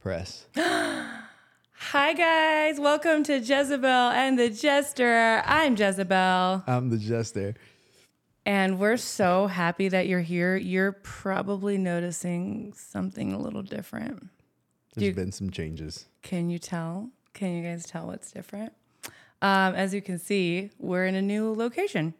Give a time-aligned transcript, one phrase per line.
[0.00, 0.46] Press.
[0.56, 2.78] Hi, guys.
[2.80, 5.42] Welcome to Jezebel and the Jester.
[5.44, 7.54] I'm Jezebel, I'm the jester.
[8.46, 10.56] and we're so happy that you're here.
[10.56, 14.28] You're probably noticing something a little different.
[14.94, 16.06] There's You- been some changes.
[16.22, 17.10] Can you tell?
[17.34, 18.72] Can you guys tell what's different?
[19.42, 22.14] Um, as you can see, we're in a new location.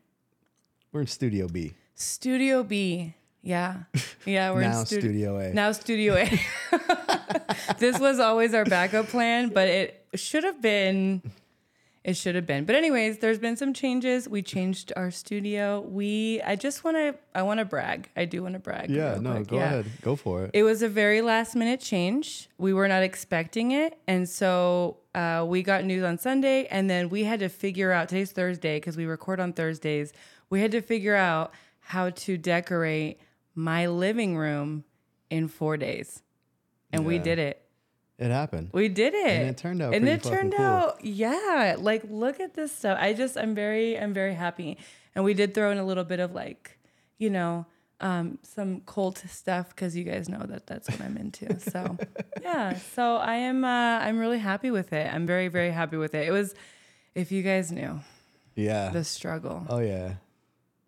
[0.92, 1.74] We're in Studio B.
[1.94, 3.14] Studio B.
[3.42, 3.84] Yeah.
[4.26, 5.52] Yeah, we're now in studi- Studio A.
[5.54, 6.40] Now Studio A.
[7.78, 11.22] this was always our backup plan, but it should have been
[12.02, 12.64] it should have been.
[12.64, 14.26] But anyways, there's been some changes.
[14.26, 15.80] We changed our studio.
[15.82, 18.08] We I just want to I want to brag.
[18.16, 18.88] I do want to brag.
[18.90, 19.48] yeah, no, quick.
[19.48, 19.64] go Yeah.
[19.64, 19.86] ahead.
[20.00, 20.50] Go for it.
[20.54, 22.48] It was a very last minute change.
[22.56, 23.98] We were not expecting it.
[24.08, 28.08] And so uh, we got news on Sunday, and then we had to figure out
[28.08, 30.12] today's Thursday because we record on Thursdays.
[30.48, 33.20] We had to figure out how to decorate
[33.54, 34.84] my living room
[35.28, 36.22] in four days.
[36.92, 37.62] And we did it.
[38.18, 38.70] It happened.
[38.72, 39.26] We did it.
[39.26, 40.64] And it turned out And it turned cool.
[40.66, 41.76] out, yeah.
[41.78, 42.98] Like, look at this stuff.
[43.00, 44.76] I just, I'm very, I'm very happy.
[45.14, 46.78] And we did throw in a little bit of like,
[47.18, 47.64] you know,
[48.02, 51.58] um, some cult stuff because you guys know that that's what I'm into.
[51.60, 51.96] So,
[52.42, 52.76] yeah.
[52.94, 55.12] So I am, uh, I'm really happy with it.
[55.12, 56.26] I'm very, very happy with it.
[56.28, 56.54] It was,
[57.14, 58.00] if you guys knew
[58.54, 58.90] Yeah.
[58.90, 59.64] the struggle.
[59.70, 60.14] oh yeah.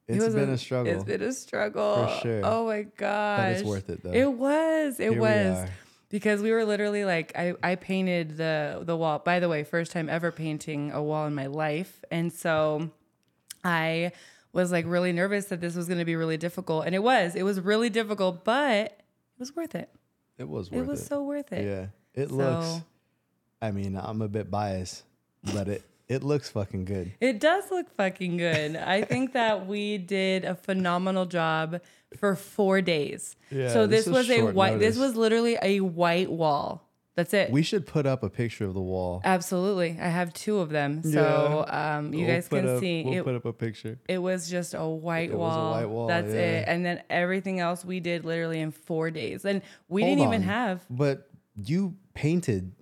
[0.09, 0.93] It It's was been a, struggle.
[0.93, 2.07] It's been a struggle.
[2.09, 2.41] For sure.
[2.45, 3.39] Oh my gosh.
[3.39, 4.13] But it's worth it, though.
[4.13, 5.01] It was.
[5.01, 5.69] It Here was.
[6.13, 9.19] Because we were literally like I, I painted the the wall.
[9.19, 12.05] By the way, first time ever painting a wall in my life.
[12.11, 12.91] And so
[13.65, 14.13] I
[14.53, 16.85] was like really nervous that this was gonna be really difficult.
[16.87, 17.35] And it was.
[17.35, 19.89] It was really difficult, but it was worth it.
[20.39, 21.65] it was worth It was so worth it.
[21.65, 21.87] Yeah.
[22.15, 22.85] It So- looks
[23.63, 25.05] I mean, I'm a bit biased,
[25.55, 27.13] but it it looks fucking good.
[27.21, 28.77] It does look fucking good.
[28.77, 31.81] I think that we did a phenomenal job
[32.19, 33.37] for four days.
[33.51, 34.79] Yeah, so this this, was a white.
[34.79, 36.89] This was literally a white wall.
[37.15, 37.51] That's it.
[37.51, 39.21] We should put up a picture of the wall.
[39.23, 41.03] Absolutely, I have two of them.
[41.03, 43.25] So um, you We'll guys can up- see We'll it.
[43.25, 43.99] put up a picture.
[44.09, 45.71] it was just a white It was a wall.
[45.73, 46.61] white wall, That's yeah.
[46.61, 46.69] it.
[46.69, 50.43] And then everything else we did literally in four days, and we Hold didn't even
[50.43, 50.81] have.
[50.89, 52.73] But you painted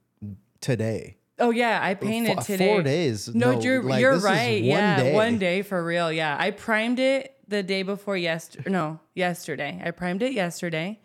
[0.61, 1.17] today.
[1.41, 2.73] Oh yeah, I painted Fo- today.
[2.75, 3.35] Four days.
[3.35, 4.61] No, No, you're like, you're right.
[4.63, 5.15] one yeah, day.
[5.15, 6.13] one day for real.
[6.13, 8.71] Yeah, I primed it the day before yesterday.
[8.71, 9.81] No, yesterday.
[9.85, 11.01] I primed it yesterday,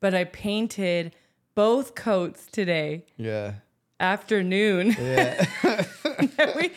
[0.00, 1.14] but I painted
[1.54, 3.52] both coats today Yeah.
[4.04, 4.94] Afternoon.
[4.98, 5.46] Yeah.
[6.56, 6.70] we,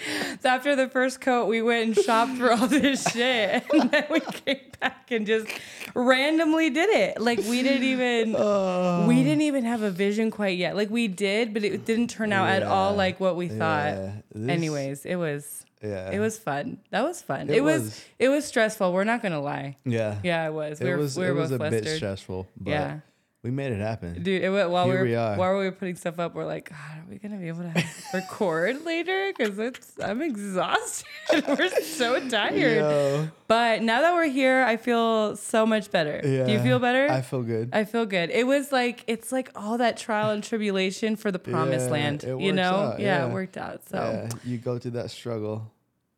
[0.43, 4.19] after the first coat, we went and shopped for all this shit, and then we
[4.21, 5.47] came back and just
[5.93, 7.21] randomly did it.
[7.21, 9.07] Like we didn't even we oh.
[9.09, 10.75] didn't even have a vision quite yet.
[10.75, 13.93] Like we did, but it didn't turn out at all like what we thought.
[13.93, 14.11] Yeah.
[14.33, 16.11] This- Anyways, it was Yeah.
[16.11, 16.79] it was fun.
[16.91, 17.49] That was fun.
[17.49, 18.05] It It, was, was.
[18.19, 18.93] it was stressful.
[18.93, 19.77] We're not gonna lie.
[19.85, 20.17] Yeah.
[20.23, 20.79] Yeah, it was.
[20.81, 21.17] It We were was.
[21.17, 22.99] we it were was both a bit stressful, but Yeah.
[23.47, 24.22] We made it happen.
[24.22, 25.38] Dude, it, wa- while Here we were we are.
[25.38, 27.84] while we were putting stuff up, we're like, God, are we gonna be able to
[28.13, 29.31] record later?
[29.35, 31.06] Because it's I'm exhausted.
[31.47, 32.78] we're so tired.
[32.78, 33.30] Yo.
[33.47, 36.19] But now that we're here, I feel so much better.
[36.22, 37.09] Do you feel better?
[37.09, 37.69] I feel good.
[37.72, 38.30] I feel good.
[38.31, 42.24] It was like it's like all that trial and tribulation for the promised Yeah, land.
[42.25, 42.64] it You know?
[42.75, 43.29] out, yeah, yeah.
[43.29, 43.88] it worked out.
[43.88, 45.72] So yeah, you go through that struggle,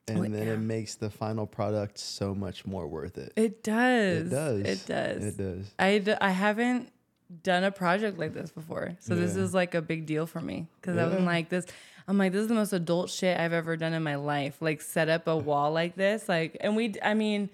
[0.08, 0.54] and Well, then yeah.
[0.54, 3.32] it makes the final product so much more worth it.
[3.36, 4.26] it does.
[4.26, 4.60] It does.
[4.62, 5.26] It does.
[5.26, 5.72] It does.
[5.78, 6.90] I, d- I haven't
[7.44, 8.96] done a project like this before.
[9.00, 11.16] So this is like a big deal for me because Yeah.
[11.16, 11.66] I'm like this.
[12.08, 14.62] I'm like this is the most adult shit I've ever done in my life.
[14.62, 16.28] Like set up a wall like this.
[16.28, 16.96] Like and we.
[17.04, 17.50] I mean,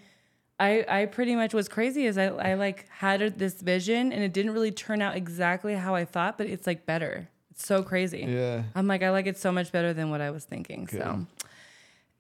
[0.59, 4.31] I I pretty much was crazy as I I like had this vision and it
[4.31, 7.27] didn't really turn out exactly how I thought, but it's like better.
[7.51, 8.25] It's so crazy.
[8.27, 8.63] Yeah.
[8.75, 10.87] I'm like I like it so much better than what I was thinking.
[10.87, 11.25] So.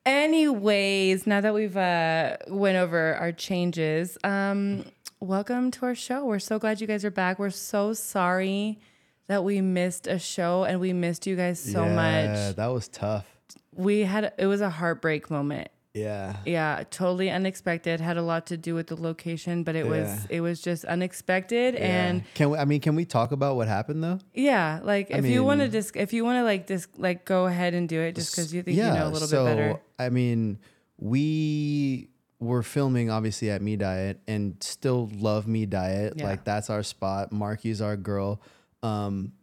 [0.05, 4.85] Anyways, now that we've uh, went over our changes, um,
[5.25, 6.23] welcome to our show.
[6.23, 7.39] We're so glad you guys are back.
[7.39, 8.79] We're so sorry
[9.27, 12.55] that we missed a show and we missed you guys so yeah, much.
[12.55, 13.25] That was tough.
[13.73, 15.69] We had it was a heartbreak moment.
[15.95, 16.35] Yeah.
[16.45, 18.01] Yeah, totally unexpected.
[18.01, 21.75] Had a lot to do with the location, but it was it was just unexpected
[21.75, 22.57] and can we?
[22.59, 24.19] I mean, can we talk about what happened though?
[24.35, 27.25] yeah, like I if you want to just if you want to like just like
[27.25, 29.55] go ahead and do it just because you think you know a little so, bit
[29.55, 29.71] better.
[29.73, 30.59] So I mean,
[30.99, 32.09] we
[32.45, 36.13] were filming obviously at Me Diet and still love Me Diet.
[36.15, 36.25] Yeah.
[36.25, 37.31] Like that's our spot.
[37.31, 38.41] Marky's our girl.
[38.81, 39.33] Um,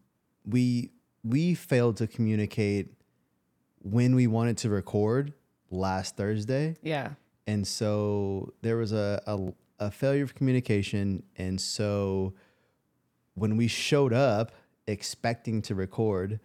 [0.46, 0.90] we
[1.25, 2.94] we failed to communicate
[3.82, 5.34] when we wanted to record
[5.70, 6.76] last Thursday.
[6.82, 7.10] Yeah.
[7.46, 11.22] And so there was a, a, a failure of communication.
[11.37, 12.34] And so
[13.34, 14.52] when we showed up
[14.87, 16.40] expecting to record,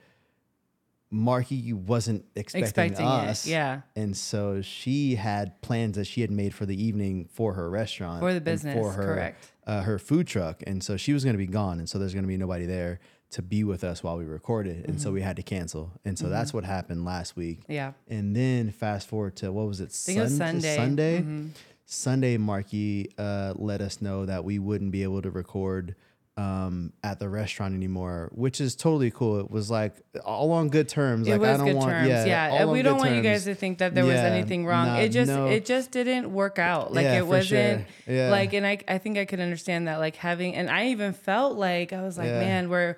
[1.10, 3.46] Marky wasn't expecting, Expecting us.
[3.48, 3.52] it.
[3.52, 3.82] Yeah.
[3.96, 8.20] And so she had plans that she had made for the evening for her restaurant.
[8.20, 9.52] For the business, For her, correct.
[9.66, 10.62] Uh, her food truck.
[10.68, 11.80] And so she was going to be gone.
[11.80, 13.00] And so there's going to be nobody there
[13.30, 14.98] to be with us while we recorded, and Mm-hmm.
[15.00, 15.92] so we had to cancel.
[16.06, 17.60] And so that's what happened last week.
[17.68, 17.92] Yeah.
[18.08, 19.92] And then fast forward to what was it?
[19.92, 20.76] think it was Sun- Sunday.
[20.78, 21.22] Sunday.
[21.22, 21.50] Mhm.
[21.86, 25.96] Sunday, Marky uh, let us know that we wouldn't be able to record
[26.38, 29.40] um, at the restaurant anymore, which is totally cool.
[29.40, 29.94] It was like
[30.24, 31.28] all on good terms.
[31.28, 32.08] It like was I don't good want, terms.
[32.10, 32.50] yeah, Yeah.
[32.52, 34.86] all And on we don't want you guys to think that there was anything wrong.
[34.88, 35.48] nah, it just no.
[35.48, 36.94] it just didn't work out.
[36.94, 38.16] Like Yeah, it wasn't sure.
[38.16, 38.30] Yeah.
[38.30, 41.58] like and I I think I could understand that like having and I even felt
[41.58, 42.40] like I was like, Yeah.
[42.40, 42.98] man, we're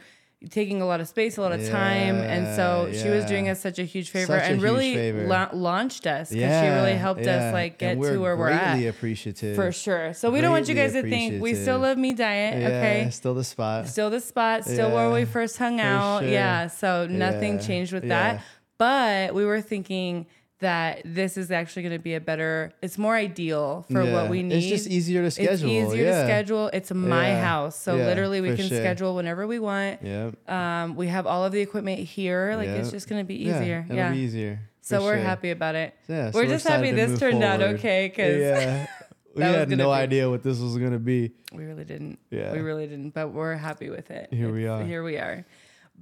[0.50, 2.15] taking a lot of space, a lot of time.
[2.15, 5.27] And so Yeah, she was doing us such a huge favor a and really favor.
[5.27, 8.81] la- launched us because she really helped us like get to where we're at.
[8.86, 9.56] appreciative.
[9.56, 10.13] For sure.
[10.13, 12.62] So we don't want you guys to think we still love me diet.
[12.62, 13.09] Yeah, Okay.
[13.12, 13.88] still the spot.
[13.89, 16.21] Still the spot, still where we first hung out.
[16.21, 16.30] sure.
[16.30, 16.68] Yeah.
[16.68, 18.33] So nothing Yeah, changed with yeah.
[18.33, 18.44] that.
[18.77, 20.25] But we were thinking
[20.59, 24.29] that this is actually going to be a better, it's more ideal for Yeah, what
[24.29, 24.57] we need.
[24.57, 25.53] It's just easier to schedule.
[25.53, 26.21] It's easier yeah.
[26.21, 26.67] to schedule.
[26.73, 27.79] It's my Yeah, house.
[27.79, 28.77] So literally we can sure.
[28.77, 30.01] schedule whenever we want.
[30.03, 30.31] Yeah.
[30.47, 32.56] Um, we have all of the equipment here.
[32.57, 33.85] Like it's just going to be Yeah, easier.
[33.85, 34.11] it'll Yeah.
[34.11, 34.59] be easier.
[34.81, 35.23] so we're sure.
[35.23, 35.94] happy about it.
[36.07, 38.88] Yeah, so we're just happy to this turned out okay because Yeah.
[39.35, 41.31] We had no be- idea what this was gonna be.
[41.53, 42.19] we really didn't.
[42.31, 42.51] Yeah.
[42.51, 44.27] We really didn't, but we're happy with it.
[44.33, 44.83] Here we are.
[44.83, 45.45] Here we are.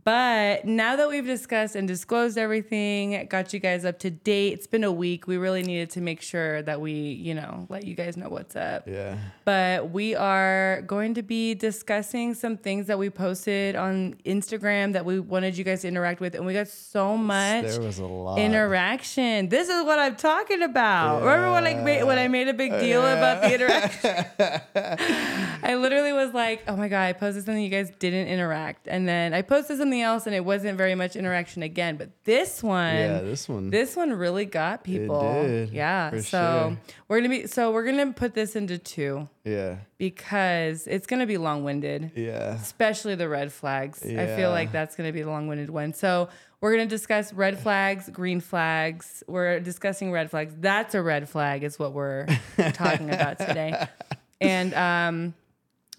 [0.04, 4.54] But now that we've discussed and disclosed everything, got you guys up to date.
[4.54, 5.28] It's been a week.
[5.28, 8.56] We really needed to make sure that we, you know, let you guys know what's
[8.56, 8.88] up.
[8.88, 9.18] Yeah.
[9.44, 15.04] But we are going to be discussing some things that we posted on Instagram that
[15.04, 18.06] we wanted you guys to interact with, and we got so much There was a
[18.06, 18.40] lot.
[18.40, 19.50] interaction.
[19.50, 21.22] This is what I'm talking about.
[21.22, 24.26] Remember when I made when I made a big uh, deal about the interaction?
[25.64, 29.08] I literally was like, "Oh my god!" I posted something you guys didn't interact, and
[29.08, 31.98] then I posted something else, and it wasn't very much interaction again.
[31.98, 33.69] But this one, yeah, this one.
[33.69, 35.44] this one really got people.
[35.44, 36.12] did, yeah.
[36.19, 36.78] so sure.
[37.07, 39.78] we're gonna be so we're gonna put this into two yeah.
[39.98, 42.54] because it's gonna be long winded Yeah.
[42.56, 44.04] especially the red flags.
[44.04, 45.94] I feel like that's to be the long-winded one.
[45.94, 46.30] So
[46.60, 49.24] we're to discuss red flags, green flags.
[49.28, 50.54] We're discussing red flags.
[50.57, 52.28] That's a red flag, is what we're
[52.74, 53.88] talking about today.
[54.39, 55.34] And um,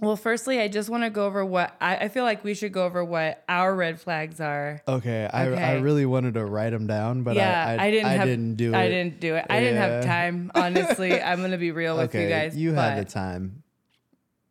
[0.00, 2.72] well, firstly, I just want to go over what I, I feel like we should
[2.72, 4.80] go over what our red flags are.
[4.86, 5.28] Okay.
[5.32, 8.06] I, I really wanted to write them down, but yeah, I, I, didn't.
[8.06, 8.76] I have, didn't do it.
[8.76, 9.46] I didn't do it.
[9.50, 10.52] I didn't have time.
[10.54, 12.22] Honestly, I'm going to be real with okay.
[12.22, 12.56] you guys.
[12.56, 13.62] you had the time.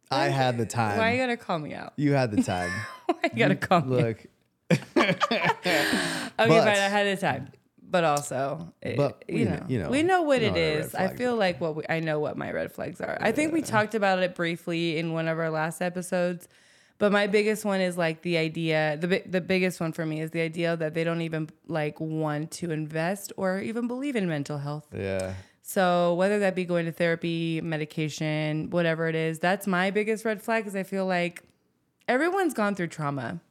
[0.10, 0.98] I had the time.
[0.98, 1.94] Why you gotta call me out?
[1.98, 2.72] you had the time.
[3.08, 4.02] Why you gotta call me?
[4.02, 4.26] Look.
[6.40, 6.68] Okay, But- fine.
[6.68, 7.52] I had the time,
[7.90, 10.60] but also, it- But you, we know, you know, we know what it know what
[10.60, 10.96] our red is.
[10.96, 13.18] I feel like what we, I know what my red flags are.
[13.22, 16.48] I think we talked about it briefly in one of our last episodes,
[17.00, 18.98] but my biggest one is like the idea.
[19.00, 22.52] the The biggest one for me is the idea that they don't even like want
[22.60, 24.88] to invest or even believe in mental health.
[24.94, 25.34] Yeah.
[25.62, 30.42] So whether that be going to therapy, medication, whatever it is, that's my biggest red
[30.42, 30.64] flag.
[30.64, 31.44] Because I feel like
[32.08, 33.42] everyone's gone through trauma.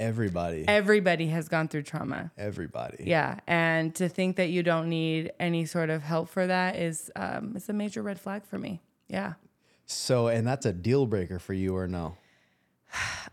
[0.00, 0.64] Everybody.
[0.66, 2.30] Everybody has gone through trauma.
[2.38, 3.04] Everybody.
[3.06, 7.10] Yeah, and to think that you don't need any sort of help for that is
[7.16, 8.80] um, it's a major red flag for me.
[9.08, 9.34] Yeah,
[9.86, 12.16] So, and that's a deal breaker for you or no?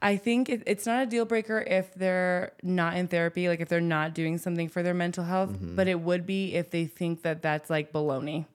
[0.01, 3.69] I think it, it's not a deal breaker if they're not in therapy, like if
[3.69, 5.75] they're not doing something for their mental health, Mm-hmm.
[5.75, 8.45] but it would be if they think that that's like baloney.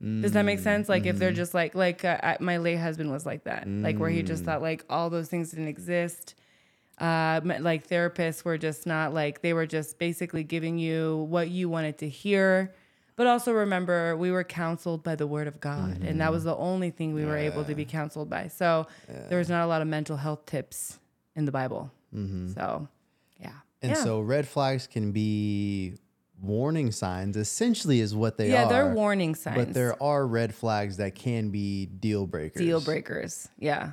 [0.00, 0.88] Does that make sense?
[0.88, 1.18] Like if Mm-hmm.
[1.20, 4.26] they're just like like uh, my late husband was like that, like where he Mm.
[4.26, 6.34] just thought like all those things didn't exist.
[7.02, 11.68] Uh, like therapists were just not like they were just basically giving you what you
[11.68, 12.72] wanted to hear.
[13.16, 16.32] But also remember, we were counseled by the word of God, and that Mm-hmm.
[16.32, 18.48] was the only thing we were able to be counseled by.
[18.48, 18.86] So
[19.28, 20.98] there was not a lot of mental health tips
[21.36, 21.90] in the Bible.
[22.12, 22.88] So,
[23.38, 23.48] yeah.
[23.48, 23.56] Mm-hmm.
[23.82, 24.04] And yeah.
[24.04, 25.94] so red flags can be
[26.40, 28.62] warning signs, essentially, is what they yeah, are.
[28.62, 29.56] Yeah, they're warning signs.
[29.56, 32.62] But there are red flags that can be deal breakers.
[32.62, 33.48] deal breakers.
[33.58, 33.92] Yeah.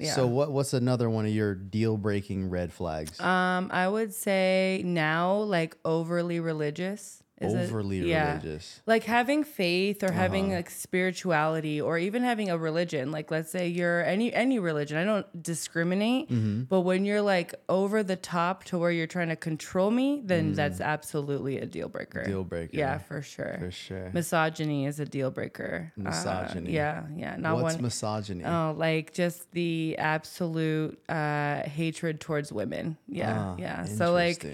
[0.00, 0.14] Yeah.
[0.14, 3.20] So what what's another one of your deal breaking red flags?
[3.20, 7.22] um, I would say now, like overly religious.
[7.40, 8.36] Is it- Overly yeah.
[8.36, 8.82] religious.
[8.86, 10.14] like having faith or Uh-huh.
[10.18, 14.98] having like spirituality or even having a religion like let's say you're any any religion
[14.98, 16.64] i don't discriminate Mm-hmm.
[16.64, 20.52] but when you're like over the top to where you're trying to control me then
[20.52, 22.26] that's absolutely a deal breaker Mm.
[22.26, 22.76] Deal breaker.
[22.76, 24.10] yeah for sure For sure.
[24.12, 26.72] misogyny is a deal breaker Uh, Misogyny.
[26.72, 28.44] yeah yeah not What's one misogyny?
[28.44, 32.96] Oh, like just the absolute uh, hatred towards women.
[33.08, 33.84] Yeah, Ah, yeah.
[33.84, 34.44] So like.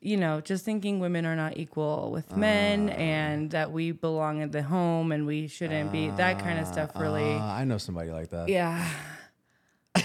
[0.00, 2.94] You know, just thinking women are not equal with men Ah.
[2.94, 6.90] and that we belong in the home and we shouldn't be that kind of stuff
[6.96, 7.34] really.
[7.38, 8.48] Ah, I know somebody like that.
[8.48, 8.88] yeah.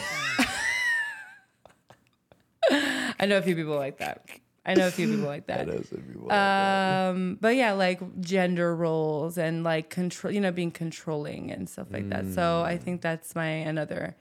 [2.69, 4.25] I know a few people like that.
[4.65, 5.67] I know a few people like I that.
[5.67, 7.09] know some people like that.
[7.09, 11.87] Um, but yeah, like gender roles and like control, you know, being controlling and stuff
[11.91, 12.25] like that.
[12.33, 12.63] So Mm.
[12.65, 14.15] I think that's my another,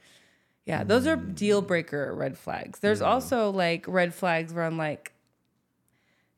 [0.67, 2.81] Yeah, those are deal breaker red flags.
[2.81, 5.13] There's also like red flags where I'm like,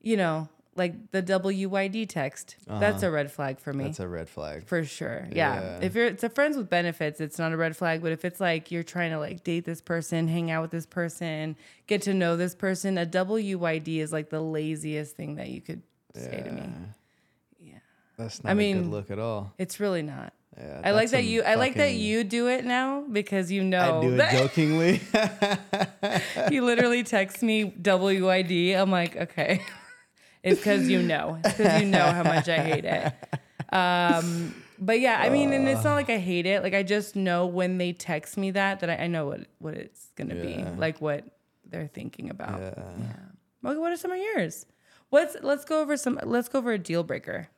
[0.00, 2.57] you know, like the WYD text.
[2.67, 3.85] That's a red flag for me.
[3.85, 3.88] Uh-huh.
[3.88, 4.67] That's a red flag.
[4.67, 5.26] for sure.
[5.33, 5.61] Yeah.
[5.61, 5.79] Yeah.
[5.81, 8.03] If you're it's a friends with benefits, it's not a red flag.
[8.03, 10.87] But if it's like you're trying to like date this person, hang out with this
[10.87, 15.61] person, get to know this person, a WYD is like the laziest thing that you
[15.61, 15.83] could
[16.15, 16.62] say to me.
[17.59, 17.79] Yeah.
[18.19, 19.53] That's not I a mean, good look at all.
[19.59, 20.33] It's really not.
[20.59, 23.99] Yeah, I like that you I like that you do it now because you know
[23.99, 25.03] I do it jokingly.
[26.49, 28.75] he literally texts me WID.
[28.75, 29.61] I'm like, okay.
[30.47, 31.38] It's because you know.
[31.45, 33.12] It's because you know how much I hate it.
[33.73, 36.62] Um, but yeah, I mean, and it's not like I hate it.
[36.62, 39.75] Like I just know when they text me that that I, I know what what
[39.75, 41.25] it's gonna be, like what
[41.69, 42.61] they're thinking about.
[42.61, 42.75] Yeah.
[42.76, 43.12] Yeah.
[43.62, 44.67] Well, what are some of yours?
[45.11, 46.21] What's let's go over some.
[46.23, 47.49] Let's go over a deal breaker.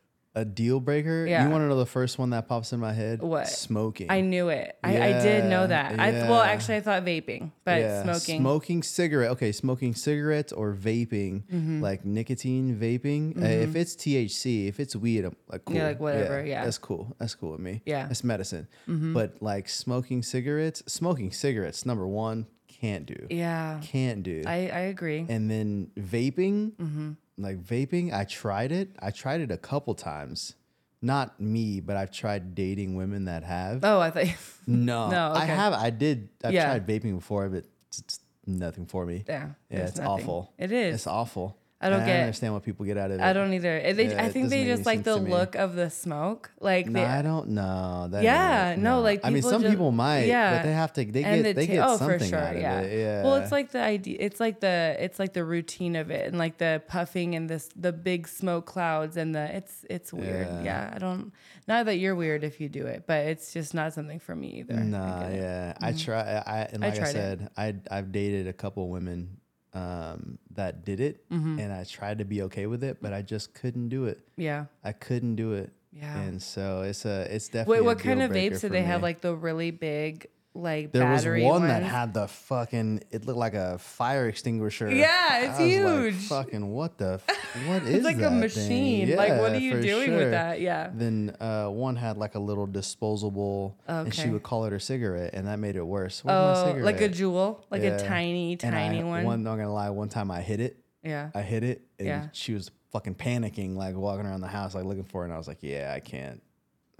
[0.40, 1.26] A deal breaker.
[1.26, 1.45] Yeah.
[1.45, 3.21] You want to know the first one that pops in my head?
[3.21, 3.49] What?
[3.49, 4.11] Smoking.
[4.11, 4.76] I knew it.
[4.85, 5.99] I, I did know Yeah, that.
[6.00, 8.40] I well, actually, I thought vaping, but Yeah, smoking.
[8.40, 9.30] Smoking cigarette.
[9.33, 11.80] Okay, smoking cigarettes or vaping, Mm-hmm.
[11.83, 13.40] like nicotine vaping.
[13.42, 15.76] Uh, if it's THC, if it's weed, I'm like cool.
[15.76, 16.64] Yeah, like whatever, yeah.
[16.64, 17.14] that's cool.
[17.18, 17.83] That's cool with me.
[17.85, 18.00] Yeah.
[18.00, 18.09] Mm-hmm.
[18.09, 18.68] that's medicine.
[18.87, 23.26] But like smoking cigarettes, smoking cigarettes, number one, can't do.
[23.30, 24.42] yeah, Can't do.
[24.47, 25.26] I I agree.
[25.28, 27.11] and then vaping, Mm-hmm.
[27.38, 28.90] Like vaping, I tried it.
[28.99, 30.54] I tried it a couple times.
[31.00, 33.85] Not me, but I've tried dating women that have.
[33.85, 34.26] Oh, I thought.
[34.66, 35.73] No, No, I have.
[35.73, 36.28] I did.
[36.42, 36.66] I've Yeah.
[36.76, 39.25] tried vaping before, but it's, it's nothing for me.
[39.28, 40.11] Yeah, Yeah, it's nothing.
[40.25, 40.52] awful.
[40.59, 40.95] It is.
[40.97, 41.57] It's awful.
[41.80, 43.23] I don't And get- I understand what people get out of it.
[43.23, 43.92] I don't either.
[43.92, 45.30] They, Yeah, I think they just like the sense to me.
[45.30, 46.50] look of the smoke.
[46.58, 48.08] Like No, they, I don't know.
[48.11, 50.25] That Yeah, ain't- no, like, I mean, some just- people might.
[50.25, 50.56] yeah.
[50.56, 51.04] but they have to.
[51.04, 51.54] They and get.
[51.54, 52.80] the They get oh something for sure, out of yeah.
[52.80, 52.99] it.
[52.99, 53.23] Yeah.
[53.23, 54.16] Well, it's like the idea.
[54.18, 57.68] It's like the it's like the routine of it, and like the puffing and this
[57.76, 60.49] the big smoke clouds and the it's it's weird.
[60.49, 60.62] Yeah.
[60.64, 61.30] Yeah, I don't.
[61.68, 64.49] Not that you're weird if you do it, but it's just not something for me
[64.61, 64.75] either.
[64.75, 65.37] I Nah, it.
[65.37, 65.75] yeah.
[65.80, 65.99] I mm-hmm.
[65.99, 66.42] try.
[66.44, 67.12] I and like I, it.
[67.12, 69.37] said, I I've dated a couple women
[69.75, 71.58] um, that did it, Mm-hmm.
[71.58, 74.20] and I tried to be okay with it, but I just couldn't do it.
[74.37, 74.66] Yeah.
[74.82, 75.70] I couldn't do it.
[75.92, 76.18] Yeah.
[76.20, 77.78] And so it's a it's definitely.
[77.78, 79.02] Wait, a what kind of vapes for they have?
[79.02, 83.02] Like the really big, like There was one that had the fucking.
[83.11, 84.90] It looked like a fire extinguisher.
[84.90, 85.69] Yeah, it's was like,
[86.14, 86.28] huge.
[86.28, 87.21] fucking what the?
[87.26, 87.37] f-
[87.69, 89.17] What is It's like a machine.
[89.17, 90.17] like, what are you doing sure.
[90.19, 90.61] with that?
[90.61, 90.90] Yeah.
[90.93, 95.31] Then uh, one had like a little disposable, and she would call it her cigarette,
[95.35, 96.23] and that made it worse.
[96.26, 97.99] Oh, like a Juul, like a Yeah.
[97.99, 99.25] tiny, And tiny I, one.
[99.25, 100.78] One, not gonna lie, one time I hit it.
[101.02, 101.31] Yeah.
[101.35, 102.28] I hit it, and Yeah.
[102.33, 105.26] she was fucking panicking, like walking around the house, like looking for it.
[105.26, 106.43] And I was like, "Yeah, I can't."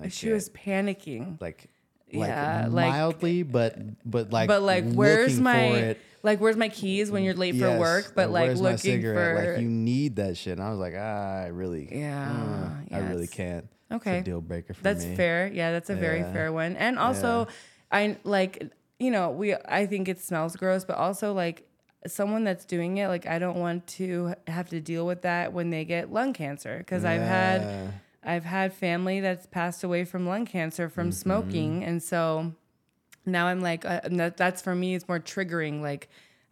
[0.01, 0.35] I she can't.
[0.35, 1.41] was panicking.
[1.41, 1.69] like,
[2.13, 7.11] like Yeah, like- mildly, but but like, but like, where's my like, where's my keys
[7.11, 8.13] when you're late for work?
[8.15, 10.59] But like looking for like you need that shit.
[10.59, 12.31] And I was like, ah, I really, Yeah,
[12.93, 13.69] uh, I really can't.
[13.91, 14.19] Okay.
[14.19, 15.17] a deal breaker for That's me.
[15.17, 15.47] fair.
[15.53, 16.77] Yeah, that's a very fair one.
[16.77, 17.47] And also,
[17.91, 21.65] I like you know we I think it smells gross, but also like
[22.07, 25.71] someone that's doing it, like I don't want to have to deal with that when
[25.71, 27.91] they get lung cancer because I've had Yeah.
[28.23, 31.13] I've had family that's passed away from lung cancer from Mm-hmm.
[31.13, 32.53] smoking, and so
[33.25, 34.95] now I'm like uh, that, that's for me.
[34.95, 35.81] It's more triggering.
[35.81, 36.09] Like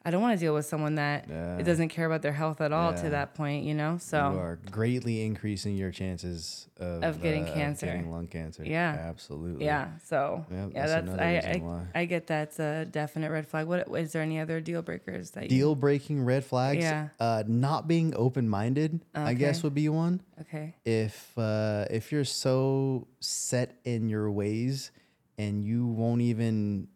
[0.07, 1.59] I don't want to deal with someone that Yeah.
[1.59, 3.99] it doesn't care about their health at all to that point, you know.
[3.99, 7.87] So You are greatly increasing your chances of, Of getting uh, cancer.
[7.87, 8.63] getting lung cancer.
[8.65, 8.97] Yeah.
[9.09, 9.65] absolutely.
[9.65, 13.67] yeah, so Yep, yeah, that's that's, I, I get that's a definite red flag.
[13.67, 16.85] What is there any other deal breakers that you Deal breaking red flags.
[16.85, 17.09] Yeah.
[17.19, 20.21] Uh, not being open minded, I guess, would be one.
[20.43, 24.93] Okay, if uh, if you're so set in your ways
[25.37, 26.87] and you won't even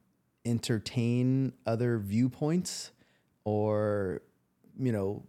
[0.45, 2.93] entertain other viewpoints
[3.51, 4.23] or
[4.79, 5.23] you know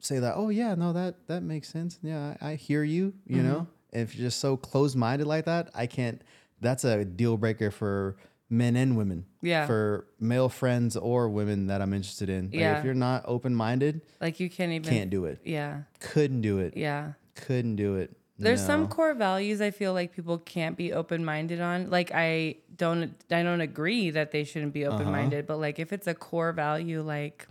[0.00, 3.42] say that oh yeah no that that makes sense yeah i, I hear you you
[3.42, 6.20] know if you're just so closed-minded like that i can't
[6.60, 8.16] that's a deal breaker for
[8.50, 9.66] men and women Yeah.
[9.66, 12.78] for male friends or women that i'm interested in like Yeah.
[12.78, 16.76] if you're not open-minded like you can't even can't do it Yeah, couldn't do it
[16.76, 17.12] yeah.
[17.34, 21.60] couldn't do it There's some core values I feel like people can't be open minded
[21.60, 21.90] on.
[21.96, 24.82] Like I don't I don't agree that they shouldn't Uh-huh.
[24.82, 27.46] be open minded, but like if it's a core value like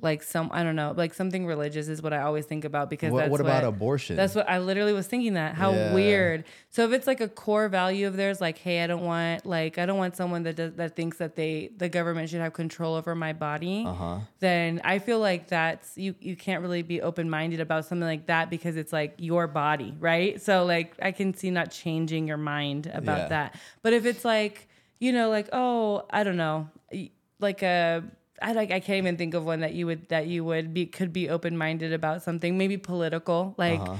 [0.00, 3.12] like some I don't know, like something religious is what I always think about because
[3.12, 4.16] What, that's what about what, abortion?
[4.16, 5.54] That's what I literally was thinking that.
[5.54, 5.92] How Yeah.
[5.94, 6.44] weird.
[6.70, 9.78] So if it's like a core value of theirs, like, hey, I don't want like
[9.78, 12.94] I don't want someone that does that thinks that they the government should have control
[12.94, 14.18] over my body, uh-huh.
[14.38, 18.26] then I feel like that's you you can't really be open minded about something like
[18.26, 20.40] that because it's like your body, right?
[20.40, 23.28] So like I can see not changing your mind about Yeah.
[23.28, 23.60] that.
[23.82, 24.68] But if it's like,
[25.00, 26.68] you know, like, oh, I don't know,
[27.40, 28.02] like a
[28.40, 30.86] I like I can't even think of one that you would that you would be
[30.86, 33.96] could be open minded about something maybe political like Uh-huh.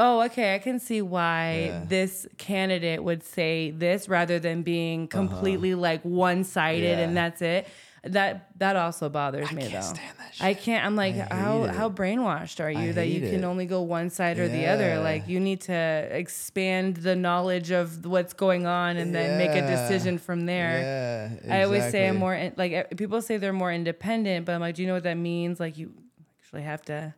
[0.00, 1.84] oh, okay, I can see why Yeah.
[1.88, 6.98] this candidate would say this rather than being completely like one sided Uh-huh.
[7.00, 7.04] Yeah.
[7.06, 7.66] and that's it.
[8.12, 9.80] That that also bothers me can't though.
[9.80, 10.84] stand that I can't.
[10.84, 11.70] I'm like, how it.
[11.74, 13.46] how brainwashed are you I that you can it.
[13.46, 14.98] only go one side or the other?
[15.00, 19.66] Like you need to expand the knowledge of what's going on and then make a
[19.66, 21.30] decision from there.
[21.46, 24.60] Yeah, I always say I'm more in, like people say they're more independent, but I'm
[24.60, 25.58] like, do you know what that means?
[25.60, 25.92] Like you
[26.40, 27.14] actually have to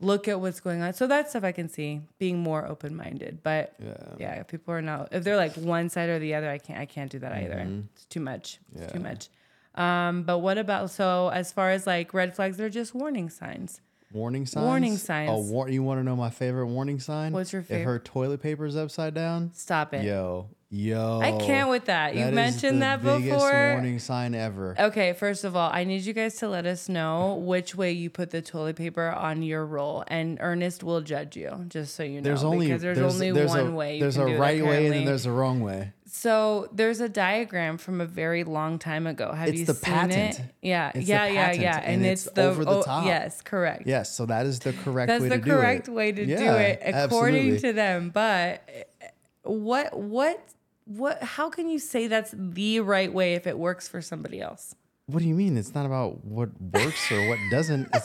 [0.00, 0.92] look at what's going on.
[0.92, 3.38] So that stuff I can see being more open minded.
[3.42, 3.94] But Yeah.
[4.18, 6.78] yeah, if people are not if they're like one side or the other, I can't
[6.80, 7.66] I can't do that either.
[7.94, 8.58] It's too much.
[8.74, 9.08] It's too Mm-hmm.
[9.08, 9.28] Much.
[9.74, 13.80] Um, but what about so as far as like red flags, they're just warning signs.
[14.12, 14.64] Warning signs.
[14.64, 15.50] Warning Oh, signs.
[15.50, 17.32] war- you want to know my favorite warning sign?
[17.32, 17.80] What's your favorite?
[17.80, 19.50] If her toilet paper is upside down.
[19.54, 20.04] Stop it.
[20.04, 21.20] Yo, yo.
[21.20, 22.14] I can't with that.
[22.14, 23.72] You That is mentioned that biggest before.
[23.72, 24.74] warning sign ever.
[24.78, 28.10] Okay, first of all, I need you guys to let us know which way you
[28.10, 31.64] put the toilet paper on your roll, and Ernest will judge you.
[31.68, 33.94] Just so you know, There's only because there's, there's, only there's one a, way.
[33.94, 35.92] You There's a do it, right way and then there's a wrong way.
[36.06, 39.32] So there's a diagram from a very long time ago.
[39.32, 40.38] Have It's you the seen patent.
[40.38, 40.44] it?
[40.62, 41.78] Yeah, It's the yeah, yeah, yeah.
[41.78, 43.04] and it's the over the oh, top.
[43.06, 43.84] Yes, correct.
[43.86, 45.90] Yes, so that is the correct That's way the to do correct it.
[45.90, 47.58] way to do it according absolutely.
[47.60, 48.10] to them.
[48.10, 49.08] But eh,
[49.42, 50.40] what what
[50.86, 54.74] what how can you say that's the right way if it works for somebody else?
[55.06, 55.56] What do you mean?
[55.56, 57.88] It's not about what works or what doesn't.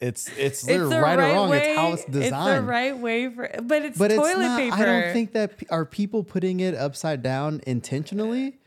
[0.00, 1.48] It's it's it's, It's right, right or wrong.
[1.50, 1.70] way.
[1.70, 2.24] It's how it's designed.
[2.24, 4.58] It's the right way for but it's but toilet it's not.
[4.58, 4.74] paper.
[4.76, 8.58] I don't think that are people putting it upside down intentionally.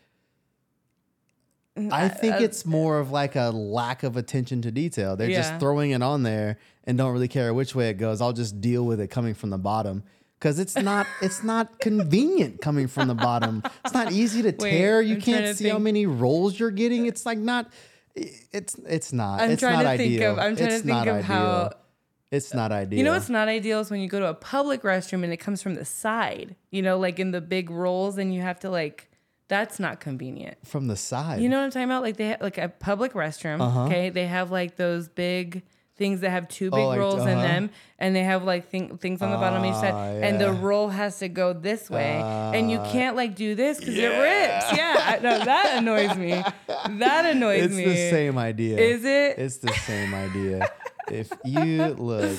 [1.92, 5.16] I think uh, it's more of like a lack of attention to detail.
[5.16, 5.42] They're Yeah.
[5.42, 8.20] just throwing it on there and don't really care which way it goes.
[8.20, 10.04] I'll just deal with it coming from the bottom
[10.40, 13.64] because it's not it's not convenient coming from the bottom.
[13.86, 15.02] It's not easy to Wait, tear.
[15.02, 17.06] You I'm can't see how many rolls you're getting.
[17.06, 17.72] It's like not.
[18.16, 19.42] It's it's not.
[19.42, 20.32] I'm it's trying not to think ideal.
[20.34, 21.22] of I'm trying it's to think of ideal.
[21.24, 21.72] how
[22.32, 22.98] It's not ideal.
[22.98, 25.38] You know what's not ideal is when you go to a public restroom and it
[25.38, 26.56] comes from the side.
[26.72, 29.10] You know, like in the big rolls, and you have to like.
[29.50, 30.58] That's not convenient.
[30.66, 31.42] from the side.
[31.42, 32.04] You know what I'm talking about?
[32.04, 33.62] Like they have like a public restroom.
[33.62, 33.86] Uh-huh.
[33.86, 35.64] Okay, they have like those big
[35.98, 36.88] things that have two big Uh-huh.
[36.90, 37.42] like, rolls in uh-huh.
[37.42, 40.40] them, and they have like thing, things on the bottom of each side, Ah, and
[40.40, 42.14] the roll has to go this way,
[42.56, 42.92] and you Ah.
[42.92, 44.78] can't like do this because it rips.
[44.78, 46.32] Yeah, no, that annoys me.
[47.00, 47.84] That annoys me.
[47.84, 48.78] it's the same idea.
[48.78, 49.38] Is it?
[49.40, 50.70] It's the same idea.
[51.12, 52.38] if you look,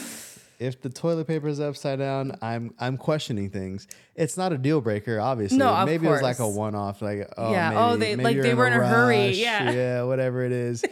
[0.59, 3.87] if the toilet paper is upside down, I'm I'm questioning things.
[4.19, 5.59] It's not a deal breaker, obviously.
[5.59, 7.69] No, of maybe it was like a one off, like oh Yeah.
[7.69, 9.71] Oh, maybe, Oh, they- maybe like, they were in a hurry, yeah.
[9.71, 10.85] yeah, whatever it is.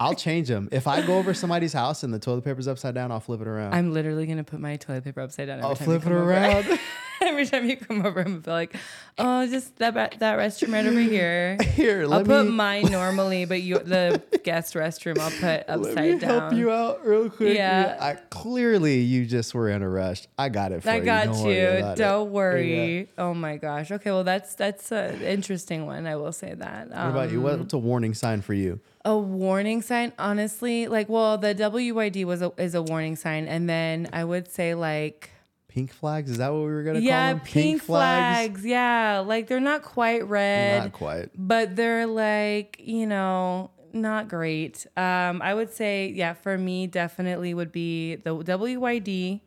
[0.00, 0.68] I'll change them.
[0.72, 3.46] If I go over somebody's house and the toilet paper's upside down, I'll flip it
[3.46, 3.74] around.
[3.74, 5.58] I'm literally gonna put my toilet paper upside down.
[5.58, 6.78] Every I'll flip it around.
[7.22, 8.74] every time you come over, I'm like,
[9.18, 11.56] oh, just that that restroom right over here.
[11.74, 15.82] Here, I'll put me mine normally, but you the guest restroom I'll put upside down.
[15.82, 16.40] let me down.
[16.40, 17.56] help you out real quick.
[17.56, 17.96] Yeah.
[18.00, 20.26] I clearly you just were in a rush.
[20.38, 21.78] I got it for I got you.
[21.78, 22.32] got Don't you.
[22.32, 22.61] worry about it.
[22.66, 23.04] Yeah.
[23.18, 23.90] Oh my gosh.
[23.90, 26.06] Okay, well that's that's an interesting one.
[26.06, 26.88] I will say that.
[26.88, 27.46] What about you?
[27.48, 28.80] Um, What's a warning sign for you?
[29.04, 33.68] A warning sign, honestly, like well, the WYD was a is a warning sign, and
[33.68, 35.30] then I would say like
[35.68, 36.30] Pink flags?
[36.30, 37.46] Is that what we were gonna yeah, call them?
[37.46, 38.64] pink, flags.
[38.64, 40.82] Yeah, like they're not quite red.
[40.82, 41.30] Not quite.
[41.34, 47.52] but they're like you know not great um i would say yeah for me definitely
[47.52, 49.40] would be the wyd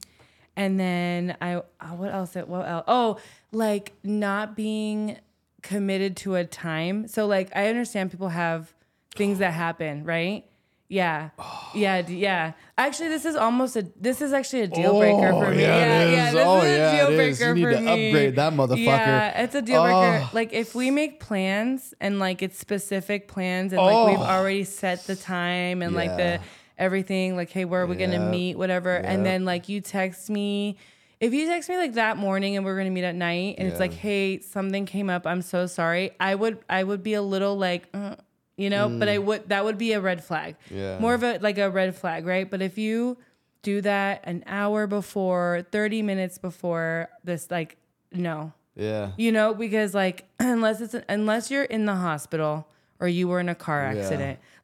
[0.57, 1.61] and then i uh,
[1.97, 2.35] what else?
[2.35, 3.17] What else oh
[3.51, 5.17] like not being
[5.61, 7.07] committed to a time.
[7.07, 8.73] So like i understand people have
[9.15, 10.45] things that happen right?
[10.87, 11.29] Yeah.
[11.73, 12.53] Yeah yeah.
[12.77, 15.61] Actually this is almost a this is actually a deal breaker for me.
[15.61, 18.07] yeah it yeah this Oh, is a yeah, deal breaker You need to me.
[18.09, 18.85] upgrade that motherfucker.
[18.85, 20.21] yeah it's a deal breaker.
[20.23, 20.29] Oh.
[20.33, 24.23] like if we make plans and like it's specific plans and like we've Oh.
[24.23, 26.39] already set the time and like the
[26.77, 30.75] everything like hey where are we gonna meet whatever and then like you text me
[31.19, 33.79] if you text me like that morning and we're gonna meet at night and it's
[33.79, 37.55] like hey something came up i'm so sorry i would i would be a little
[37.57, 38.15] like uh,
[38.57, 40.75] you know but i would that would be a red flag Mm.
[40.77, 40.99] Yeah.
[40.99, 43.17] more of a like a red flag right but if you
[43.61, 47.77] do that an hour before 30 minutes before this like
[48.11, 49.11] no Yeah.
[49.17, 52.67] you know, because like unless it's unless you're in the hospital
[52.99, 54.07] or you were in a car Yeah.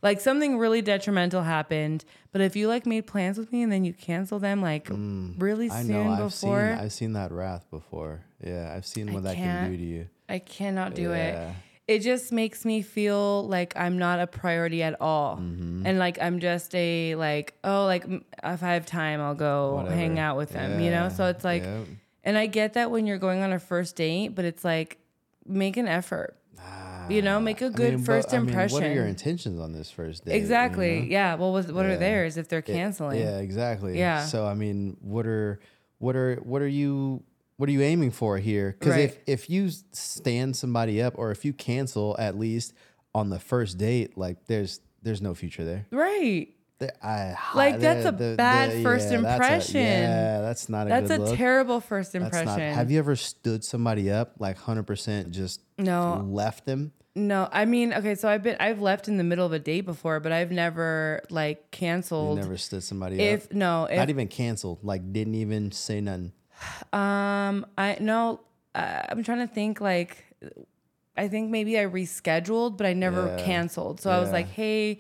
[0.02, 2.06] Like something really detrimental happened.
[2.32, 5.70] But if you like made plans with me and then you cancel them like really
[5.70, 5.72] Mm.
[5.72, 6.12] I soon know.
[6.12, 6.78] I've before, seen.
[6.80, 8.22] I've seen that wrath before.
[8.44, 10.08] Yeah, I've seen what that can't do to you.
[10.30, 11.50] I cannot do Yeah.
[11.50, 11.56] it.
[11.88, 15.36] It just makes me feel like I'm not a priority at all.
[15.38, 15.86] Mm-hmm.
[15.86, 20.18] And like I'm just a like, oh, like if I have time, I'll go hang
[20.18, 21.10] out with them, you know?
[21.10, 21.88] So it's like yep.
[22.24, 25.00] and I get that when you're going on a first date, but it's like
[25.46, 26.38] make an effort.
[27.10, 28.74] You know, make a ah, good mean, first but, I mean, impression.
[28.76, 30.34] what are your intentions on this first date?
[30.34, 31.02] you exactly.
[31.02, 31.06] know?
[31.08, 31.36] Yeah.
[31.36, 33.20] Well, what, what are theirs if they're It- canceling?
[33.20, 33.98] yeah, exactly.
[33.98, 34.26] Yeah.
[34.26, 35.60] So I mean, what are
[35.98, 37.24] what are what are you
[37.58, 38.76] what are you aiming for here?
[38.80, 42.74] Because if if you stand somebody up or if you cancel at least
[43.14, 45.88] on the first date, like there's there's no future there.
[45.92, 46.50] Right.
[46.82, 49.82] There- I, Like, that's a the- bad the- first yeah, that's a- impression.
[49.82, 51.38] yeah, that's not a That's a look.
[51.38, 52.46] terrible first impression.
[52.48, 52.60] not.
[52.60, 56.28] Have you ever stood somebody up like hundred percent just No.
[56.28, 56.92] left them?
[57.16, 59.82] No, I mean, okay, so I've been I've left in the middle of a date
[59.82, 62.40] before, but I've never like You canceled.
[62.40, 63.54] never stood somebody if up.
[63.54, 64.80] no, if Not even canceled.
[64.84, 66.32] Like didn't even say nothing.
[66.94, 68.40] um I no,
[68.74, 70.24] uh, I'm trying to think like
[71.18, 73.46] I think maybe I rescheduled, but I never Yeah.
[73.46, 74.00] canceled.
[74.00, 75.00] So I was like, "Hey,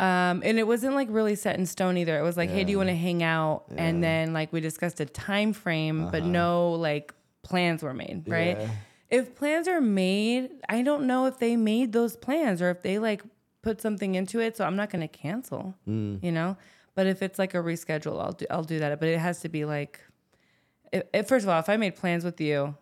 [0.00, 2.18] um and it wasn't like really set in stone either.
[2.18, 4.98] It was like, "Hey, do you want to hang out?" And then like we discussed
[5.00, 8.56] a time frame, but no like plans were made, right?
[8.58, 8.72] Uh-huh.
[9.10, 12.98] If plans are made, I don't know if they made those plans or if they
[12.98, 13.22] like
[13.62, 14.56] put something into it.
[14.56, 16.22] So I'm not going to cancel, Mm.
[16.22, 16.56] you know.
[16.94, 19.00] But if it's like a reschedule, I'll do I'll do that.
[19.00, 20.00] But it has to be like,
[20.92, 22.74] if, if first of all, if I made plans with you,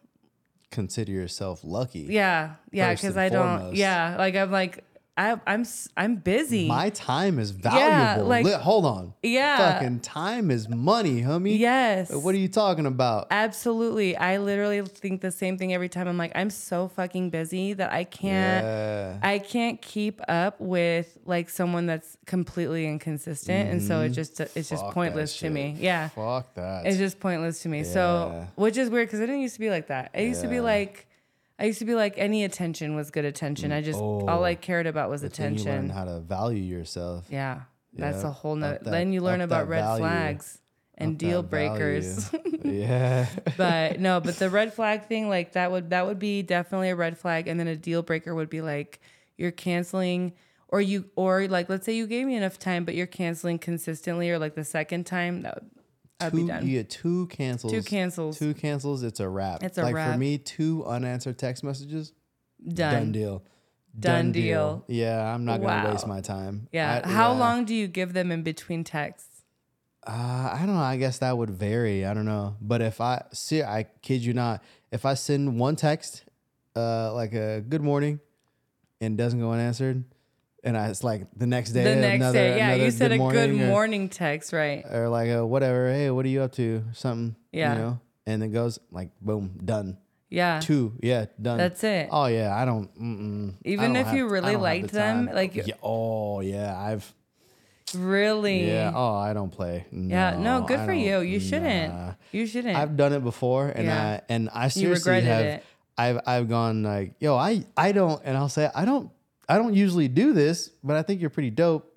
[0.71, 2.01] Consider yourself lucky.
[2.11, 4.85] yeah, yeah, because I don't, yeah, like I'm like
[5.19, 5.65] I I'm
[5.97, 6.69] I'm busy.
[6.69, 7.89] My time is valuable.
[7.89, 9.15] Yeah, like- Li- hold on.
[9.23, 9.73] Yeah.
[9.75, 11.59] Fucking time is money, homie.
[11.59, 12.11] yes.
[12.13, 13.27] What are you talking about?
[13.31, 14.17] Absolutely.
[14.17, 16.07] I literally think the same thing every time.
[16.07, 19.19] I'm like, I'm so fucking busy that I can't Yeah.
[19.23, 24.55] I can't keep up with like someone that's completely inconsistent, and so it just it's
[24.55, 24.77] just Mm-hmm.
[24.79, 25.77] Fuck that pointless to me.
[25.81, 26.87] Yeah, Fuck that.
[26.87, 27.83] it's just pointless to me.
[27.83, 30.13] So, which is weird because it didn't used to be like that.
[30.15, 31.08] I used to be like,
[31.59, 33.71] I used to be like any attention was good attention.
[33.71, 34.45] Mm, I just oh, all Oh.
[34.45, 35.89] I cared about was then you learn attention.
[35.91, 37.27] how to value yourself.
[37.31, 38.79] Yeah, that's Yeah, a whole up nother.
[38.85, 40.03] that- then you learn up about red value.
[40.03, 40.59] flags
[40.97, 42.29] and Up deal breakers.
[42.29, 42.59] value.
[42.65, 43.27] yeah.
[43.57, 46.97] but no, but the red flag thing, like that would that would be definitely a
[46.97, 49.01] red flag, and then a deal breaker would be like
[49.37, 50.33] you're canceling,
[50.69, 54.31] or you or like let's say you gave me enough time, but you're canceling consistently,
[54.31, 55.63] or like the second time that
[56.21, 56.67] I'd two, be done.
[56.67, 57.73] You get two cancels.
[57.73, 59.03] Two cancels, Two cancels.
[59.03, 59.63] It's a wrap.
[59.63, 62.13] It's a like for me, two unanswered text messages.
[62.67, 62.93] done.
[62.95, 63.43] Done deal.
[63.99, 64.85] Done deal.
[64.89, 66.69] Yeah, I'm not gonna waste my time.
[66.73, 67.03] Yeah.
[67.05, 67.39] I- How yeah.
[67.39, 69.43] long do you give them in between texts?
[70.07, 70.81] Uh, I don't know.
[70.81, 72.07] I guess that would vary.
[72.07, 72.57] I don't know.
[72.61, 76.25] But if I see, I kid you not, if I send one text,
[76.77, 78.21] uh, like a good morning,
[79.01, 80.05] and doesn't go unanswered,
[80.65, 83.19] and I it's like the next day, the next another, day, yeah, you said a
[83.19, 84.85] good or- morning text, right?
[84.91, 85.91] or, like a whatever.
[85.91, 86.85] Hey, what are you up to?
[86.93, 87.37] Something.
[87.53, 87.73] Yeah.
[87.75, 89.99] You know, and it goes like boom, done.
[90.31, 91.57] Yeah, Two, yeah, done.
[91.57, 92.11] that's it.
[92.13, 92.95] Oh yeah, I don't.
[93.01, 95.35] Mm-mm, I Even don't if you have- I really liked the them, time.
[95.35, 97.15] like- yeah, oh yeah, I've
[97.95, 98.67] Really?
[98.69, 98.93] yeah.
[98.95, 99.87] Oh, I don't play.
[99.91, 101.21] Yeah, no, good I for you.
[101.21, 101.95] You shouldn't.
[101.95, 102.13] nah.
[102.33, 102.77] You shouldn't.
[102.77, 104.07] I've done it before, and Yeah.
[104.07, 105.45] I and I seriously have.
[105.45, 105.65] it.
[105.97, 109.11] I've I've gone like, yo, I I don't, and I'll say I don't
[109.49, 111.95] I don't usually do this, but I think you're pretty dope.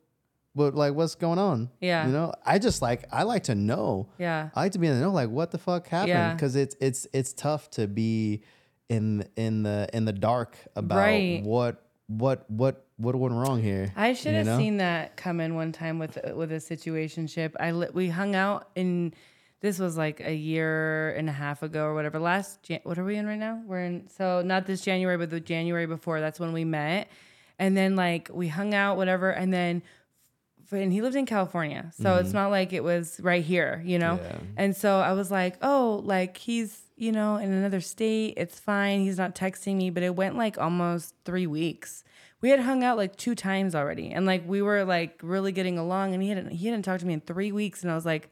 [0.54, 1.70] But like, what's going on?
[1.80, 2.06] Yeah.
[2.06, 4.10] you know, I just like I like to know.
[4.18, 4.50] yeah.
[4.54, 6.34] I like to be in the know, like what the fuck happened, Yeah.
[6.34, 8.44] because it's it's it's tough to be
[8.90, 11.42] in in the in the dark about Right.
[11.44, 13.94] what what what what went wrong here.
[13.96, 14.58] I should have know?
[14.58, 17.54] seen that come in one time with with a situationship.
[17.58, 19.14] I li- we hung out in
[19.62, 22.20] this was like a year and a half ago or whatever.
[22.20, 23.62] Last Jan- what are we in right now?
[23.66, 26.20] We're in so not this January, but the January before.
[26.20, 27.08] That's when we met,
[27.62, 29.84] and then like we hung out, whatever, and then.
[30.74, 34.16] And he lived in California, so it's not like it was right here, you know.
[34.16, 34.26] Mm-hmm.
[34.26, 34.40] Yeah.
[34.56, 38.36] And so I was like, oh, like he's, you know, in another state.
[38.38, 39.02] It's fine.
[39.02, 42.06] He's not texting me, but it went like almost three weeks.
[42.40, 45.78] We had hung out like two times already, and like we were like really getting
[45.78, 46.14] along.
[46.14, 48.30] And he hadn't he hadn't talked to me in three weeks, and I was like,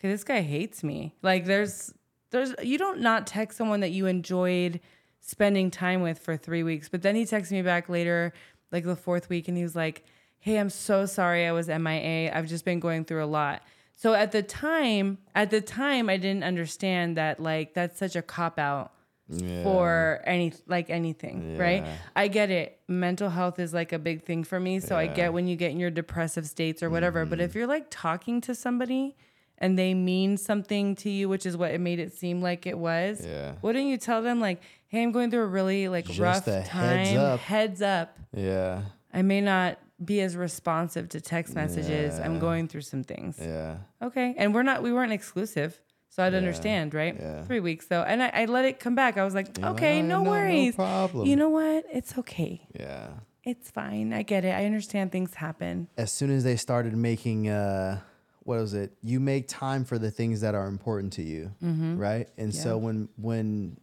[0.00, 1.14] okay, this guy hates me.
[1.22, 1.94] Like there's
[2.30, 4.80] there's you don't not text someone that you enjoyed
[5.20, 6.88] spending time with for three weeks.
[6.88, 8.32] But then he texted me back later,
[8.72, 10.04] like the fourth week, and he was like,
[10.38, 12.32] Hey, I'm so sorry I was MIA.
[12.34, 13.62] I've just been going through a lot.
[13.96, 18.22] So at the time, at the time I didn't understand that like that's such a
[18.22, 18.92] cop out
[19.28, 19.62] Yeah.
[19.62, 21.84] for any like anything, right?
[22.16, 22.78] I get it.
[22.88, 25.06] Mental health is like a big thing for me, so I Yeah.
[25.08, 25.16] Mm-hmm.
[25.16, 27.26] get when you get in your depressive states or whatever.
[27.26, 29.16] But if you're like talking to somebody
[29.60, 32.78] and they mean something to you, which is what it made it seem like it
[32.78, 33.52] was, Yeah.
[33.62, 36.62] wouldn't you tell them like, "Hey, I'm going through a really like Just rough time.
[36.64, 38.18] heads up." Heads up.
[38.34, 42.18] yeah, I may not be as responsive to text messages.
[42.18, 44.34] I'm going through some things." yeah, Okay.
[44.38, 45.80] And we're not, we weren't exclusive.
[46.12, 47.14] So I'd understand, right?
[47.16, 47.44] yeah.
[47.44, 48.02] Three weeks though.
[48.02, 49.16] And I, I let it come back.
[49.16, 50.74] I was like, You're okay, "Oh, no, no worries.
[50.74, 51.28] problem.
[51.28, 51.84] You know what?
[51.92, 52.66] It's okay.
[52.78, 53.10] yeah.
[53.44, 54.12] It's fine.
[54.12, 54.50] I get it.
[54.50, 55.88] I understand things happen.
[55.96, 58.00] as soon as they started making uh
[58.50, 61.96] what was it you make time for the things that are important to you mm-hmm.
[61.96, 63.78] right and so when when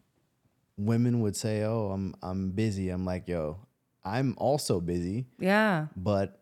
[0.77, 3.57] women would say oh i'm i'm busy i'm like yo
[4.03, 5.87] i'm also busy Yeah.
[5.95, 6.41] but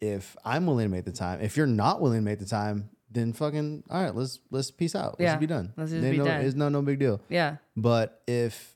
[0.00, 2.90] if i'm willing to make the time if you're not willing to make the time
[3.14, 5.20] then fucking all right, let's let's peace out.
[5.20, 5.72] Let's Yeah, be done.
[5.76, 6.40] let's just Then be no, done.
[6.40, 7.20] It's no no big deal.
[7.28, 7.58] Yeah.
[7.76, 8.74] But if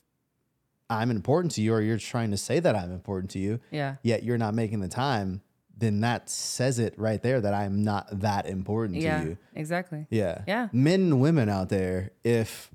[0.89, 3.97] I'm important to you, or you're trying to say that I'm important to you, Yeah.
[4.03, 5.43] yet you're not making the time,
[5.79, 9.21] then that says it right there that I'm not that important Yeah.
[9.23, 9.39] to you.
[9.55, 10.07] Exactly.
[10.11, 10.43] Yeah.
[10.47, 10.69] Yeah.
[10.73, 12.71] Men and women out there, if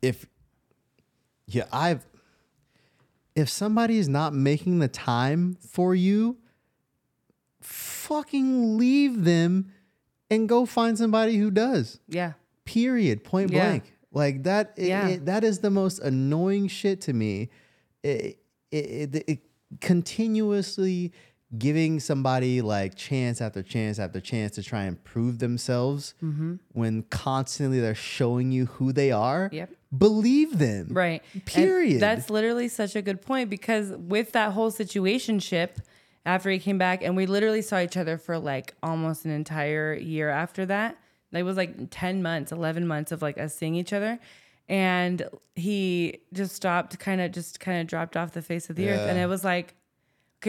[0.00, 0.26] if
[1.46, 2.06] yeah, I've
[3.34, 6.38] if somebody is not making the time for you,
[7.60, 9.72] fucking leave them
[10.30, 12.00] and go find somebody who does.
[12.08, 12.32] Yeah.
[12.64, 13.24] Period.
[13.24, 13.68] Point Yeah.
[13.68, 13.92] blank.
[14.12, 14.72] Like that.
[14.76, 15.08] it- Yeah.
[15.08, 17.50] it- that is the most annoying shit to me.
[18.02, 18.38] It,
[18.70, 19.38] it, it, it
[19.80, 21.12] continuously
[21.56, 26.56] giving somebody like chance after chance after chance to try and prove themselves mm-hmm.
[26.72, 29.48] when constantly they're showing you who they are.
[29.52, 29.70] Yep.
[29.96, 30.88] Believe them.
[30.90, 31.22] Right.
[31.32, 32.00] And Period.
[32.00, 35.70] that's literally such a good point because with that whole situationship
[36.26, 39.94] after he came back, and we literally saw each other for like almost an entire
[39.94, 40.98] year after that.
[41.32, 44.18] It was like 10 months, 11 months of like us seeing each other.
[44.68, 48.88] And he just stopped, kind of just kind of dropped off the face of the
[48.88, 49.08] earth.
[49.08, 49.74] And it was like,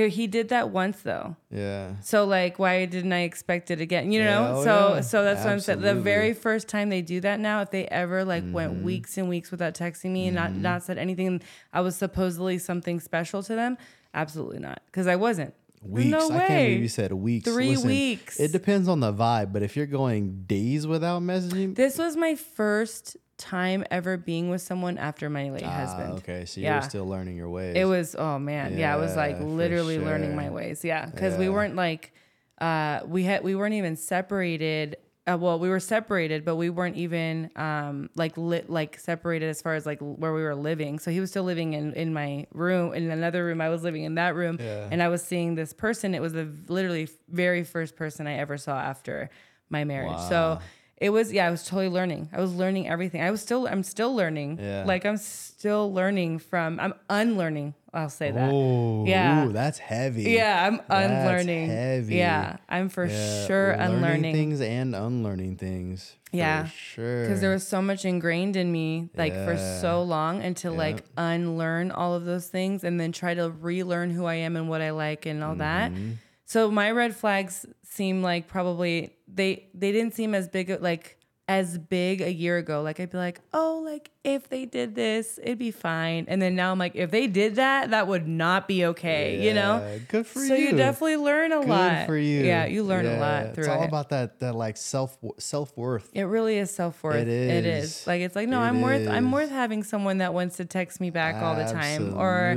[0.06, 1.36] he did that once though.
[1.50, 1.96] Yeah.
[2.02, 4.12] So like, why didn't I expect it again?
[4.12, 4.54] You Yeah, know.
[4.58, 5.02] oh, so yeah.
[5.02, 5.82] so that's what I'm saying.
[5.82, 8.54] The very first time they do that now, if they ever like Mm-hmm.
[8.54, 11.42] went weeks and weeks without texting me and not not said anything,
[11.74, 13.78] I was supposedly something special to them.
[14.14, 15.54] Absolutely not, because I wasn't.
[15.84, 16.10] Weeks.
[16.10, 17.48] No I can't believe you said weeks.
[17.52, 18.40] Three weeks.
[18.40, 22.34] It depends on the vibe, but if you're going days without messaging, This was my
[22.36, 26.20] first time ever being with someone after my late Ah, husband.
[26.20, 26.74] okay, so Yeah.
[26.74, 27.76] you're still learning your ways.
[27.76, 30.84] It was oh man, yeah, I was like Yeah, literally learning my ways.
[30.84, 32.14] Yeah, because we weren't like
[32.60, 34.98] uh we had we weren't even separated.
[35.30, 39.62] Uh, well, we were separated, but we weren't even um like lit like separated as
[39.62, 40.98] far as like where we were living.
[41.00, 43.60] So he was still living in in my room in another room.
[43.62, 44.88] I was living in that room, Yeah.
[44.90, 46.16] and I was seeing this person.
[46.16, 49.30] It was the literally very first person I ever saw after
[49.70, 50.18] my marriage.
[50.30, 50.60] So.
[51.00, 52.30] It was yeah, I was totally learning.
[52.34, 53.22] I was learning everything.
[53.22, 54.60] I was still I'm still learning.
[54.60, 54.84] Yeah.
[54.86, 57.76] Like I'm still learning from I'm unlearning.
[57.94, 58.52] I'll say that.
[58.54, 59.46] Oh, Yeah.
[59.46, 60.24] ooh, that's heavy.
[60.24, 62.16] Yeah, I'm unlearning That's heavy.
[62.16, 64.34] Yeah, I'm for Yeah, sure learning unlearning.
[64.36, 66.16] things and unlearning things.
[66.30, 67.24] for Yeah, sure.
[67.24, 71.04] Because there was so much ingrained in me, like for so long, and to like
[71.16, 74.82] unlearn all of those things and then try to relearn who I am and what
[74.82, 75.92] I like and all that.
[75.92, 76.12] Mm-hmm.
[76.46, 81.17] So my red flags seem like probably they they didn't seem as big like
[81.50, 82.82] as big a year ago.
[82.82, 86.26] Like I'd be like, oh, like if they did this, it'd be fine.
[86.28, 89.46] And then now I'm like, if they did that, that would not be okay.
[89.48, 90.00] You know.
[90.10, 90.70] Good for so you.
[90.70, 92.06] you definitely learn a Good lot.
[92.08, 92.44] for you.
[92.44, 93.88] Yeah, you learn a lot through It's all it.
[93.88, 96.10] about that that like self self worth.
[96.14, 97.16] It really is self worth.
[97.16, 98.02] It It is.
[98.02, 98.08] is.
[98.08, 99.08] Like it's like no, It I'm worth.
[99.08, 102.50] I'm worth having someone that wants to text me back all the time, or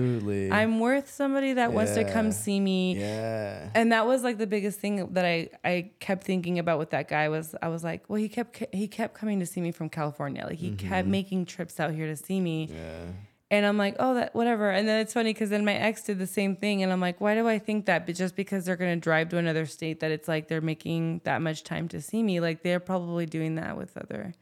[0.52, 2.96] I'm worth somebody that wants to come see me.
[2.98, 3.68] Yeah.
[3.74, 7.06] And that was like the biggest thing that I I kept thinking about with that
[7.08, 9.88] guy was I was like, well, he kept he kept coming to see me from
[9.88, 10.44] California.
[10.46, 12.66] Like he kept making trips out here to see me.
[12.68, 12.76] Mm-hmm.
[12.76, 13.04] Yeah.
[13.52, 14.70] And I'm like, oh, that whatever.
[14.70, 17.20] And then it's funny because then my ex did the same thing, and I'm like,
[17.20, 18.06] why do I think that?
[18.06, 21.42] But just because they're gonna drive to another state, that it's like they're making that
[21.42, 24.34] much time to see me, like they're probably doing that with other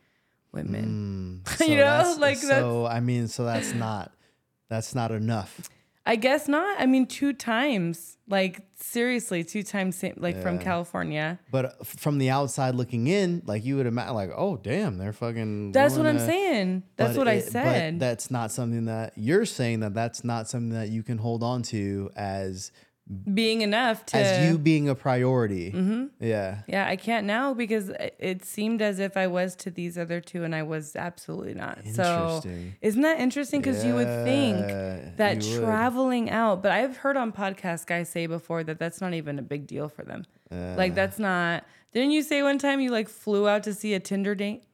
[0.52, 1.42] women.
[1.56, 4.12] So You know, that's- like, so I mean, so that's not
[4.68, 5.70] that's not enough.
[6.08, 6.80] I guess not.
[6.80, 11.38] I mean, two times, like seriously, two times, like from California.
[11.50, 15.72] But from the outside looking in, like you would imagine, like, oh damn, they're fucking.
[15.72, 16.82] That's what I'm to- saying.
[16.96, 18.00] That's what I it- but said.
[18.00, 21.62] that's not something that you're saying that that's not something that you can hold on
[21.64, 22.72] to as
[23.32, 25.72] Being enough to as you being a priority.
[25.72, 26.06] Mm-hmm.
[26.20, 26.58] Yeah.
[26.66, 30.44] Yeah, I can't now because it- seemed as if I was to these other two,
[30.44, 31.78] and I was absolutely not.
[31.94, 32.42] So,
[32.82, 33.60] isn't that interesting?
[33.62, 34.58] Because you would think
[35.16, 35.64] that you would.
[35.64, 39.42] traveling out, but I've heard on podcast guys say before that that's not even a
[39.42, 40.24] big deal for them.
[40.50, 41.64] like that's not.
[41.92, 44.64] Didn't you say one time you like flew out to see a Tinder date?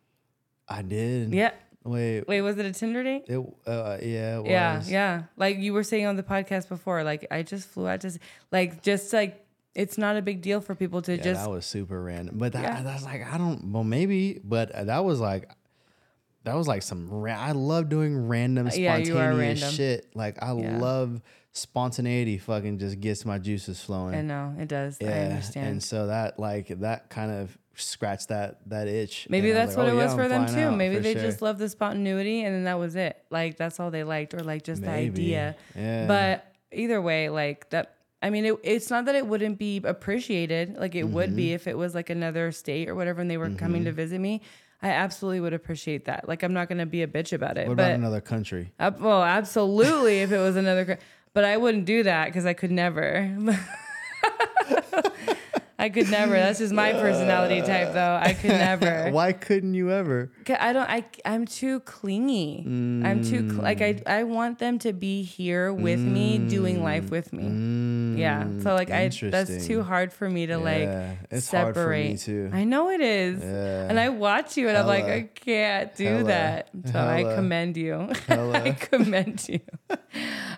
[0.68, 1.33] I did.
[1.33, 1.53] Yeah.
[1.85, 2.27] Wait.
[2.27, 3.25] Wait, was it a Tinder date?
[3.29, 3.38] It.
[3.66, 4.40] Uh, yeah.
[4.40, 4.90] It Yeah, was.
[4.90, 5.23] yeah.
[5.37, 8.18] Like you were saying on the podcast before, like I just flew out to,
[8.51, 9.44] like just like
[9.75, 12.38] it's not a big deal for people to Yeah, just that was super random.
[12.38, 12.83] But that, Yeah.
[12.83, 13.70] that's like I don't.
[13.73, 14.40] Well, maybe.
[14.42, 15.51] But that was like.
[16.44, 17.09] That was like some.
[17.09, 19.70] Ra- I love doing random spontaneous you are random.
[19.70, 20.11] shit.
[20.14, 20.77] Like I Yeah.
[20.79, 22.37] love spontaneity.
[22.38, 24.14] Fucking just gets my juices flowing.
[24.14, 24.99] I know it does.
[25.01, 25.66] I understand.
[25.68, 29.27] And so that like that kind of scratched that that itch.
[29.31, 30.61] Maybe that's like, what oh, it yeah, was I'm for them too.
[30.73, 31.23] out Maybe they sure.
[31.23, 33.23] just loved the spontaneity and then that was it.
[33.31, 35.57] Like that's all they liked, or like just the idea.
[35.77, 36.07] Yeah.
[36.07, 37.91] But either way, like that.
[38.23, 40.77] I mean, it, it's not that it wouldn't be appreciated.
[40.79, 41.37] Like it would Mm-hmm.
[41.37, 44.19] be if it was like another state or whatever, and they were coming to visit
[44.19, 44.41] me.
[44.81, 46.27] I absolutely would appreciate that.
[46.29, 47.69] Like I'm not gonna be a bitch about it.
[47.69, 48.73] What but about another country?
[48.79, 50.21] Ab- well, absolutely.
[50.23, 50.99] if it was another,
[51.35, 53.31] but I wouldn't do that because I could never.
[55.79, 56.35] I could never.
[56.35, 58.19] That's just my personality type, though.
[58.23, 59.11] I could never.
[59.11, 60.31] Why couldn't you ever?
[60.49, 60.89] I don't.
[60.89, 62.63] I I'm too clingy.
[62.65, 64.01] I'm too cl- like I.
[64.07, 68.21] I want them to be here with me, doing life with me.
[68.21, 68.47] yeah.
[68.63, 69.09] So like I.
[69.09, 69.67] That's Mm.
[69.67, 71.85] Too hard for me to Yeah, like it's hard separate.
[71.85, 72.51] for me too.
[72.53, 73.43] I know it is.
[73.43, 73.89] Yeah.
[73.89, 76.25] And I watch you, and I'm like, I can't do Hella.
[76.25, 76.69] that.
[76.93, 78.11] So I commend you.
[78.29, 79.61] I commend you.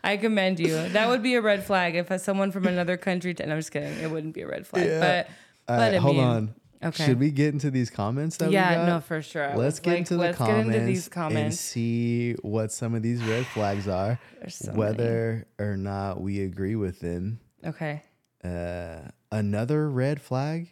[0.05, 0.89] I commend you.
[0.91, 3.35] That would be a red flag if someone from another country.
[3.35, 3.99] T- no, I'm just kidding.
[4.01, 4.87] It wouldn't be a red flag.
[4.87, 5.01] Yeah.
[5.01, 5.27] But
[5.73, 6.55] All but right, I hold mean, on.
[6.85, 7.07] Okay.
[7.07, 8.87] Should we get into these comments that we yeah, got?
[8.87, 9.51] no, for sure.
[9.51, 12.71] I Let's get like, into the let's comments, get into these comments and see what
[12.71, 14.79] some of these red flags are, so many.
[14.79, 17.41] whether or not we agree with them.
[17.65, 18.03] Okay.
[18.45, 20.71] Uh, another red flag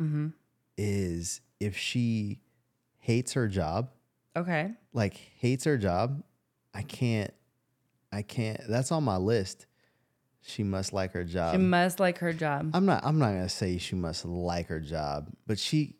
[0.00, 0.28] Mm-hmm.
[0.76, 2.40] is if she
[2.98, 3.90] hates her job,
[4.36, 4.72] Okay.
[4.92, 6.22] like hates her job,
[6.74, 7.32] I can't,
[8.14, 8.60] I can't.
[8.68, 9.66] That's on my list.
[10.42, 11.54] She must like her job.
[11.54, 12.70] She must like her job.
[12.74, 13.02] I'm not.
[13.04, 15.96] I'm not gonna say she must like her job, but she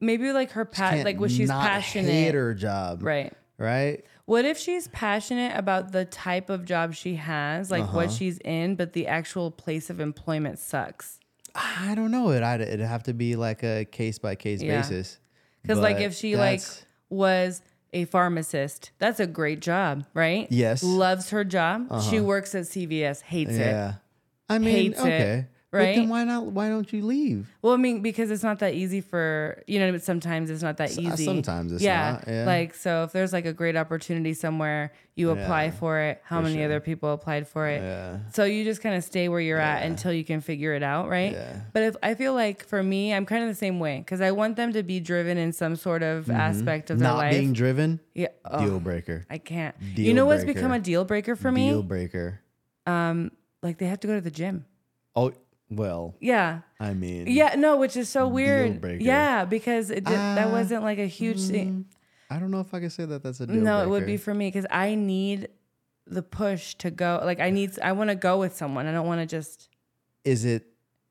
[0.00, 2.10] Maybe like her pat like when she's not passionate.
[2.10, 3.32] hate her job, Right.
[3.58, 4.04] Right?
[4.26, 8.14] What if she's passionate about the type of job she has, like what Uh-huh.
[8.16, 11.18] she's in, but the actual place of employment sucks?
[11.54, 12.30] I don't know.
[12.32, 14.80] It it'd have to be like a case by case Yeah.
[14.82, 15.18] basis.
[15.62, 16.62] Because like if she like
[17.08, 20.46] was a pharmacist, that's a great job, right?
[20.50, 20.82] Yes.
[20.82, 20.92] Uh-huh.
[20.92, 22.02] Loves her job.
[22.10, 23.58] She works at CVS, hates it.
[23.60, 23.94] yeah,
[24.48, 25.96] I mean, hates it, okay, But right?
[25.96, 26.46] then why not?
[26.46, 27.48] Why don't you leave?
[27.60, 29.90] Well, I mean, because it's not that easy for you know.
[29.92, 31.24] But Sometimes it's not that S- uh, easy.
[31.24, 32.12] sometimes it's yeah.
[32.12, 32.44] not, yeah.
[32.46, 36.22] Like so, if there's like a great opportunity somewhere, you apply Yeah, for it.
[36.24, 36.64] How for many sure.
[36.66, 37.82] other people applied for it?
[37.82, 38.18] Yeah.
[38.32, 41.08] So you just kind of stay where you're at until you can figure it out,
[41.08, 41.32] right?
[41.32, 41.60] Yeah.
[41.72, 44.30] But if I feel like for me, I'm kind of the same way because I
[44.30, 47.16] want them to be driven in some sort of aspect of their Mm-hmm.
[47.16, 47.32] Not life.
[47.32, 48.28] being driven, yeah.
[48.44, 49.26] Oh, deal breaker.
[49.28, 49.74] I can't.
[49.96, 51.70] Deal you know what's become a deal breaker for me?
[51.70, 52.40] Deal breaker.
[52.86, 54.64] Um, like they have to go to the gym.
[55.16, 55.32] Oh
[55.70, 56.60] well, Yeah.
[56.78, 58.84] I mean, Yeah, no, which is so weird.
[59.00, 61.86] Yeah, because it did, that Ah, wasn't like a huge thing.
[62.30, 63.86] I don't know if I can say that that's a deal No, breaker.
[63.86, 65.48] it would be for me because I need
[66.06, 67.20] the push to go.
[67.24, 68.86] Like I need, I want to go with someone.
[68.86, 69.68] I don't want to just.
[70.24, 70.66] Is it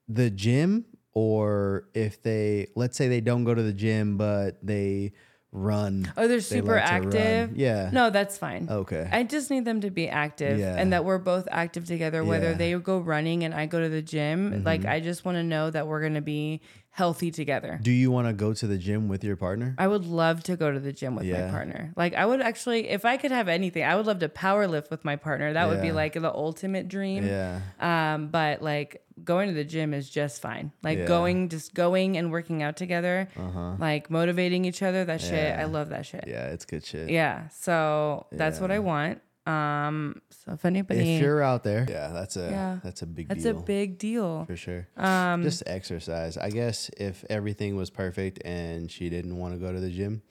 [0.08, 5.14] the gym or if they let's say they don't go to the gym but they
[5.56, 6.12] run?
[6.18, 7.56] Oh, they're they super like active.
[7.58, 7.90] Yeah.
[7.92, 8.68] No, that's fine.
[8.70, 9.08] Okay.
[9.12, 10.76] I just need them to be active Yeah.
[10.78, 12.50] and that we're both active together, whether Yeah.
[12.52, 12.58] Mm-hmm.
[12.60, 14.64] they go running and I go to the gym.
[14.64, 16.62] Like, I just want to know that we're going to be
[16.96, 17.78] healthy together.
[17.82, 19.76] Do you want to go to the gym with your partner?
[19.78, 21.92] I would love to go to the gym with my partner.
[21.98, 24.90] Like, I would actually, if I could have anything, I would love to power lift
[24.90, 25.52] with my partner.
[25.52, 27.26] That would be like the ultimate dream.
[27.28, 27.60] Yeah.
[27.82, 30.72] Um, but like going to the gym is just fine.
[30.84, 31.06] Like Yeah.
[31.06, 33.74] going, just going and working out together, Uh-huh.
[33.78, 35.04] like motivating each other.
[35.04, 35.60] That shit, Yeah.
[35.60, 36.24] I love that shit.
[36.28, 37.10] Yeah, it's good shit.
[37.10, 37.50] Yeah.
[37.50, 39.20] So that's what I want.
[39.46, 42.80] Um, so if anybody, If you're out there, yeah, that's a Yeah.
[42.84, 43.36] that's a big deal.
[43.36, 44.46] that's deal a big deal.
[44.46, 44.88] for sure.
[44.98, 46.36] Um, Just exercise.
[46.38, 50.24] I guess if everything was perfect and she didn't want to go to the gym,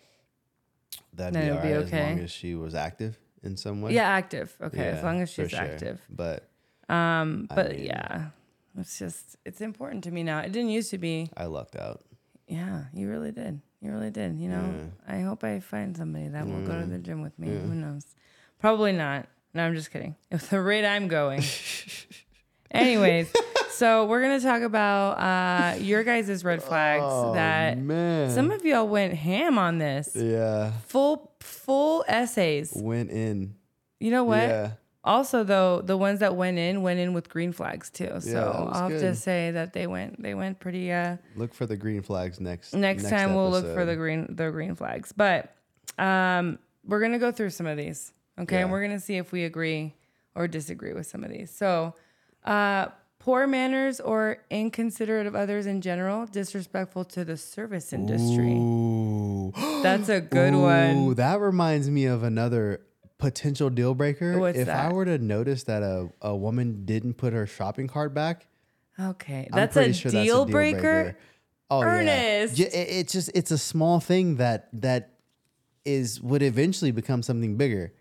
[1.13, 3.93] that'd be it alright be as long as she was active in some way.
[3.95, 4.57] yeah, active.
[4.61, 5.61] Okay, as long as she's sure.
[5.61, 6.01] active.
[6.11, 6.49] But
[6.89, 8.31] Um, but mean- yeah,
[8.79, 10.41] it's just it's important to me now.
[10.41, 11.31] It didn't used to be.
[11.37, 12.05] I lucked out.
[12.49, 13.61] Yeah, you really did.
[13.81, 14.39] You really did.
[14.39, 17.47] You know, I hope I find somebody that will go to the gym with me.
[17.49, 18.05] Who knows?
[18.65, 19.27] Probably not.
[19.53, 20.15] No, I'm just kidding.
[20.33, 21.43] At the rate I'm going.
[22.71, 23.31] Anyways,
[23.73, 28.31] so we're gonna talk about uh, your guys' red flags that Oh, man.
[28.31, 30.13] some of y'all went ham on this.
[30.17, 32.73] yeah, Full full essays.
[32.75, 33.55] went in.
[34.01, 34.39] You know what?
[34.39, 34.71] Yeah.
[35.05, 38.07] Also, though, the ones that went in went in with green flags too.
[38.21, 39.17] So that was I'll have to good.
[39.19, 40.91] say that they went they went pretty.
[40.91, 42.73] Uh, Look for the green flags next.
[42.73, 43.85] next, time we'll look for episode.
[43.85, 45.13] the green the green flags.
[45.13, 45.55] But
[45.99, 48.63] um, we're gonna go through some of these, okay?
[48.63, 49.95] And we're gonna see if we agree
[50.35, 51.51] or disagree with some of these.
[51.51, 51.95] So,
[52.45, 52.87] uh,
[53.19, 58.53] poor manners or inconsiderate of others in general, disrespectful to the service industry.
[58.53, 59.53] Ooh.
[59.83, 61.15] That's a good Ooh, one.
[61.15, 62.81] that reminds me of another
[63.19, 64.39] potential deal breaker.
[64.39, 68.13] What's if I were to notice that a, a woman didn't put her shopping cart
[68.15, 68.47] back,
[69.01, 71.17] Okay, that's a, sure deal that's a breaker.
[71.71, 72.59] Oh Ernest.
[72.59, 75.15] yeah, it- it's just it's a small thing that that
[75.85, 77.93] is would eventually become something bigger.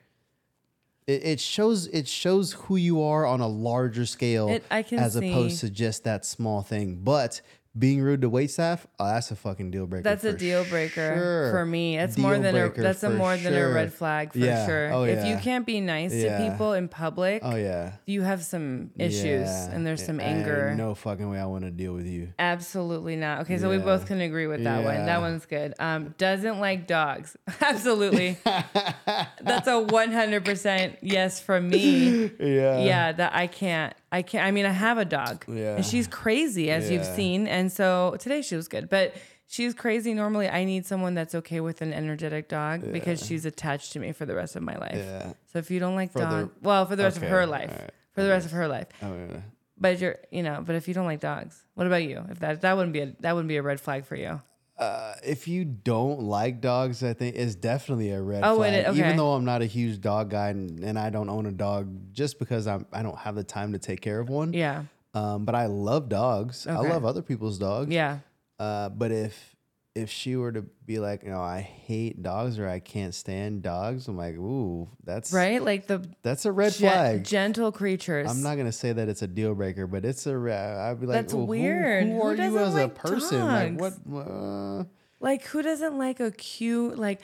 [1.08, 5.00] It, it shows it shows who you are on a larger scale It- I can
[5.00, 7.02] as opposed to just that small thing.
[7.04, 7.42] But
[7.78, 10.04] being rude to wait staff, oh, that's a fucking deal breaker.
[10.04, 11.52] That's a deal breaker sure.
[11.52, 11.98] for me.
[11.98, 14.66] That's more than a that's a more than a red flag for Yeah.
[14.68, 14.94] sure.
[14.94, 16.38] Oh, If you can't be nice Yeah.
[16.38, 17.94] to people in public, Oh yeah.
[18.06, 19.72] you have some issues Yeah.
[19.72, 20.76] and there's some anger.
[20.76, 22.30] No fucking way I want to deal with you.
[22.38, 23.42] Absolutely not.
[23.42, 25.06] Okay, so we both can agree with that one.
[25.06, 25.74] That one's good.
[25.80, 27.36] Um, doesn't like dogs.
[27.62, 28.38] Absolutely.
[28.46, 32.32] That's a 100% yes from me.
[32.40, 32.80] Yeah.
[32.84, 33.94] Yeah, that I can't.
[34.14, 34.46] I can't.
[34.46, 35.76] I mean, I have a dog, Yeah.
[35.76, 37.48] and she's crazy, as you've seen.
[37.48, 39.14] And so today she was good, but
[39.48, 40.14] she's crazy.
[40.14, 44.12] Normally, I need someone that's okay with an energetic dog because she's attached to me
[44.12, 44.96] for the rest of my life.
[44.96, 45.34] Yeah.
[45.52, 47.46] So if you don't like For the- dog, well, for the rest Okay, of her
[47.48, 48.88] life, alright, for the rest of her life.
[49.02, 49.38] Oh, yeah.
[49.80, 52.24] But you're, you know, but if you don't like dogs, what about you?
[52.30, 54.40] If that that wouldn't be a that wouldn't be a red flag for you.
[54.78, 58.74] Uh, if you don't like dogs, I think it's definitely a red Oh, flag.
[58.74, 59.00] it- okay.
[59.00, 61.88] Even though I'm not a huge dog guy and, and I don't own a dog,
[62.12, 64.52] just because I'm I don't have the time to take care of one.
[64.54, 66.66] Yeah, Um, but I love dogs.
[66.66, 67.92] I love other people's dogs.
[67.92, 68.20] yeah.
[68.60, 69.53] Uh, but if
[69.96, 73.62] if she were to be like, you know, I hate dogs or I can't stand
[73.62, 77.24] dogs, I'm like, ooh, that's Right, like the That's a red gen- flag.
[77.24, 78.28] gentle creatures.
[78.30, 80.32] I'm not gonna say that it's a deal breaker, but it's a.
[80.32, 82.06] I'd be like, That's "Well, weird.
[82.08, 83.46] Who, Who are you doesn't as a like person?
[83.46, 83.94] Like what?
[84.28, 84.84] Uh,
[85.20, 87.22] like who doesn't like a cute like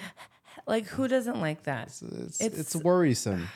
[0.68, 1.88] like who doesn't like that?
[1.88, 3.48] it's, it's It's- it's worrisome.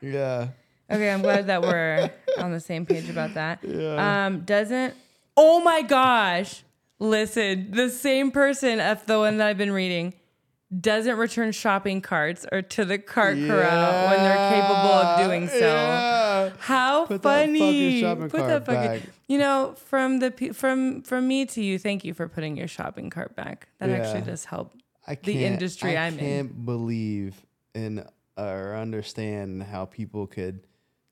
[0.00, 0.48] Yeah.
[0.90, 3.58] Okay, I'm glad that we're on the same page about that.
[3.62, 4.26] Yeah.
[4.26, 4.94] Um, doesn't
[5.36, 6.62] oh my gosh.
[7.02, 10.14] Listen, the same person of the one that I've been reading
[10.78, 15.56] doesn't return shopping carts or to the cart corral when they're capable of doing so.
[15.58, 16.50] Yeah.
[16.60, 18.00] How Put that fucking funny!
[18.00, 19.00] shopping Put cart that fucking.
[19.00, 19.08] back.
[19.26, 23.10] You know, from the from from me to you, thank you for putting your shopping
[23.10, 23.66] cart back.
[23.80, 24.72] That actually does help.
[25.06, 26.18] I the can't, industry I I'm in.
[26.20, 27.44] can't believe
[27.74, 30.60] in uh, or understand how people could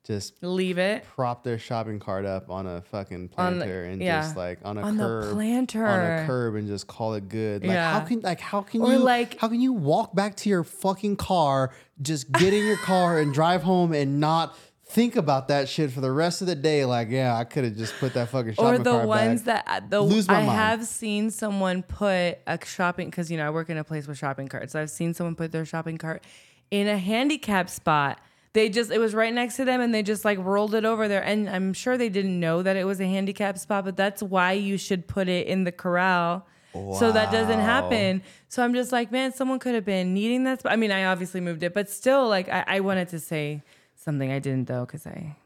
[0.05, 4.01] just Leave it prop their shopping cart up on a fucking On the- planter and
[4.03, 4.23] yeah.
[4.23, 5.87] just like on a on curb the planter.
[5.87, 7.63] on a curb and just call it good.
[7.63, 8.05] Like how Yeah.
[8.07, 11.17] can like how can Or you like- how can you walk back to your fucking
[11.17, 15.93] car, just get in your car and drive home and not think about that shit
[15.93, 16.85] for the rest of the day?
[16.85, 19.67] Like, yeah, I could have just put that fucking shopping or the ones back.
[19.67, 20.59] that uh, the Lose my I mind.
[20.59, 24.17] have seen someone put a shopping because you know I work in a place with
[24.19, 24.75] shopping carts.
[24.75, 26.25] I've seen someone put their shopping cart
[26.71, 28.19] in a handicap spot.
[28.53, 31.07] They just it was right next to them and they just like rolled it over
[31.07, 31.23] there.
[31.23, 34.53] And I'm sure they didn't know that it was a handicap spot, but that's why
[34.53, 36.47] you should put it in the corral.
[36.73, 38.23] So that doesn't happen.
[38.49, 40.61] So I'm just like, man, someone could have been needing that.
[40.61, 40.73] spot.
[40.73, 43.63] I mean, I obviously moved it, but still, like, I, I wanted to say
[43.97, 45.37] something I didn't though, because I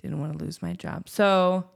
[0.00, 1.08] didn't want to lose my job.
[1.08, 1.68] So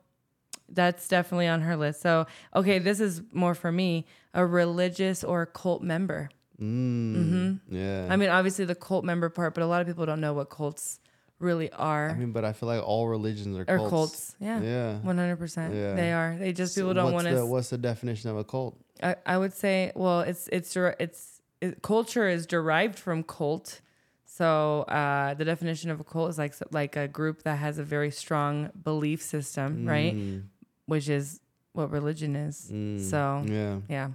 [0.69, 2.01] that's definitely on her list.
[2.01, 6.31] So, okay, this is more for me a religious or cult member.
[6.61, 8.07] Mm, Yeah.
[8.11, 10.51] I mean, obviously the cult member part, but a lot of people don't know what
[10.51, 11.01] cults
[11.39, 13.91] really are I mean, but I feel like all religions are or cults.
[13.91, 14.37] cults.
[14.41, 14.61] Yeah.
[14.61, 14.99] Yeah.
[15.05, 15.75] 100%.
[15.75, 15.95] Yeah.
[15.95, 16.37] They are.
[16.39, 17.47] They just So people don't want to.
[17.47, 18.77] what's the definition of a cult?
[19.03, 23.81] I, I would say, well, it's, it's, it's, it, culture is derived from cult.
[24.27, 27.83] So uh, the definition of a cult is like like a group that has a
[27.85, 30.15] very strong belief system, right?
[30.15, 30.45] Mm,
[30.87, 31.41] Which is
[31.73, 32.71] what religion is.
[32.73, 33.79] mm, So yeah.
[33.89, 34.09] Yeah.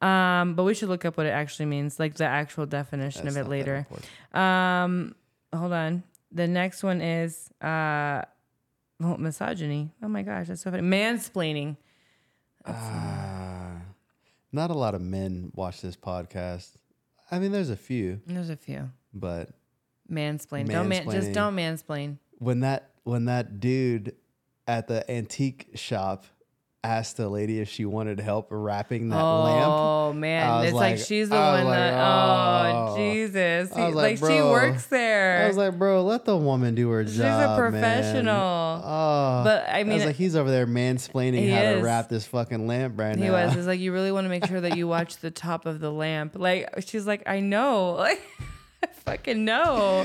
[0.00, 3.36] Um, but we should look up what it actually means, like the actual definition That's
[3.36, 3.86] of it later.
[4.32, 5.14] Um,
[5.54, 6.02] hold on.
[6.32, 8.22] The next one is uh,
[8.98, 9.92] well, misogyny.
[10.02, 10.82] Oh my gosh, that's so funny.
[10.82, 11.76] Mansplaining.
[12.66, 13.80] Ah,
[14.52, 16.70] not a lot of men watch this podcast.
[17.30, 18.90] I mean, there's a few, There's a few.
[19.14, 19.50] but
[20.10, 20.68] Mansplain.
[20.68, 22.18] Don't man, just don't mansplain.
[22.38, 24.14] when that when that dude
[24.66, 26.26] at the antique shop
[26.82, 31.06] asked the lady if she wanted help wrapping that lamp, Oh man, it's like, like-
[31.06, 31.94] she's the one like, that.
[32.00, 32.86] oh.
[32.92, 35.44] Oh Jesus, I like, like, she works there.
[35.44, 37.24] I was like, bro, let the woman do her She's job.
[37.26, 38.82] She's a man." professional.
[38.84, 41.78] Oh, But, I I mean, was like, he's over there mansplaining He how is.
[41.80, 43.32] to wrap this fucking lamp right He now.
[43.32, 43.56] was.
[43.56, 45.92] It's like you really want to make sure that you watch the top of the
[45.92, 46.32] lamp.
[46.34, 47.92] Like she's like, I know.
[47.98, 48.22] Like
[48.82, 50.02] I fucking know.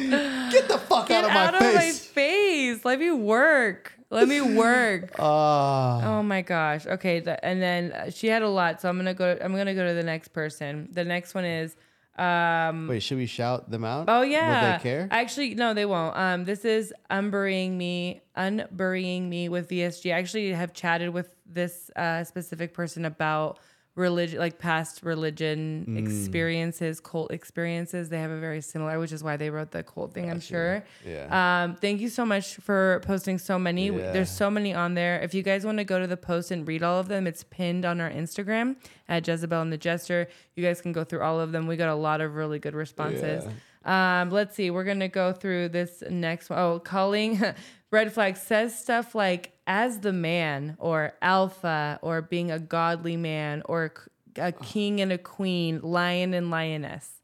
[0.51, 2.05] Get the fuck Get out of my out of my face.
[2.05, 2.83] face.
[2.83, 3.93] Let me work.
[4.09, 5.11] Let me work.
[5.19, 6.17] Ah.
[6.19, 6.85] Oh my gosh.
[6.85, 7.19] Okay.
[7.19, 9.37] The, and then uh, she had a lot, so I'm gonna go.
[9.41, 10.89] I'm gonna go to the next person.
[10.91, 11.75] The next one is.
[12.17, 14.05] Um, Wait, should we shout them out?
[14.07, 14.73] Oh yeah.
[14.73, 15.07] Would they care?
[15.11, 16.15] Actually, no, they won't.
[16.15, 20.13] Um, this is unburying me, unburying me with VSG.
[20.13, 23.59] I actually have chatted with this uh, specific person about
[23.95, 25.97] religion, like past religion Mm.
[25.97, 28.09] experiences, cult experiences.
[28.09, 30.29] They have a very similar, which is why they wrote the cult thing.
[30.29, 30.83] I'm sure.
[31.05, 31.63] Yeah.
[31.63, 33.87] Um, thank you so much for posting so many.
[33.87, 34.11] Yeah.
[34.11, 35.19] There's so many on there.
[35.21, 37.43] If you guys want to go to the post and read all of them, it's
[37.43, 38.75] pinned on our Instagram
[39.07, 40.27] at Jezebel and the Jester.
[40.55, 41.65] You guys can go through all of them.
[41.65, 43.45] We got a lot of really good responses.
[43.85, 44.71] Um, let's see.
[44.71, 46.59] We're gonna go through this next one.
[46.59, 47.41] Oh, calling
[47.91, 53.61] red flag says stuff like "as the man" or "alpha" or "being a godly man"
[53.65, 53.93] or
[54.37, 57.21] "a king and a queen," "lion and lioness."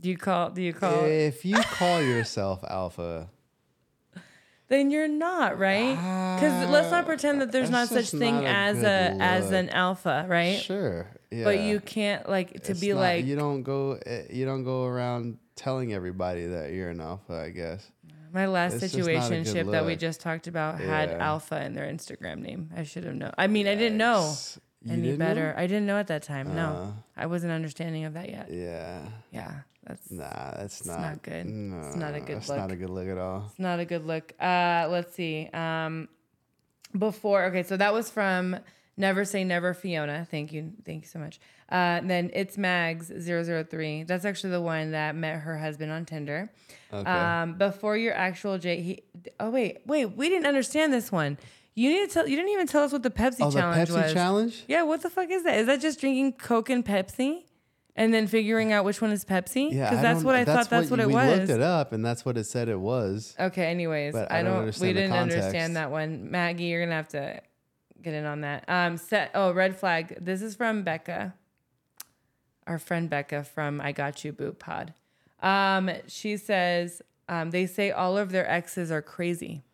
[0.00, 0.50] Do you call?
[0.50, 1.04] Do you call?
[1.04, 3.28] if you call yourself alpha,
[4.72, 5.94] then you're not right
[6.36, 9.68] because let's not pretend that there's not such thing not a as a as an
[9.68, 11.06] alpha right sure.
[11.30, 11.44] Yeah.
[11.44, 14.64] but you can't like to It's be not- like you don't go eh, you don't
[14.64, 17.34] go around telling everybody that you're an alpha.
[17.34, 17.88] I guess.
[18.32, 21.74] My last It's just not a situationship that we just talked about had Alpha in
[21.74, 22.70] their Instagram name.
[22.74, 23.32] I should have known.
[23.36, 24.32] I mean, I didn't know
[24.82, 25.26] You any didn't know?
[25.26, 25.54] better.
[25.54, 26.54] I didn't know at that time.
[26.54, 28.46] no, Uh, I wasn't understanding of that yet.
[28.50, 29.02] yeah.
[29.30, 29.52] Yeah,
[29.86, 31.46] that's Nah, that's not, not good.
[31.46, 32.72] It's not a good It's not look.
[32.72, 33.46] a good look at all.
[33.50, 34.32] It's not a good look.
[34.40, 35.48] Uh, let's see.
[35.52, 36.08] Um,
[36.96, 38.56] before, okay, so that was from
[38.96, 40.26] Never Say Never Fiona.
[40.30, 40.72] Thank you.
[40.84, 41.40] Thank you so much.
[41.70, 44.02] Uh, and then it's Mags 003.
[44.04, 46.50] That's actually the one that met her husband on Tinder.
[46.92, 47.10] Okay.
[47.10, 49.02] Um, before your actual J, he,
[49.40, 51.38] oh, wait, wait, we didn't understand this one.
[51.74, 53.56] You need to tell, you didn't even tell us what the Pepsi challenge was.
[53.56, 54.12] oh, the Pepsi was.
[54.12, 54.64] challenge?
[54.68, 55.56] Yeah, what the fuck is that?
[55.58, 57.44] Is that just drinking Coke and Pepsi?
[57.94, 59.70] And then figuring out which one is Pepsi?
[59.70, 61.30] Yeah, Because that's what I thought that's what, it was.
[61.30, 63.36] we looked it up, and that's what it said it was.
[63.38, 65.36] Okay, anyways, But I, I don't don't, understand we didn't context.
[65.36, 66.30] understand that one.
[66.30, 67.40] Maggie, you're gonna have to
[68.00, 68.64] get in on that.
[68.66, 70.16] Um set oh, red flag.
[70.20, 71.34] This is from Becca.
[72.66, 74.94] Our friend Becca from I Got You Boot Pod.
[75.42, 79.64] Um, she says, um, they say all of their exes are crazy.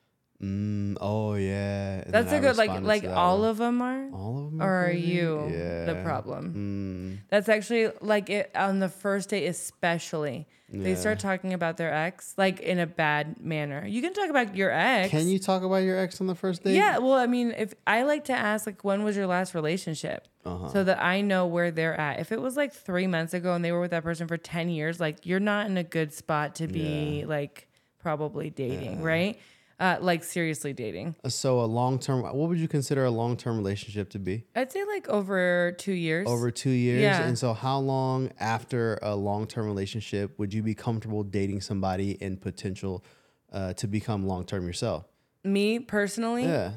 [0.42, 2.02] Mm, oh yeah.
[2.04, 3.48] And That's a I good like like all one.
[3.50, 4.08] of them are?
[4.12, 4.62] all of them.
[4.62, 5.48] Or are you
[5.86, 7.18] the problem?
[7.20, 10.46] Mm, That's actually like it on the first date, especially.
[10.70, 13.86] They start talking about their ex, like in a bad manner.
[13.86, 15.08] You can talk about your ex.
[15.10, 16.74] can you talk about your ex on the first date?
[16.74, 20.28] Yeah, well, I mean, if I like to ask, like, when was your last relationship,
[20.44, 20.68] Uh-huh.
[20.68, 22.20] so that I know where they're at.
[22.20, 24.68] If it was like three months ago and they were with that person for ten
[24.68, 27.26] years, like, you're not in a good spot to be Yeah.
[27.26, 27.66] like
[27.98, 29.38] probably dating, right?
[29.80, 31.14] Uh, like seriously dating.
[31.28, 32.22] So a long term.
[32.22, 34.44] What would you consider a long term relationship to be?
[34.56, 36.26] I'd say like over two years.
[36.26, 37.00] Over two years.
[37.00, 37.22] Yeah.
[37.22, 42.18] And so, how long after a long term relationship would you be comfortable dating somebody
[42.20, 43.04] and potential
[43.52, 45.04] uh, to become long term yourself?
[45.44, 46.44] me personally.
[46.44, 46.72] Yeah.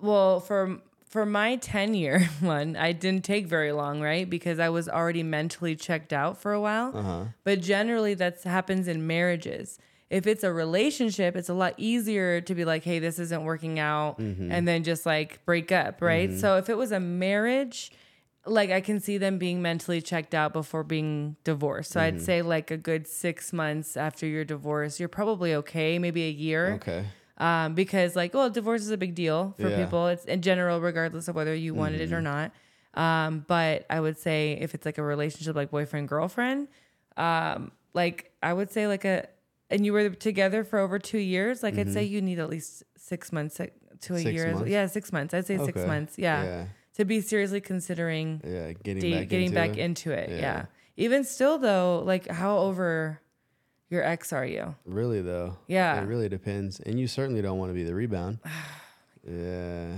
[0.00, 0.78] Well, for
[1.08, 4.28] for my 10 year one, I didn't take very long, right?
[4.28, 6.96] Because I was already mentally checked out for a while.
[6.96, 7.24] Uh-huh.
[7.44, 9.78] But generally that happens in marriages.
[10.10, 13.78] If it's a relationship, it's a lot easier to be like, "Hey, this isn't working
[13.78, 14.50] out," Mm-hmm.
[14.50, 16.32] and then just like break up, right?
[16.34, 17.92] So if it was a marriage,
[18.44, 21.92] like I can see them being mentally checked out before being divorced.
[21.92, 22.16] So Mm-hmm.
[22.16, 26.30] I'd say like a good 6 months after your divorce, you're probably okay, maybe a
[26.30, 27.04] year Okay.
[27.38, 29.68] um, because like, well, divorce is a big deal for Yeah.
[29.76, 29.84] Mm-hmm.
[29.84, 30.06] people.
[30.08, 32.50] It's in general, regardless of whether you wanted it or not.
[32.94, 36.66] Um, but I would say if it's like a relationship, like boyfriend girlfriend,
[37.16, 39.28] um, like I would say like a,
[39.70, 42.82] and you were together for over two years, like I'd say you need at least
[42.96, 44.16] six months to a Mm-hmm.
[44.16, 44.54] Six year.
[44.54, 44.70] months?
[44.70, 45.34] Yeah, six months.
[45.34, 46.14] I'd say six months.
[46.18, 46.42] Yeah.
[46.42, 46.64] Yeah.
[46.94, 48.72] to be seriously considering Yeah.
[48.72, 49.78] Getting back getting into back it.
[49.78, 50.30] into it.
[50.30, 50.36] Yeah.
[50.38, 50.64] Yeah.
[50.96, 53.20] Even still, though, like how over
[53.90, 54.74] your ex are you?
[54.86, 55.56] Really though.
[55.66, 56.00] Yeah.
[56.00, 58.38] It really depends, and you certainly don't want to be the rebound.
[59.24, 59.92] yeah.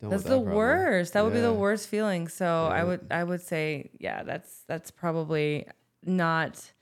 [0.00, 0.54] Don't That's want the problem.
[0.54, 1.12] worst.
[1.14, 2.28] That would be the worst feeling.
[2.28, 5.66] So I would I would say yeah, that's that's probably
[6.04, 6.72] not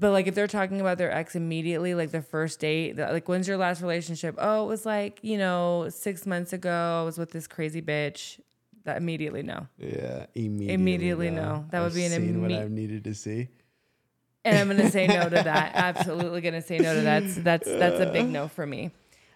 [0.00, 3.46] but like if they're talking about their ex immediately, like the first date, like when's
[3.46, 4.34] your last relationship?
[4.38, 7.00] Oh, it was like, you know, 6 months ago.
[7.02, 8.40] I was with this crazy bitch.
[8.84, 9.68] That immediately no.
[9.76, 10.26] Yeah.
[10.34, 10.74] Immediately.
[10.74, 11.42] Immediately no.
[11.42, 11.64] no.
[11.70, 13.48] That would I've be an seen what I've needed to see.
[14.42, 15.72] And I'm gonna say no to that.
[15.74, 17.22] Absolutely gonna say no to that.
[17.22, 18.90] That's that's that's a big no for me.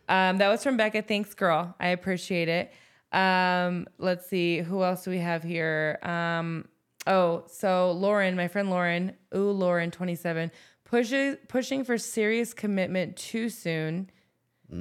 [0.09, 1.03] Um, that was from Becca.
[1.03, 1.75] Thanks, girl.
[1.79, 2.73] I appreciate it.
[3.12, 5.99] Um, let's see who else do we have here.
[6.03, 6.67] Um,
[7.07, 10.50] oh, so Lauren, my friend Lauren, ooh Lauren, 27,
[10.84, 14.11] pushes pushing for serious commitment too soon.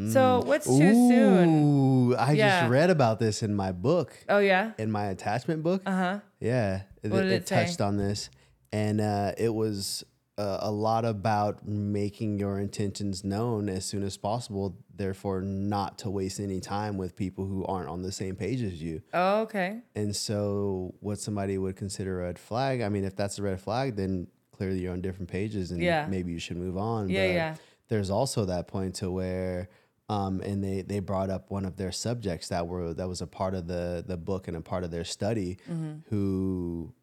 [0.09, 1.63] So what's too soon?
[2.09, 2.59] Ooh, I Yeah.
[2.59, 4.71] just read about this in my book, Oh yeah.
[4.78, 5.84] in my attachment book.
[5.86, 6.19] Uh huh.
[6.39, 8.30] Yeah, it, did it it touched on this,
[8.71, 10.03] and uh, it was
[10.38, 14.78] uh, a lot about making your intentions known as soon as possible.
[14.96, 18.82] Therefore, not to waste any time with people who aren't on the same page as
[18.82, 19.02] you.
[19.14, 19.82] Oh, okay.
[19.96, 23.60] And so, what somebody would consider a red flag, I mean, if that's a red
[23.60, 26.06] flag, then clearly you're on different pages, and Yeah.
[26.08, 27.10] maybe you should move on.
[27.10, 27.56] Yeah, But yeah.
[27.89, 29.70] There's also that point to where.
[30.10, 33.26] Um, and they, they brought up one of their subjects that were that was a
[33.28, 35.94] part of the the book and a part of their study, Mm-hmm.
[36.10, 36.94] who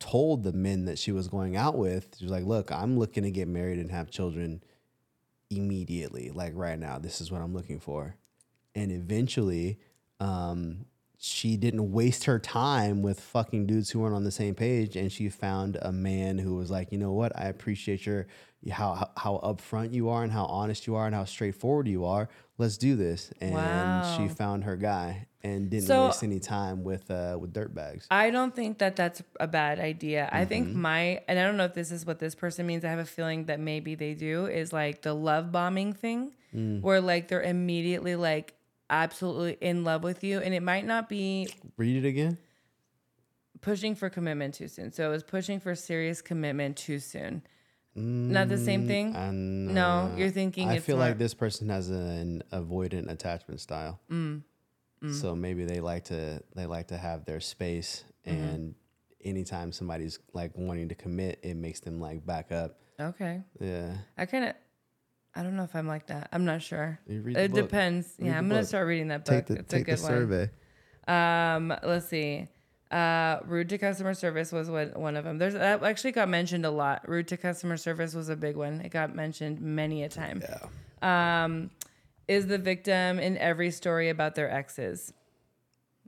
[0.00, 3.22] told the men that she was going out with, she was like, "Look, I'm looking
[3.22, 4.62] to get married and have children
[5.56, 6.98] immediately, like right now.
[6.98, 8.16] This is what I'm looking for."
[8.74, 9.78] And eventually,
[10.20, 10.86] um,
[11.18, 15.12] she didn't waste her time with fucking dudes who weren't on the same page, and
[15.12, 17.32] she found a man who was like, "You know what?
[17.38, 18.26] I appreciate your
[18.70, 22.04] how how, how upfront you are and how honest you are and how straightforward you
[22.04, 22.28] are.
[22.58, 24.02] Let's do this." And Wow.
[24.02, 28.06] she found her guy and didn't So- waste any time with uh, with dirtbags.
[28.10, 30.28] I don't think that that's a bad idea.
[30.32, 30.80] I think Mm-hmm.
[30.82, 32.84] my, and I don't know if this is what this person means.
[32.84, 36.82] I have a feeling that maybe they do is like the love bombing thing, Mm.
[36.82, 38.54] where like they're immediately like
[38.90, 40.38] absolutely in love with you.
[40.40, 42.36] And it might not be Read it again.
[43.62, 44.92] pushing for commitment too soon.
[44.92, 47.42] So it was pushing for serious commitment too soon.
[47.94, 49.14] Not the same thing?
[49.14, 54.00] And, No, you're thinking I feel more- like this person has an avoidant attachment style.
[54.10, 54.42] Mm.
[55.10, 58.38] So maybe they like to they like to have their space, Mm-hmm.
[58.44, 58.74] and
[59.24, 62.78] anytime somebody's like wanting to commit, it makes them like back up.
[63.00, 63.42] Okay.
[63.60, 64.54] Yeah, I kind of,
[65.34, 66.28] I don't know if I'm like that.
[66.32, 67.00] I'm not sure.
[67.08, 67.62] You read the It book.
[67.68, 68.14] depends.
[68.18, 69.56] Read yeah, the I'm gonna start reading that take book.
[69.56, 70.10] the it's a take the good one.
[70.10, 70.50] survey.
[71.08, 72.46] Um, let's see.
[72.92, 75.38] Uh, rude to customer service was one one of them.
[75.38, 77.08] There's that actually got mentioned a lot.
[77.08, 78.80] Rude to customer service was a big one.
[78.82, 80.42] It got mentioned many a time.
[81.02, 81.70] Yeah, Um,
[82.28, 85.12] is the victim in every story about their exes?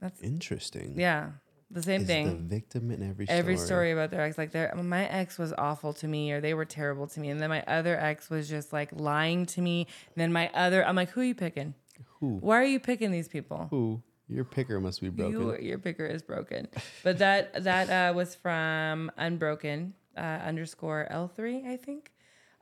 [0.00, 0.94] That's interesting.
[0.96, 1.30] Yeah,
[1.70, 2.26] the same Is thing.
[2.26, 3.38] the victim in every story.
[3.38, 6.54] every story about their ex like their my ex was awful to me or they
[6.54, 9.86] were terrible to me and then my other ex was just like lying to me
[10.14, 11.74] and then my other i'm like who are you picking
[12.20, 12.36] Who?
[12.40, 14.02] why are you picking these people Who?
[14.28, 15.32] Your picker must be broken.
[15.40, 16.68] you, your picker is broken
[17.02, 22.12] but that that uh, was from unbroken uh, underscore l3 i think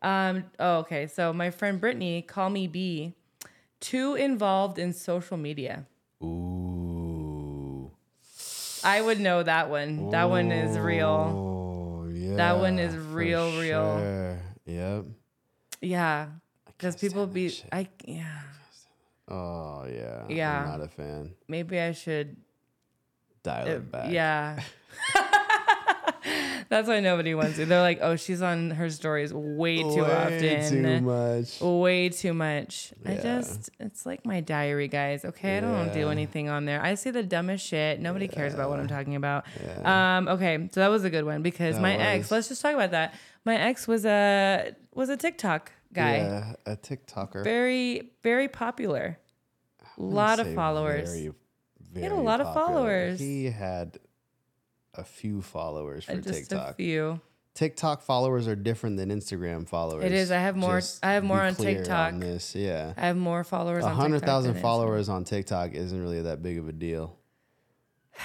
[0.02, 3.14] um oh okay so my friend brittany call me b
[3.82, 5.84] too involved in social media
[6.22, 7.90] Ooh.
[8.84, 12.36] i would know that one that one is real Oh yeah.
[12.36, 13.98] That one is real, real.
[13.98, 14.38] sure.
[14.64, 15.04] Yep.
[15.80, 16.28] yeah
[16.66, 17.68] because people be shit.
[17.72, 18.40] i yeah
[19.28, 20.24] Oh yeah.
[20.28, 20.60] Yeah.
[20.62, 21.32] I'm not a fan.
[21.48, 22.36] maybe I should.
[23.42, 24.10] Dial uh, it back.
[24.12, 24.60] Yeah.
[26.72, 27.66] That's why nobody wants to.
[27.66, 30.40] They're like, oh, she's on her stories way too often.
[30.40, 30.82] Way often.
[30.82, 31.60] Too much.
[31.60, 32.94] Way too much.
[33.04, 35.26] I just, it's like my diary, guys.
[35.26, 35.58] Okay.
[35.58, 36.82] I don't do anything on there.
[36.82, 38.00] I say the dumbest shit.
[38.00, 39.44] Nobody cares about what I'm talking about.
[39.62, 40.16] Yeah.
[40.16, 40.66] Um, okay.
[40.72, 43.16] So that was a good one because That my ex, let's just talk about that.
[43.44, 46.16] My ex was a, was a TikTok guy.
[46.16, 47.44] Yeah, a TikToker.
[47.44, 49.18] Very, very popular.
[49.98, 51.10] Wouldn't lot of followers.
[51.10, 51.24] Very,
[52.02, 53.20] had a very lot of followers.
[53.20, 53.98] He had
[54.94, 56.76] a few followers for Uh, Just a TikTok.
[56.76, 57.20] few.
[57.54, 60.04] TikTok followers are different than Instagram followers.
[60.04, 60.30] It is.
[60.30, 62.18] I have more- Just I have more on TikTok.
[62.18, 62.54] this.
[62.54, 62.94] Yeah.
[62.96, 66.56] I have more followers A on TikTok thousand followers on TikTok isn't really that big
[66.58, 67.16] of a deal.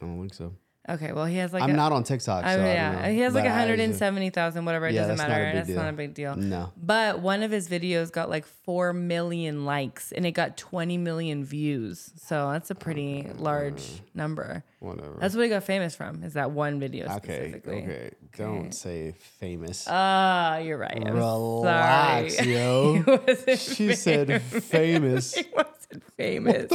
[0.00, 0.52] I don't think so.
[0.88, 2.44] Okay, well he has like I'm a, not on TikTok.
[2.44, 3.12] I so mean, yeah, don't know.
[3.12, 4.88] he has like But I 170,000 whatever.
[4.88, 5.52] It Yeah, doesn't not matter.
[5.54, 5.76] That's deal.
[5.76, 6.34] not a big deal.
[6.34, 6.72] No.
[6.76, 11.44] But one of his videos got like 4 million likes and it got 20 million
[11.44, 12.12] views.
[12.16, 14.64] So that's a pretty large number.
[14.82, 15.16] Whatever.
[15.20, 16.24] That's what he got famous from.
[16.24, 17.16] Is that one video okay.
[17.52, 17.82] specifically?
[17.84, 18.10] Okay.
[18.36, 19.86] Don't say famous.
[19.88, 21.00] Ah, you're right.
[21.06, 22.52] I'm Relax, sorry.
[22.52, 23.04] yo.
[23.56, 25.34] She said famous.
[25.36, 26.72] he wasn't famous.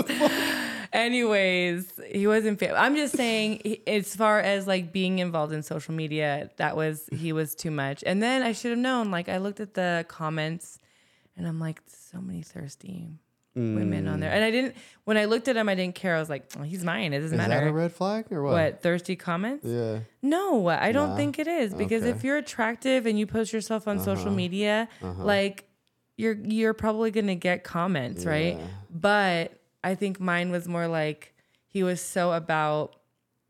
[0.94, 2.78] Anyways, he wasn't famous.
[2.80, 7.10] I'm just saying, he- as far as like being involved in social media, that was
[7.12, 8.06] he was too much.
[8.06, 9.12] And then I should have known.
[9.12, 10.80] Like I looked at the comments,
[11.36, 13.10] and I'm like, so many thirsty
[13.58, 14.32] women on there.
[14.32, 14.76] And I didn't.
[15.06, 16.16] When I looked at him, I didn't care.
[16.16, 17.14] I was like, oh, he's mine.
[17.14, 17.66] It doesn't Is matter.
[17.66, 18.54] that a red flag or what?
[18.54, 19.66] what thirsty comments?
[19.66, 20.00] Yeah.
[20.22, 21.16] No, I don't Nah.
[21.16, 22.12] think it is because Okay.
[22.12, 22.18] Uh-huh.
[22.18, 24.06] if you're attractive and you post yourself on uh-huh.
[24.06, 25.24] social media, uh-huh.
[25.24, 25.66] like
[26.18, 28.60] you're you're probably gonna get comments, right?
[28.90, 31.34] But I think mine was more like
[31.68, 32.96] he was so about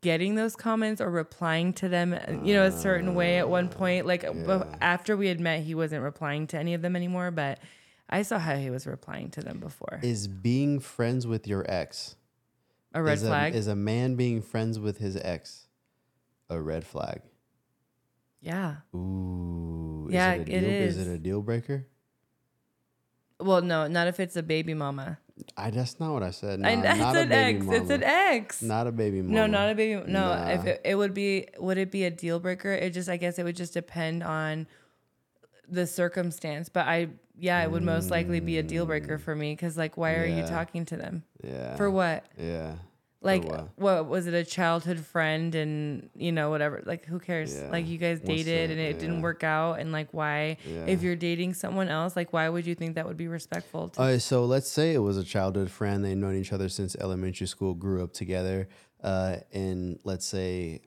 [0.00, 3.68] getting those comments or replying to them, uh, you know, a certain way at one
[3.72, 4.06] ah, point.
[4.06, 7.58] Like b- after we had met, he wasn't replying to any of them anymore, but
[8.08, 10.00] I saw how he was replying to them before.
[10.02, 12.16] Is being friends with your ex
[12.94, 13.54] A red is flag.
[13.54, 15.66] A, is a man being friends with his ex
[16.50, 17.20] a red flag?
[18.40, 18.76] yeah.
[18.94, 20.06] Ooh.
[20.08, 20.96] Is Yeah, it, a it deal, is.
[20.96, 21.06] is.
[21.08, 21.86] it a deal breaker?
[23.40, 25.18] Well, no, not if it's a baby mama.
[25.56, 26.58] I that's not what I said.
[26.60, 27.64] No, I, not it's a an baby ex.
[27.66, 27.76] mama.
[27.78, 28.62] It's an ex.
[28.62, 29.34] Not a baby mama.
[29.34, 30.02] No, not a baby.
[30.10, 32.72] No, if it, it would be, would it be a deal breaker?
[32.72, 34.66] It just, I guess, it would just depend on
[35.68, 36.68] the circumstance.
[36.68, 37.08] But I,
[37.38, 40.26] yeah, it would most likely be a deal breaker for me because, like, why are
[40.26, 41.76] you talking to them Yeah.
[41.76, 42.26] for what?
[42.36, 42.74] Yeah.
[43.20, 43.68] Like, what?
[43.74, 44.34] what was it?
[44.34, 46.82] A childhood friend, and you know, whatever.
[46.86, 47.56] Like, who cares?
[47.56, 47.68] Yeah.
[47.68, 50.56] Like, you guys dated and it didn't work out, and like, why?
[50.64, 50.84] Yeah.
[50.86, 53.88] If you're dating someone else, like, why would you think that would be respectful?
[53.88, 56.04] To All right, so let's say it was a childhood friend.
[56.04, 58.68] They've known each other since elementary school, grew up together.
[59.02, 60.82] Uh, and let's say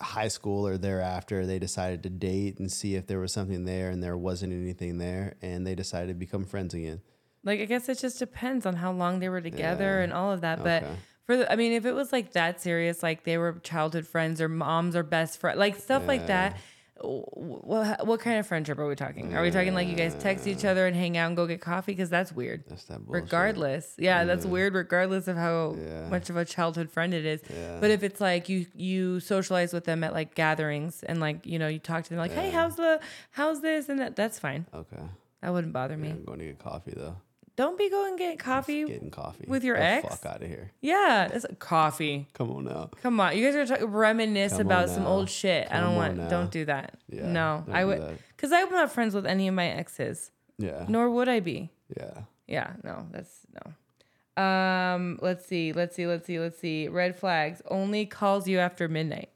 [0.00, 3.90] high school or thereafter, they decided to date and see if there was something there,
[3.90, 7.00] and there wasn't anything there, and they decided to become friends again.
[7.44, 10.04] Like I guess it just depends on how long they were together Yeah.
[10.04, 10.62] and all of that.
[10.62, 10.84] But
[11.24, 14.40] for the, I mean, if it was like that serious, like they were childhood friends
[14.40, 16.56] or moms or best friend, like stuff like that.
[17.02, 19.34] What, what kind of friendship are we talking?
[19.34, 21.60] Are we talking like you guys text each other and hang out and go get
[21.60, 21.92] coffee?
[21.92, 22.64] Because that's weird.
[22.68, 23.22] That's that bullshit.
[23.24, 24.74] Regardless, yeah, that's weird.
[24.74, 26.08] Regardless of how Yeah.
[26.08, 27.78] much of a childhood friend it is, Yeah.
[27.80, 31.58] but if it's like you you socialize with them at like gatherings and like you
[31.58, 34.66] know you talk to them like, hey, how's the how's this and that that's fine.
[34.74, 35.02] Okay.
[35.42, 36.10] That wouldn't bother me.
[36.10, 37.16] I'm going to get coffee though.
[37.56, 40.08] Don't be going get coffee Getting coffee with your the ex?
[40.08, 40.70] Fuck out of here.
[40.80, 42.26] Yeah, it's coffee.
[42.32, 42.90] Come on now.
[43.02, 45.08] Come on, you guys are talking reminisce Come on about some now.
[45.10, 45.66] old shit.
[45.68, 46.16] I Come don't on want.
[46.16, 46.28] now.
[46.28, 46.96] Don't do that.
[47.08, 48.14] Yeah, no, don't I do would, that.
[48.36, 50.86] because I'm not friends with any of my exes, Yeah.
[50.88, 51.70] nor would I be.
[51.96, 52.22] Yeah.
[52.46, 54.42] Yeah, no, that's no.
[54.42, 56.88] Um, let's see, let's see, let's see, let's see.
[56.88, 59.28] Red flags only calls you after midnight.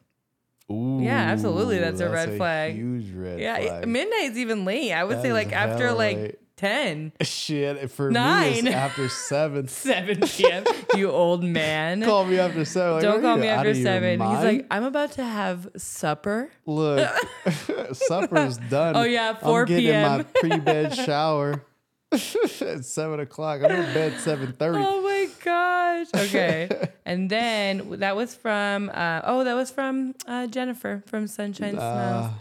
[0.72, 0.98] Ooh.
[1.02, 2.74] Yeah, absolutely, that's a red flag.
[2.74, 3.88] Huge red Yeah, it- flag.
[3.88, 4.92] midnight's even late.
[4.92, 6.38] I would That say is like after hella like late.
[6.56, 7.12] Ten.
[7.20, 9.68] Shit, for me, it's after seven.
[9.68, 10.64] 7 p.m.
[10.94, 12.02] you old man.
[12.02, 12.94] Call me after seven.
[12.94, 14.20] Like, Don't call me after seven.
[14.20, 16.50] He's like, I'm about to have supper.
[16.66, 17.08] look,
[17.92, 18.96] supper's done.
[18.96, 20.60] Oh, yeah, 4 I'm getting in my p.m..
[20.60, 21.64] pre-bed shower
[22.12, 23.62] at seven o'clock.
[23.64, 24.78] I'm in bed seven thirty.
[24.80, 26.06] Oh my gosh.
[26.14, 26.88] Okay.
[27.04, 32.26] and then that was from uh, oh, that was from uh, Jennifer from Sunshine Smells.
[32.26, 32.32] Uh,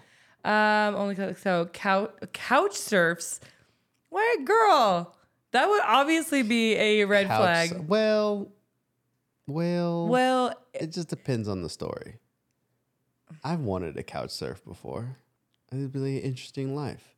[0.45, 3.39] Um, only so couch couch surfs.
[4.14, 5.16] Why, girl?
[5.51, 7.39] That would obviously be a red couch-
[7.70, 7.88] flag.
[7.88, 8.51] Well,
[9.47, 12.18] well, Well, it just depends on the story.
[13.43, 15.18] I've wanted to couch surf before.
[15.72, 17.09] It'd be like an interesting life.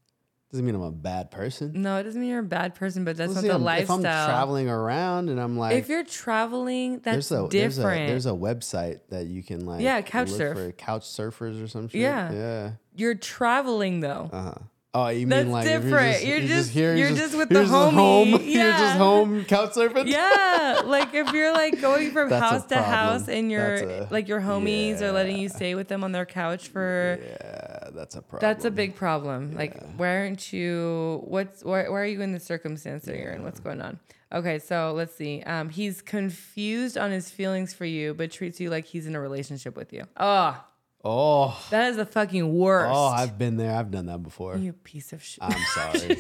[0.52, 1.82] Doesn't mean I'm a bad person.
[1.82, 3.64] no, it doesn't mean you're a bad person, but that's Well, not see, the I'm-
[3.64, 4.00] lifestyle.
[4.00, 8.08] If I'm traveling around and I'm like, if you're traveling, that's there's a different.
[8.08, 10.58] there's a there's a website that you can like Yeah, couch look surf.
[10.58, 12.00] for couch surfers or some shit.
[12.00, 12.32] Yeah.
[12.32, 12.72] yeah.
[12.96, 14.30] you're traveling though.
[14.32, 14.54] Uh huh.
[14.98, 16.24] Oh, you That's mean like different?
[16.24, 17.92] You're you're just, just- here, you're you're just just, with the just homie.
[17.94, 18.30] home.
[18.44, 18.78] You're Yeah.
[18.80, 20.08] just home couch surfing.
[20.08, 25.02] Yeah, like if you're like going from house to house and your like your homies
[25.02, 28.40] are letting you stay with them on their couch for Yeah, that's a problem.
[28.50, 29.54] that's a big problem.
[29.56, 33.44] Like why aren't you what's why, why are you in the circumstance that you're in?
[33.44, 34.00] What's going on?
[34.32, 35.42] Okay, so let's see.
[35.44, 39.20] Um he's confused on his feelings for you but treats you like he's in a
[39.20, 40.04] relationship with you.
[40.18, 40.64] Oh,
[41.08, 42.92] Oh, that is the fucking worst.
[42.92, 43.76] oh, I've been there.
[43.76, 44.58] I've done that before.
[44.58, 45.38] you piece of shit.
[45.44, 46.18] I'm sorry.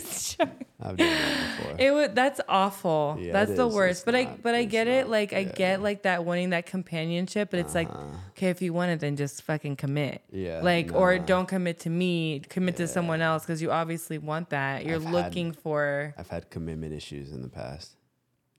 [0.79, 1.75] I've done that before.
[1.79, 3.17] It would that's awful.
[3.19, 3.73] Yeah, that's the is.
[3.73, 3.91] worst.
[4.01, 5.05] It's but I but I get it.
[5.05, 5.09] not.
[5.09, 7.89] Like I get like that wanting that companionship, but it's like,
[8.31, 10.21] okay, if you want it, then just fucking commit.
[10.31, 10.37] Uh-huh.
[10.37, 14.51] Yeah, Like or don't commit to me, commit to someone else because you obviously want
[14.51, 14.85] that.
[14.85, 17.95] You're I've had- looking for I've had commitment issues in the past.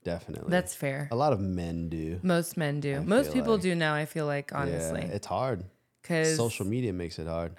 [0.03, 0.51] Definitely.
[0.51, 1.09] that's fair.
[1.11, 2.19] a lot of men do.
[2.23, 2.95] Most men do.
[2.97, 5.01] I Most people like- do now, I feel like, honestly.
[5.01, 5.65] Yeah, it's hard.
[6.01, 7.53] Because Social media makes it hard.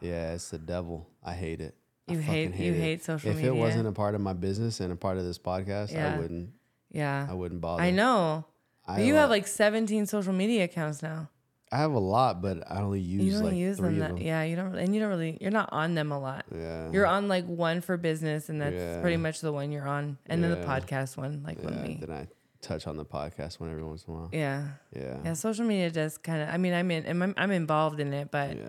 [0.00, 1.06] Yeah, it's the devil.
[1.24, 1.74] I hate it.
[2.08, 2.80] I You hate- you it.
[2.80, 3.52] hate social if media?
[3.52, 6.14] If it wasn't a part of my business and a part of this podcast, Yeah.
[6.14, 6.50] I wouldn't.
[6.90, 7.26] yeah.
[7.30, 7.82] I wouldn't bother.
[7.82, 8.44] I know.
[8.86, 11.28] I you have like 17 social media accounts now.
[11.70, 14.08] I have a lot, but I only use You don't like use three them that
[14.16, 14.18] them.
[14.18, 16.44] yeah, you don't and you don't really you're not on them a lot.
[16.52, 16.90] Yeah.
[16.90, 19.00] You're on like one for business, and that's Yeah.
[19.00, 21.82] pretty much the one you're on, and then the podcast one, like yeah.
[21.86, 22.26] we, Then I
[22.60, 24.28] touch on the podcast one every once in a while.
[24.32, 25.18] yeah, Yeah.
[25.24, 25.32] yeah.
[25.34, 26.48] Social media does kind of.
[26.48, 28.64] I mean, I'm in, I'm, I'm involved in it, but Yeah.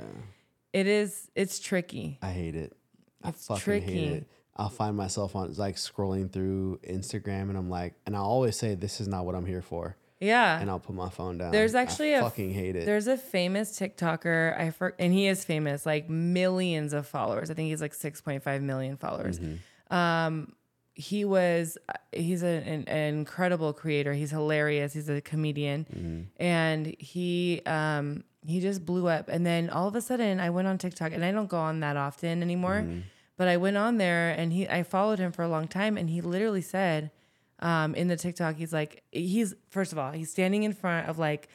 [0.73, 2.17] it is, it's tricky.
[2.21, 2.73] I hate it.
[3.25, 3.85] It's I fucking tricky.
[3.93, 4.27] hate it.
[4.57, 8.75] I'll find myself on like scrolling through Instagram and I'm like, and I always say,
[8.75, 9.95] this is not what I'm here for.
[10.19, 10.59] Yeah.
[10.59, 11.51] And I'll put my phone down.
[11.51, 12.85] There's actually a- fucking hate it.
[12.85, 17.49] There's a famous TikToker, I for, and he is famous, like millions of followers.
[17.49, 19.39] I think he's like 6.5 million followers.
[19.39, 19.93] Mm-hmm.
[19.95, 20.53] Um,
[21.01, 21.77] he was,
[22.11, 24.13] he's a, an, an incredible creator.
[24.13, 24.93] He's hilarious.
[24.93, 26.21] He's a comedian, Mm-hmm.
[26.43, 29.27] and he, um, he just blew up.
[29.29, 31.79] And then all of a sudden, I went on TikTok, and I don't go on
[31.81, 32.81] that often anymore.
[32.83, 32.99] Mm-hmm.
[33.37, 36.09] But I went on there, and he, I followed him for a long time, and
[36.09, 37.09] he literally said,
[37.59, 41.19] um, in the TikTok, he's like, he's first of all, he's standing in front of
[41.19, 41.47] like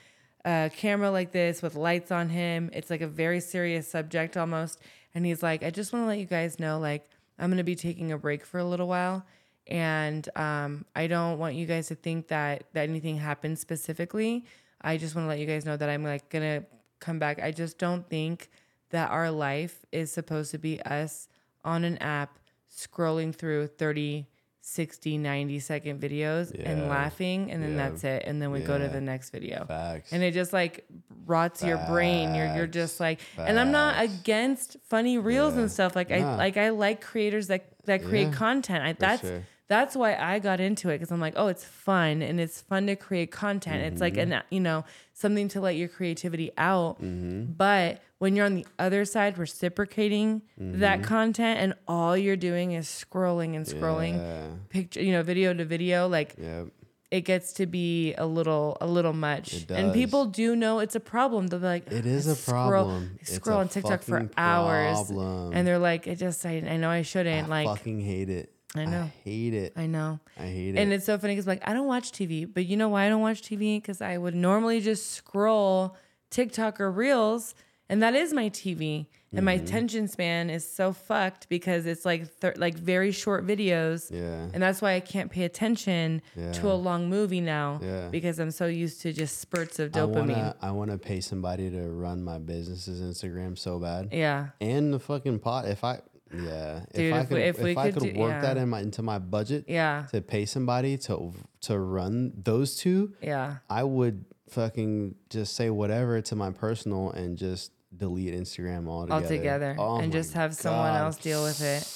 [0.45, 2.71] a camera like this with lights on him.
[2.73, 4.81] It's like a very serious subject almost.
[5.15, 7.65] And he's like, I just want to let you guys know, like, I'm going to
[7.65, 9.27] be taking a break for a little while.
[9.67, 14.45] And um, I don't want you guys to think that, that anything happened specifically.
[14.81, 16.67] I just want to let you guys know that I'm like going to
[17.01, 17.43] come back.
[17.43, 18.49] I just don't think
[18.91, 21.29] that our life is supposed to be us
[21.65, 22.39] on an app
[22.73, 24.27] scrolling through 30,
[24.61, 27.51] 60, 90 second videos and laughing.
[27.51, 27.89] And then Yeah.
[27.89, 28.23] that's it.
[28.27, 30.13] And then we go to the next video Facts.
[30.13, 30.85] and it just like
[31.25, 32.35] rots your brain.
[32.35, 35.97] You're you're just like, and I'm not against funny reels and stuff.
[35.97, 38.85] Like I like I like creators that that create Yeah, content.
[38.85, 39.43] I, that's sure.
[39.69, 42.87] That's why I got into it because I'm like, oh, it's fun and it's fun
[42.87, 43.83] to create content.
[43.93, 44.33] It's like Mm-hmm.
[44.33, 47.03] an you know something to let your creativity out.
[47.03, 47.53] Mm-hmm.
[47.53, 51.09] But when you're on the other side, reciprocating that Mm-hmm.
[51.09, 54.47] content, and all you're doing is scrolling and scrolling, Yeah.
[54.69, 56.65] picture, you know, video to video, like Yeah.
[57.11, 61.01] it gets to be a little a little much and people do know it's a
[61.01, 63.19] problem they'll be like It is a scroll- problem.
[63.23, 67.03] Scroll on tiktok for fucking hours and they're like it just I, I know i
[67.03, 68.53] shouldn't I like fucking hate it.
[68.79, 69.03] I know.
[69.03, 69.73] I hate it.
[69.77, 70.79] i know I hate it.
[70.79, 73.09] and it's so funny because like i don't watch tv but you know why i
[73.09, 75.97] don't watch tv because i would normally just scroll
[76.31, 77.55] tiktok or reels
[77.89, 79.07] and that is my tv
[79.37, 79.65] and my mm-hmm.
[79.65, 84.11] attention span is so fucked because it's like like very short videos.
[84.11, 84.49] Yeah.
[84.53, 86.23] And that's why I can't pay attention
[86.53, 88.09] to a long movie now Yeah.
[88.09, 90.29] because I'm so used to just spurts of I dopamine.
[90.29, 94.09] wanna, I wanna pay somebody to run my business's Instagram so bad.
[94.13, 94.49] yeah.
[94.61, 95.67] And the fucking pot.
[95.67, 96.01] If I,
[96.45, 98.81] yeah, Dude, if I could, if, if we I could do- work that in my
[98.81, 100.07] into my budget Yeah.
[100.13, 101.33] to pay somebody to
[101.63, 103.57] to run those two, Yeah.
[103.71, 109.25] I would fucking just say whatever to my personal and just delete Instagram altogether.
[109.25, 109.77] Altogether.
[109.79, 111.87] Oh and just have someone else deal with it.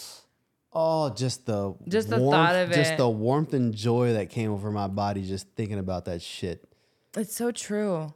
[0.72, 4.30] Oh, just the Just the warmth, thought of it, just the warmth and joy that
[4.30, 6.64] came over my body just thinking about that shit.
[7.16, 8.12] It's so true.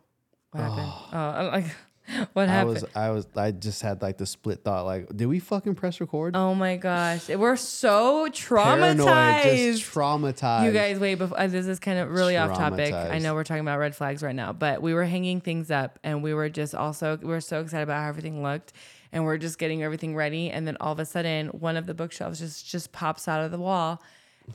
[0.52, 0.92] What happened?
[1.12, 1.64] Oh, I'm like,
[2.34, 2.70] what happened?
[2.70, 5.74] I was, I was, I just had like the split thought, like, did we fucking
[5.74, 6.36] press record?
[6.36, 7.28] oh my gosh.
[7.28, 9.42] We're so Paranoid, traumatized.
[9.42, 10.64] just traumatized.
[10.66, 11.16] You guys, wait.
[11.16, 12.92] Before uh, this is kind of really off topic.
[12.92, 15.98] I know we're talking about red flags right now, but we were hanging things up,
[16.04, 18.72] and we were just also we were so excited about how everything looked,
[19.12, 21.94] and we're just getting everything ready, and then all of a sudden, one of the
[21.94, 24.02] bookshelves just just pops out of the wall,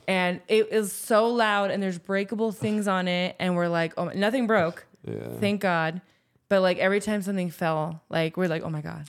[0.06, 4.06] and it is so loud, and there's breakable things on it, and we're like, oh,
[4.10, 4.86] nothing broke,
[5.40, 6.00] thank God,
[6.50, 9.06] but like every time something fell, like we're like, oh my God.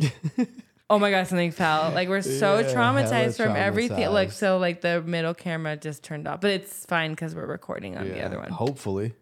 [0.89, 1.91] Oh my god, something fell.
[1.91, 4.09] Like we're so Yeah, traumatized from everything.
[4.09, 7.97] Like so, like the middle camera just turned off, but it's fine because we're recording
[7.97, 8.49] on the other one.
[8.49, 9.13] Hopefully.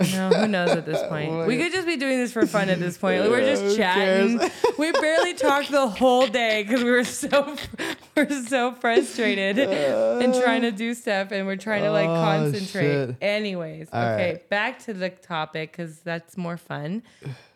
[0.00, 1.46] No, who knows at this point?
[1.48, 3.20] we could just be doing this for fun at this point.
[3.22, 4.38] Like, we're just chatting.
[4.78, 7.56] we barely talked the whole day because we were so
[8.16, 13.16] we're so frustrated and trying to do stuff, and we're trying to like Oh, concentrate.
[13.20, 14.48] Anyways, All okay, right.
[14.48, 17.02] back to the topic because that's more fun.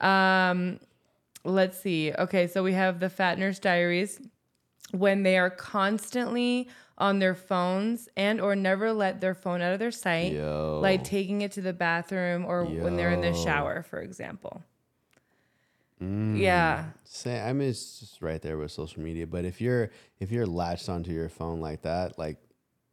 [0.00, 0.80] Um,
[1.44, 2.12] let's see.
[2.12, 4.20] Okay, so we have the Fat Nurse Diaries
[4.90, 6.68] when they are constantly
[7.02, 10.78] on their phones and or never let their phone out of their sight Yo.
[10.80, 14.62] like taking it to the bathroom or when they're in the shower for example
[16.00, 16.36] Mm.
[16.38, 19.26] yeah Say, I mean, it's just right there with social media.
[19.26, 22.38] But if you're if you're latched onto your phone like that, like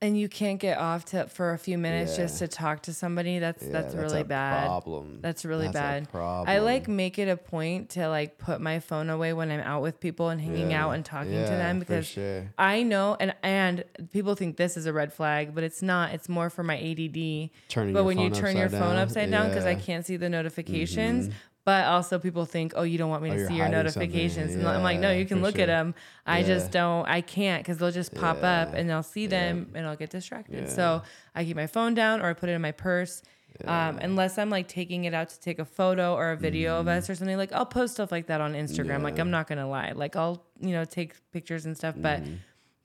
[0.01, 2.23] and you can't get off to for a few minutes Yeah.
[2.23, 5.19] just to talk to somebody that's yeah, that's really a bad Problem.
[5.21, 6.09] That's really That's a bad.
[6.09, 6.47] problem.
[6.49, 9.81] I like make it a point to like put my phone away when I'm out
[9.81, 10.85] with people and hanging Yeah.
[10.85, 12.47] out and talking to them because sure.
[12.57, 13.83] I know and and
[14.13, 16.13] people think this is a red flag, but it's not.
[16.13, 17.49] It's more for my ADD.
[17.67, 19.73] Turning but when you turn your phone down, upside down because I.
[19.75, 19.79] Mm-hmm.
[19.85, 21.29] can't see the notifications.
[21.69, 24.55] But also, people think, "Oh, you don't want me Oh, to you're see your notifications."
[24.55, 25.93] And I'm like, "No, you can look at them.
[26.25, 27.05] I just don't.
[27.07, 30.63] I can't because they'll just pop up and I'll see them and I'll get distracted.
[30.63, 30.69] Yeah.
[30.79, 31.01] So
[31.35, 33.21] I keep my phone down or I put it in my purse.
[33.65, 36.87] Um, unless I'm like taking it out to take a photo or a video of
[36.87, 39.03] us or something, like I'll post stuff like that on Instagram.
[39.03, 39.19] Like.
[39.19, 42.35] I'm not gonna lie, like I'll you know take pictures and stuff, but Mm-hmm.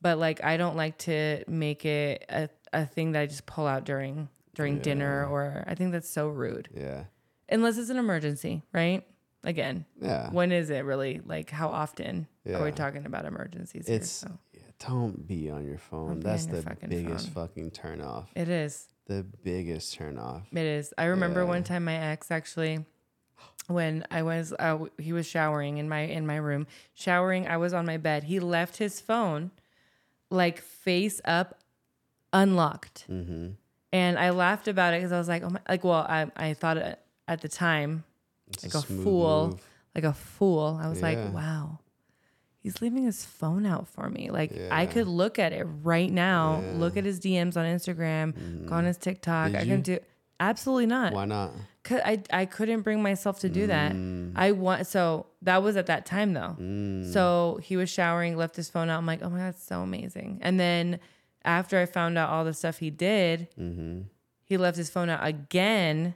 [0.02, 3.66] but like I don't like to make it a, a thing that I just pull
[3.66, 6.68] out during during dinner or I think that's so rude.
[6.76, 7.04] Yeah.
[7.48, 9.04] Unless it's an emergency, right?
[9.42, 10.30] Again, Yeah.
[10.30, 11.20] when is it really?
[11.24, 13.86] Like how often are we talking about emergencies?
[13.86, 13.96] here?
[13.96, 16.20] it's So yeah, don't be on your phone.
[16.20, 17.48] That's your the fucking biggest phone.
[17.48, 18.30] fucking turn off.
[18.34, 18.88] it is.
[19.06, 20.42] The biggest turn off.
[20.52, 20.94] It is.
[20.96, 21.48] I remember Yeah.
[21.48, 22.86] one time my ex actually,
[23.66, 27.46] when I was uh, he was showering in my in my room, showering.
[27.46, 28.24] I was on my bed.
[28.24, 29.50] He left his phone,
[30.30, 31.60] like face up,
[32.32, 33.48] unlocked, Mm-hmm.
[33.92, 36.54] and I laughed about it because I was like, oh my, like well, I I
[36.54, 38.04] thought it at the time
[38.48, 39.68] It's like a, smooth fool, move.
[39.94, 40.78] like a fool.
[40.82, 41.08] I was Yeah.
[41.08, 41.80] like, wow.
[42.60, 44.30] He's leaving his phone out for me.
[44.30, 46.78] Like I could look at it right now, Yeah.
[46.78, 49.52] look at his DMs on Instagram, go on his TikTok.
[49.52, 49.66] Did I you?
[49.72, 49.98] can do
[50.40, 51.12] absolutely not.
[51.12, 51.52] Why not?
[51.82, 53.92] Cause I I couldn't bring myself to do that.
[53.92, 54.32] Mm.
[54.34, 56.56] I want so that was at that time though.
[57.12, 58.96] So he was showering, left his phone out.
[58.98, 60.38] I'm like, oh my god, that's so amazing.
[60.40, 61.00] And then
[61.44, 64.02] after I found out all the stuff he did, Mm-hmm.
[64.44, 66.14] he left his phone out again.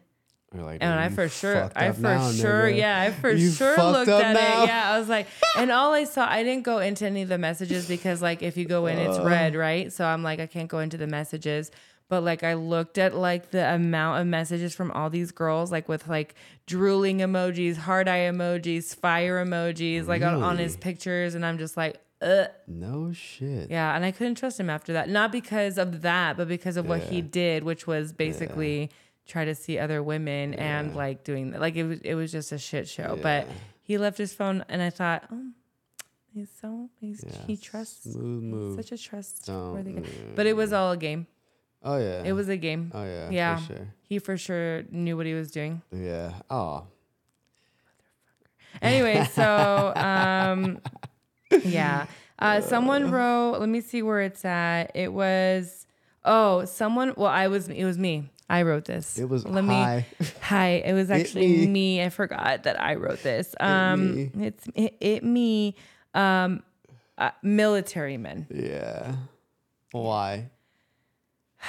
[0.54, 2.76] You're like, And "Oh, I for sure, I for now, sure, nigga.
[2.78, 4.68] yeah, I for You sure looked at now." it.
[4.68, 5.26] Yeah, I was like,
[5.58, 8.56] and all I saw, I didn't go into any of the messages because like if
[8.56, 9.24] you go in, it's uh.
[9.24, 9.92] red, right?
[9.92, 11.70] So I'm like, I can't go into the messages.
[12.08, 15.86] But like I looked at like the amount of messages from all these girls, like
[15.90, 16.34] with like
[16.66, 21.76] drooling emojis, hard eye emojis, fire emojis, like on, on his pictures, and I'm just
[21.76, 22.48] like, Ugh.
[22.66, 23.70] No shit.
[23.70, 23.94] yeah.
[23.94, 27.00] And I couldn't trust him after that, not because of that, but because of what
[27.02, 28.90] he did, which was basically
[29.28, 31.60] try to see other women and like doing that.
[31.60, 33.16] Like it was, it was just a shit show.
[33.22, 33.46] But
[33.82, 35.50] he left his phone, and I thought, oh,
[36.32, 38.10] he's so he's Yeah, he trusts.
[38.12, 38.76] Smooth move.
[38.76, 40.08] Such a trustworthy guy.
[40.34, 41.26] But it was all a game.
[41.84, 42.22] Oh yeah.
[42.24, 42.90] It was a game.
[42.92, 43.30] Oh yeah.
[43.30, 43.56] Yeah.
[43.58, 43.94] For sure.
[44.02, 45.82] He for sure knew what he was doing.
[45.92, 46.32] Yeah.
[46.50, 46.84] Oh.
[48.82, 50.80] Anyway, so um,
[51.64, 52.06] yeah.
[52.38, 53.58] Uh, someone wrote.
[53.58, 54.92] Let me see where it's at.
[54.94, 55.86] It was.
[56.24, 57.14] Oh, someone.
[57.16, 57.68] Well, I was.
[57.68, 58.30] It was me.
[58.48, 59.18] I wrote this.
[59.18, 60.06] It was Let hi.
[60.20, 60.26] me.
[60.42, 60.68] Hi.
[60.84, 61.66] It was actually me.
[61.66, 62.02] me.
[62.02, 63.54] I forgot that I wrote this.
[63.60, 64.30] Um, me.
[64.46, 65.76] it's it, it me.
[66.14, 66.62] Um,
[67.18, 68.46] uh, military men.
[68.50, 69.14] Yeah.
[69.92, 70.50] Why?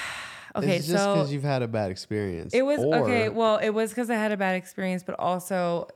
[0.55, 2.55] Okay, it's just so because you've had a bad experience.
[2.55, 3.29] It was Or- okay.
[3.29, 5.87] Well, it was because I had a bad experience, but also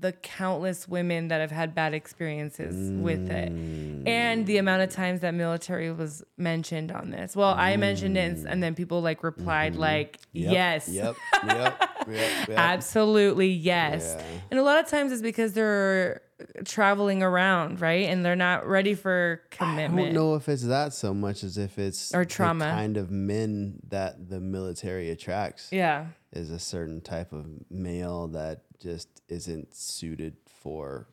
[0.00, 4.08] the countless women that have had bad experiences with it, mm.
[4.08, 7.36] and the amount of times that military was mentioned on this.
[7.36, 9.80] Well, I mentioned it, and- and then people like replied mm-hmm.
[9.82, 11.16] like, Yep, "Yes, Yep.
[11.46, 11.90] Yep.
[12.08, 12.50] yep, yep.
[12.50, 14.24] absolutely yes." Yeah.
[14.50, 16.22] And a lot of times it's because they're
[16.64, 20.00] traveling around, right, and they're not ready for commitment.
[20.00, 22.64] I don't know if it's that so much as if it's Or the trauma.
[22.66, 25.68] kind of men that the military attracts.
[25.72, 31.06] Yeah, Is a certain type of male that just isn't suited for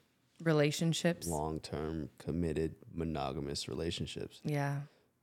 [0.43, 1.27] relationships.
[1.27, 4.39] long term committed monogamous relationships.
[4.43, 4.77] Yeah,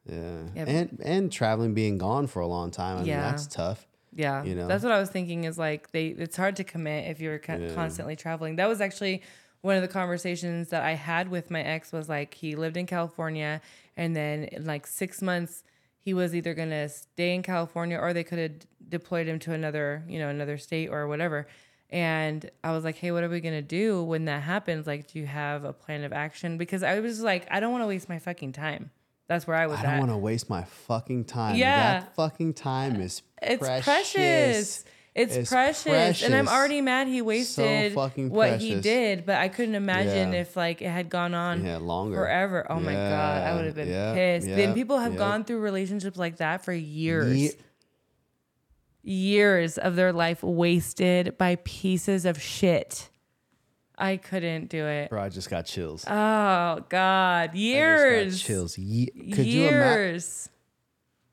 [0.09, 0.42] Yeah.
[0.54, 0.68] Yep.
[0.68, 2.96] And and traveling being gone for a long time.
[2.96, 3.22] I mean Yeah.
[3.30, 3.86] that's tough.
[4.12, 4.66] Yeah, you know?
[4.66, 5.44] that's what I was thinking.
[5.44, 7.74] Is like they, it's hard to commit if you're con- Yeah.
[7.74, 8.57] constantly traveling.
[8.57, 9.22] That was actually
[9.62, 11.92] one of the conversations that I had with my ex.
[11.92, 13.61] Was like he lived in California,
[13.96, 15.62] and then in like six months,
[15.98, 18.52] he was either gonna stay in California or they could have
[18.88, 21.46] deployed him to another, you know, another state or whatever.
[21.90, 24.86] And I was like, hey, what are we gonna do when that happens?
[24.86, 26.59] Like, do you have a plan of action?
[26.59, 28.90] Because I was like, I don't want to waste my fucking time.
[29.28, 31.57] That's where I was I don't want to waste my fucking time.
[31.57, 32.00] Yeah.
[32.00, 33.84] That fucking time is It's precious.
[33.84, 34.84] precious.
[35.16, 36.22] It's, It's precious.
[36.22, 40.40] And I'm already mad he wasted fucking what he did, but I couldn't imagine Yeah.
[40.40, 42.16] if like it had gone on Yeah, longer.
[42.18, 42.66] forever.
[42.68, 44.46] Oh my god, I would have been yeah, pissed.
[44.46, 45.18] yeah, then people have yeah.
[45.18, 47.34] gone through relationships like that for years.
[47.34, 47.50] Ye-
[49.08, 53.08] Years of their life wasted by pieces of shit.
[53.96, 55.10] I couldn't do it.
[55.10, 56.04] Bro, I just got chills.
[56.08, 58.42] Oh god, years.
[58.42, 58.76] chills.
[58.76, 59.80] Ye- Could you imagine?
[60.00, 60.48] years.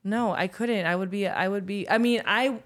[0.04, 0.86] no, I couldn't.
[0.86, 1.28] I would be.
[1.28, 1.90] I would be.
[1.90, 2.60] I mean, I.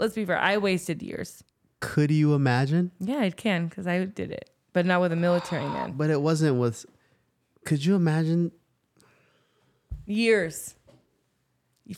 [0.00, 0.38] Let's be fair.
[0.38, 1.44] I wasted years.
[1.80, 2.90] Could you imagine?
[3.00, 5.92] Yeah, I can because I did it, but not with a military man.
[5.96, 6.86] But it wasn't with.
[7.66, 8.50] Could you imagine?
[10.06, 10.74] Years.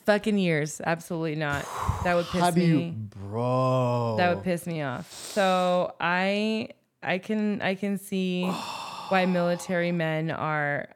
[0.05, 0.81] Fucking years.
[0.85, 1.65] Absolutely not.
[2.03, 2.67] That would piss How do me.
[2.87, 4.17] you, bro?
[4.19, 5.13] That would piss me off.
[5.13, 6.71] So I
[7.05, 8.47] I can I can see
[9.11, 10.89] why military men are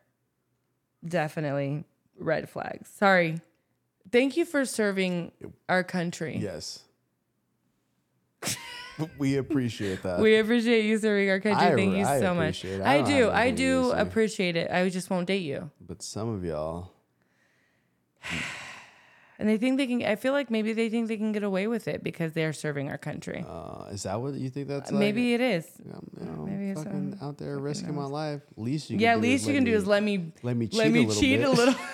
[1.07, 1.85] definitely
[2.19, 2.89] red flags.
[2.89, 3.41] Sorry.
[4.11, 5.31] Thank you for serving
[5.69, 6.37] our country.
[6.41, 6.83] Yes.
[9.19, 10.19] we appreciate that.
[10.21, 11.67] We appreciate you serving our country.
[11.67, 12.65] I- Thank you I so much.
[12.65, 12.81] it.
[12.83, 13.31] I I do.
[13.31, 14.71] I do appreciate it.
[14.71, 15.71] I just won't date you.
[15.81, 16.91] but some of y'all,
[19.39, 20.03] And they think they can.
[20.03, 22.55] I feel like maybe they think they can get away with it because they are
[22.55, 23.45] serving our country.
[23.47, 24.99] uh, is that what you think that's like?
[24.99, 25.67] maybe it is.
[25.85, 28.41] I'm, you know, maybe it's, fucking um, out there risking my life.
[28.57, 30.79] Least you Yeah, can least you can do me- is let me let me cheat
[30.79, 31.49] let me a cheat bit.
[31.49, 31.75] a little.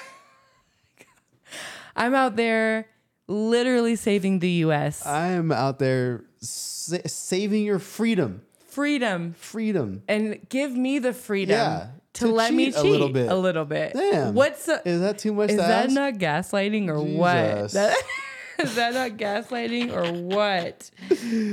[1.96, 2.86] I'm out there
[3.28, 5.04] literally saving the U.S.
[5.06, 10.02] I am out there sa- saving your freedom, freedom freedom.
[10.08, 13.30] and give me the freedom Yeah, to, to let me cheat cheat a little bit.
[13.30, 13.92] A little bit.
[13.94, 14.34] Damn.
[14.34, 15.94] What's a, Is that too much is to that ask?
[15.94, 17.70] not gaslighting or what?
[17.72, 17.96] That,
[18.58, 20.90] is that not gaslighting or what?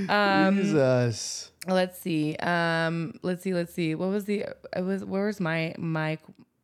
[0.09, 1.51] Um, Jesus.
[1.67, 2.36] let's see.
[2.38, 3.53] Um, let's see.
[3.53, 3.95] Let's see.
[3.95, 4.45] What was the?
[4.76, 5.05] It was.
[5.05, 6.17] Where was my my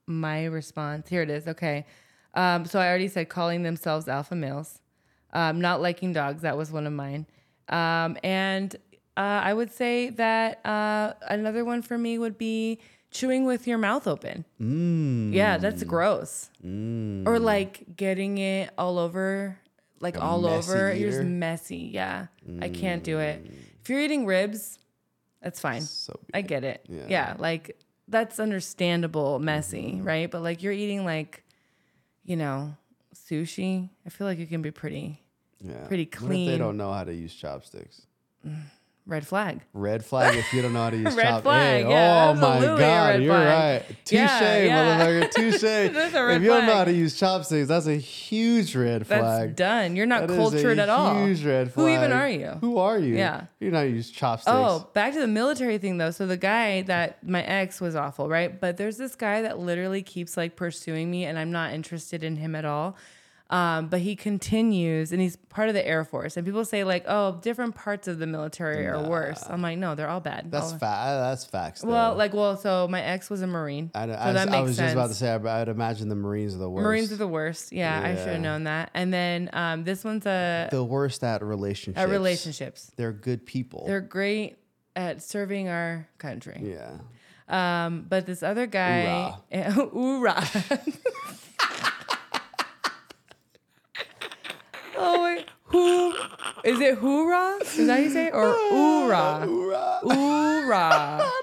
[0.08, 1.10] my response?
[1.10, 1.48] Here it is.
[1.48, 1.86] Okay.
[2.34, 4.80] Um, so I already said calling themselves alpha males,
[5.36, 6.42] um, not liking dogs.
[6.42, 7.28] That was one of mine.
[7.70, 8.76] Um, and
[9.18, 9.20] uh,
[9.50, 12.80] I would say that uh, another one for me would be
[13.12, 14.46] chewing with your mouth open.
[14.62, 15.34] Mm.
[15.34, 16.50] Yeah, that's gross.
[16.66, 17.28] Mm.
[17.28, 19.58] Or like getting it all over,
[20.00, 20.94] like A all over.
[20.94, 21.90] You're just messy.
[21.94, 22.28] Yeah,
[22.62, 23.46] I can't do it.
[23.82, 24.80] If you're eating ribs,
[25.42, 25.82] that's fine.
[25.82, 26.86] So I get it.
[26.90, 27.04] Yeah.
[27.08, 27.36] Yeah.
[27.38, 27.78] like
[28.08, 30.04] that's understandable, messy, Mm-hmm.
[30.04, 30.30] right?
[30.32, 31.44] But like you're eating like,
[32.24, 32.76] you know,
[33.16, 33.90] sushi.
[34.06, 35.22] I feel like it can be pretty
[35.68, 35.88] yeah.
[35.88, 38.02] pretty What if they don't know how to use chopsticks?
[39.08, 39.62] red flag.
[39.74, 41.44] Red flag if you don't know how to use Red chopsticks.
[41.44, 43.82] flag, yeah, oh my god, you're flag.
[43.88, 43.96] right.
[44.06, 45.06] Touche, Yeah, yeah.
[45.06, 45.32] motherfucker.
[45.36, 45.62] Touche.
[45.62, 49.56] That's if you don't know how to use chopsticks, that's a huge red That's flag.
[49.56, 49.96] done.
[49.96, 51.24] You're not That cultured at all.
[51.24, 51.88] Huge red flag.
[51.88, 52.58] Who even are you?
[52.62, 53.16] Who are you?
[53.16, 53.46] Yeah.
[53.60, 54.52] You know how to use chopsticks.
[54.56, 56.12] Oh, back to the military thing though.
[56.12, 58.60] So the guy that my ex was awful, right?
[58.60, 62.38] But there's this guy that literally keeps like pursuing me, and I'm not interested in
[62.38, 62.96] him at all.
[63.48, 66.36] Um, but he continues, and he's part of the Air Force.
[66.36, 69.94] And people say like, "Oh, different parts of the military are worse." I'm like, "No,
[69.94, 71.84] they're all bad." That's All- fa- That's facts.
[71.84, 74.68] well, like, well, so my ex was a Marine, I, so I, that I makes
[74.70, 74.86] was sense.
[74.88, 76.84] just about to say, I- I'd imagine the Marines are the worst.
[76.84, 77.72] Marines are the worst.
[77.72, 78.90] Yeah, I should have known that.
[78.96, 82.02] And then um, this one's a the worst at relationships.
[82.02, 82.92] at relationships.
[82.96, 83.84] They're good people.
[83.86, 84.58] They're great
[84.96, 86.62] at serving our country.
[86.64, 86.98] yeah.
[87.48, 90.44] Um, but this other guy, hoorah.
[94.98, 96.14] oh wait, who
[96.64, 96.98] is it?
[96.98, 97.60] Hoorah?
[97.62, 98.34] Is that how you say it?
[98.34, 99.48] or oorah?
[100.04, 101.32] Oorah.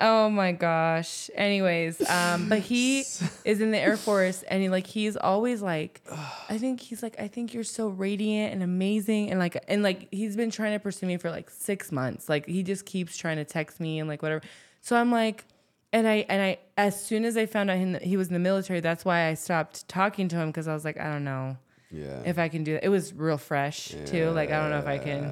[0.00, 1.28] Oh my gosh.
[1.34, 3.00] Anyways, um, but he
[3.44, 6.00] is in the Air Force and he like he's always like
[6.48, 10.06] I think he's like, I think you're so radiant and amazing and like and like
[10.12, 12.28] he's been trying to pursue me for like six months.
[12.28, 14.42] Like he just keeps trying to text me and like whatever.
[14.82, 15.44] So I'm like
[15.92, 18.38] and I and I as soon as I found out he, he was in the
[18.38, 21.56] military, that's why I stopped talking to him because I was like, I don't know
[21.90, 22.22] Yeah.
[22.24, 22.84] if I can do that.
[22.84, 24.30] It was real fresh too.
[24.30, 25.24] Like I don't know if I can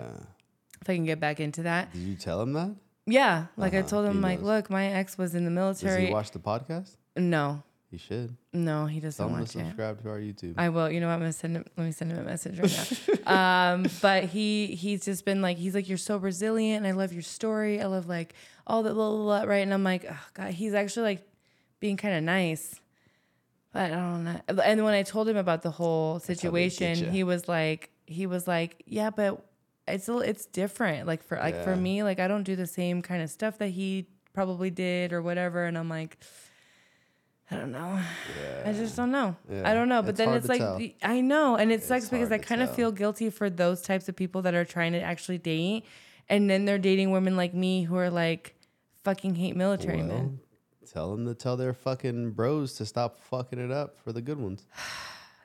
[0.80, 1.92] if I can get back into that.
[1.92, 2.74] Did you tell him that?
[3.06, 4.46] Yeah, like I told he him, like, knows.
[4.46, 6.06] look, my ex was in the Does military.
[6.06, 6.96] he watch the podcast?
[7.16, 8.36] no, He should.
[8.52, 9.58] no, he doesn't Tell him to watch it.
[9.68, 10.54] subscribe to our YouTube.
[10.58, 10.90] I will.
[10.90, 11.12] You know what?
[11.14, 11.64] I'm gonna send him.
[11.76, 13.72] Let me send him a message right now.
[13.74, 16.84] um, but he he's just been like he's like you're so resilient.
[16.84, 17.80] and I love your story.
[17.80, 18.34] I love like
[18.66, 19.58] all that blah, blah, blah, right.
[19.62, 21.28] And I'm like, oh god, he's actually like
[21.78, 22.74] being kind of nice.
[23.76, 24.40] I don't know.
[24.62, 27.90] And when I told him about the whole how they get situation, he was like,
[28.06, 29.44] he was like, yeah, but
[29.86, 31.06] it's a, it's different.
[31.06, 33.68] Like for like for me, like I don't do the same kind of stuff that
[33.68, 35.64] he probably did or whatever.
[35.64, 36.18] And I'm like,
[37.50, 38.00] I don't know.
[38.64, 39.36] I just don't know.
[39.50, 39.68] Yeah.
[39.68, 40.02] I don't know.
[40.02, 40.80] But It's then it's like tell.
[41.02, 44.16] I know, and it sucks because I kind of feel guilty for those types of
[44.16, 45.84] people that are trying to actually date,
[46.28, 48.54] and then they're dating women like me who are like
[49.04, 50.40] fucking hate military men.
[50.92, 54.38] Tell them to tell their fucking bros to stop fucking it up for the good
[54.38, 54.64] ones.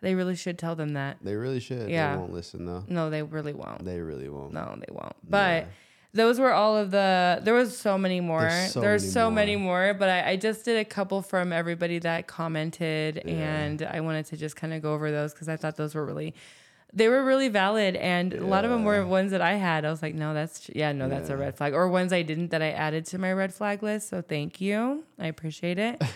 [0.01, 1.17] They really should tell them that.
[1.21, 1.87] They really should.
[1.87, 2.13] Yeah.
[2.15, 2.83] They won't listen though.
[2.87, 3.85] No, they really won't.
[3.85, 4.51] They really won't.
[4.51, 5.15] No, they won't.
[5.29, 5.67] But
[6.13, 7.39] those were all of the.
[7.43, 8.41] There was so many more.
[8.41, 9.93] There's There's so so, many many more.
[9.93, 14.37] But I, I just did a couple from everybody that commented, and I wanted to
[14.37, 16.33] just kind of go over those because I thought those were really.
[16.93, 19.85] They were really valid, and a lot of them were ones that I had.
[19.85, 22.49] I was like, no, that's yeah, no, that's a red flag, or ones I didn't
[22.49, 24.09] that I added to my red flag list.
[24.09, 26.01] So thank you, I appreciate it.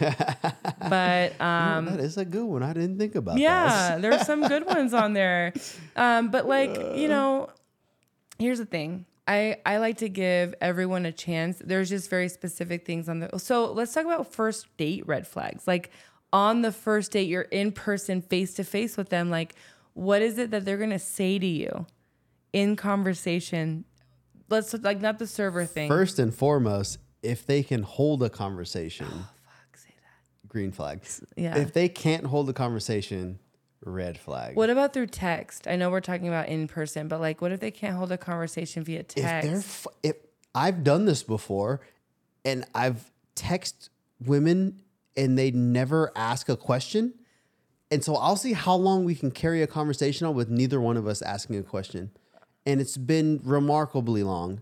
[0.89, 2.63] but um, that is a good one.
[2.63, 5.53] I didn't think about yeah, there there's some good ones on there.
[5.95, 7.49] Um, but like, you know,
[8.39, 9.05] here's the thing.
[9.27, 11.57] I, I like to give everyone a chance.
[11.63, 15.67] There's just very specific things on the so let's talk about first date red flags.
[15.67, 15.91] Like
[16.31, 19.29] on the first date, you're in person, face to face with them.
[19.29, 19.55] Like,
[19.95, 21.87] what is it that they're gonna say to you
[22.53, 23.85] in conversation?
[24.49, 25.89] Let's like not the server thing.
[25.89, 30.47] First and foremost, if they can hold a conversation, Oh, Fuck, say that.
[30.47, 31.01] green flag.
[31.35, 31.57] Yeah.
[31.57, 33.39] If they can't hold a conversation,
[33.83, 34.55] red flag.
[34.55, 35.67] What about through text?
[35.67, 38.17] I know we're talking about in person, but like, what if they can't hold a
[38.17, 39.47] conversation via if text?
[39.47, 40.15] they're f- if
[40.53, 41.81] I've done this before,
[42.43, 43.89] and I've text
[44.23, 44.81] women
[45.17, 47.13] and they never ask a question,
[47.91, 50.97] and so I'll see how long we can carry a conversation on with neither one
[50.97, 52.11] of us asking a question,
[52.65, 54.61] and it's been remarkably long,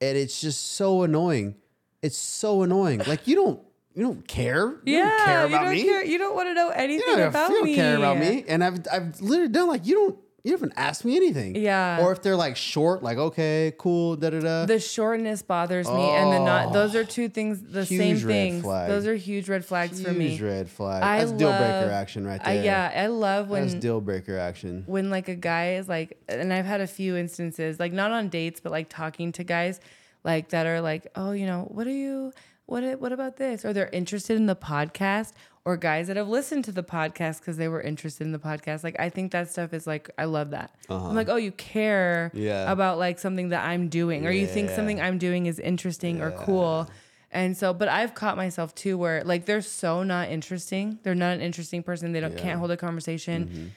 [0.00, 1.56] and it's just so annoying.
[2.02, 3.02] It's so annoying.
[3.06, 3.60] Like you don't
[3.94, 4.80] you don't care.
[4.84, 5.82] You yeah, don't care you about don't me.
[5.84, 6.04] care.
[6.04, 7.74] You don't want to know anything you about you don't me.
[7.74, 8.44] care about me.
[8.48, 11.54] And I've I've literally done like you don't you haven't asked me anything.
[11.54, 12.00] Yeah.
[12.00, 14.66] Or if they're like short, like okay, cool, da da da.
[14.66, 16.68] The shortness bothers me, and the not.
[16.68, 17.60] Oh, those are two things.
[17.62, 18.62] The Huge same things.
[18.62, 18.88] flag.
[18.88, 20.28] Those are huge red flags for me.
[20.28, 21.02] Huge red flag.
[21.02, 22.64] I That's deal breaker action right I, there.
[22.64, 24.84] yeah, I love when That's deal breaker action.
[24.86, 28.28] when like a guy is like, and I've had a few instances, like not on
[28.28, 29.80] dates, but like talking to guys,
[30.24, 32.32] like that are like, oh, you know, what are you,
[32.66, 33.64] what, what about this?
[33.64, 35.32] Or they're interested in the podcast,
[35.66, 38.82] or guys that have listened to the podcast because they were interested in the podcast.
[38.82, 40.74] Like I think that stuff is like, I love that.
[40.88, 42.42] I'm like, oh, you care Uh-huh.
[42.42, 42.72] Yeah.
[42.72, 44.76] about like something that I'm doing, or you think Yeah.
[44.76, 46.88] something I'm doing is interesting or cool.
[47.32, 50.98] And so, but I've caught myself too, where like they're so not interesting.
[51.02, 52.12] They're not an interesting person.
[52.12, 52.38] They don't Yeah.
[52.38, 52.46] Mm-hmm.
[52.46, 53.72] can't hold a conversation.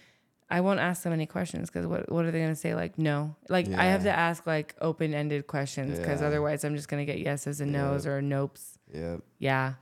[0.50, 2.76] I won't ask them any questions because what what are they gonna say?
[2.76, 3.36] Like no.
[3.50, 6.28] Like I have to ask like open ended questions because Yeah.
[6.28, 8.78] otherwise I'm just gonna get yeses and nos or nopes.
[8.94, 9.22] Yep.
[9.40, 9.74] Yeah.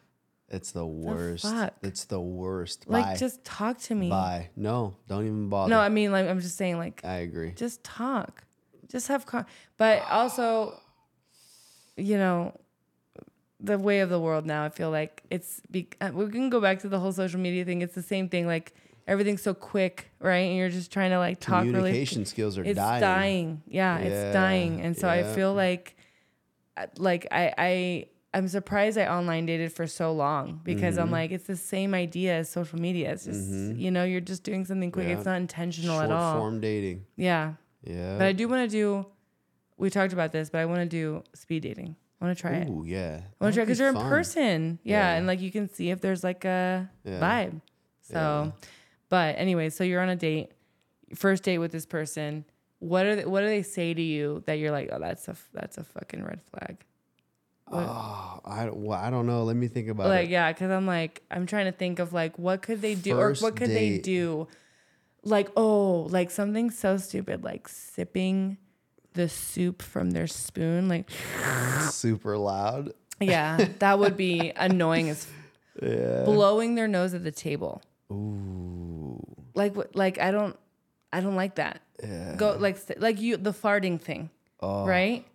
[0.52, 1.44] It's the worst.
[1.46, 1.74] fuck?
[1.82, 2.86] It's the worst.
[2.88, 3.16] Like Bye.
[3.18, 4.10] just talk to me.
[4.10, 4.50] Bye.
[4.56, 5.70] No, don't even bother.
[5.70, 7.52] No, I mean like I'm just saying like I agree.
[7.56, 8.44] just talk.
[8.90, 9.46] Just have con-
[9.78, 10.78] but also
[11.98, 12.58] you know
[13.60, 16.60] the way of the world now, I feel like it's be- uh, we can go
[16.60, 17.82] back to the whole social media thing.
[17.82, 18.74] It's the same thing like
[19.08, 20.38] everything's so quick, right?
[20.48, 23.02] And you're just trying to like talk really Communication skills are it's dying.
[23.02, 23.62] dying.
[23.68, 24.82] Yeah, Yeah, it's dying.
[24.82, 25.34] And so I yeah.
[25.36, 25.96] feel like
[26.76, 31.04] uh, like I I I'm surprised I online dated for so long because Mm-hmm.
[31.04, 33.12] I'm like it's the same idea as social media.
[33.12, 35.08] It's just you know, you're just doing something quick.
[35.08, 35.18] Yeah.
[35.18, 36.40] It's not intentional Short at all.
[36.40, 37.06] form dating.
[37.18, 37.54] Yeah.
[37.84, 38.18] Yeah.
[38.18, 39.06] But I do want to do
[39.78, 41.96] we talked about this, but I want to do speed dating.
[42.22, 42.70] I want to try it.
[42.70, 43.22] Ooh, yeah.
[43.40, 44.78] I want to try because you're in person.
[44.84, 45.18] Yeah, Yeah.
[45.18, 47.20] and like you can see if there's like a Yeah.
[47.20, 47.62] vibe.
[48.04, 48.54] So,
[49.10, 50.52] but anyway, so you're on a date,
[51.16, 52.46] first date with this person.
[52.80, 55.36] What are they, what do they say to you that you're like, oh, that's a
[55.54, 56.78] that's a fucking red flag?
[57.74, 59.44] Oh, I, well, I don't know.
[59.44, 60.32] Let me think about like, it.
[60.32, 63.34] yeah, because I'm like, I'm trying to think of like, what could they do, or
[63.36, 64.48] what could they do?
[65.24, 68.58] Like, oh, like something so stupid, like sipping
[69.14, 71.10] the soup from their spoon, like
[71.92, 72.94] Super loud.
[73.20, 75.28] Yeah, that would be annoying as
[75.82, 76.24] Yeah.
[76.26, 77.82] blowing their nose at the table.
[78.12, 79.22] Ooh.
[79.54, 79.96] Like what?
[79.96, 80.58] Like I don't,
[81.14, 81.82] I don't like that.
[82.04, 82.36] Yeah.
[82.36, 84.30] Go like like you the farting thing,
[84.60, 85.26] Oh, right?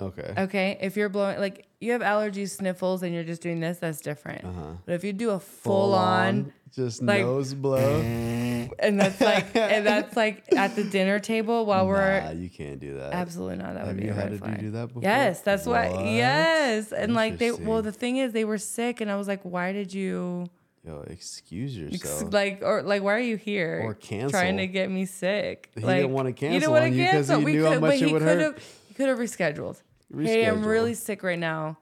[0.00, 0.34] Okay.
[0.38, 4.00] Okay, if you're blowing like you have allergies, sniffles, and you're just doing this, that's
[4.00, 4.44] different.
[4.44, 4.62] Uh-huh.
[4.86, 7.78] But if you do a full, on, just like- nose blow.
[8.78, 12.78] and that's like and that's like at the dinner table while we're nah, you can't
[12.78, 13.12] do that.
[13.14, 13.74] absolutely not.
[13.74, 14.60] That Have would be you a had red to flag.
[14.60, 15.02] do that before?
[15.02, 15.88] Yes, that's why.
[15.90, 16.04] What?
[16.06, 17.50] Yes, and like they.
[17.52, 20.46] Well, the thing is, they were sick, and I was like, "Why did you
[20.86, 22.32] Yo, excuse ex- yourself.
[22.32, 24.30] like or like why are you here Or cancel.
[24.30, 26.52] trying to get me sick?" He like, didn't cancel.
[26.52, 27.38] You cancel didn't want to cancel.
[27.38, 28.40] he we knew how could, much but it would hurt.
[28.40, 28.64] have.
[28.88, 29.82] He could have rescheduled.
[30.16, 31.76] Hey, I'm really sick right now.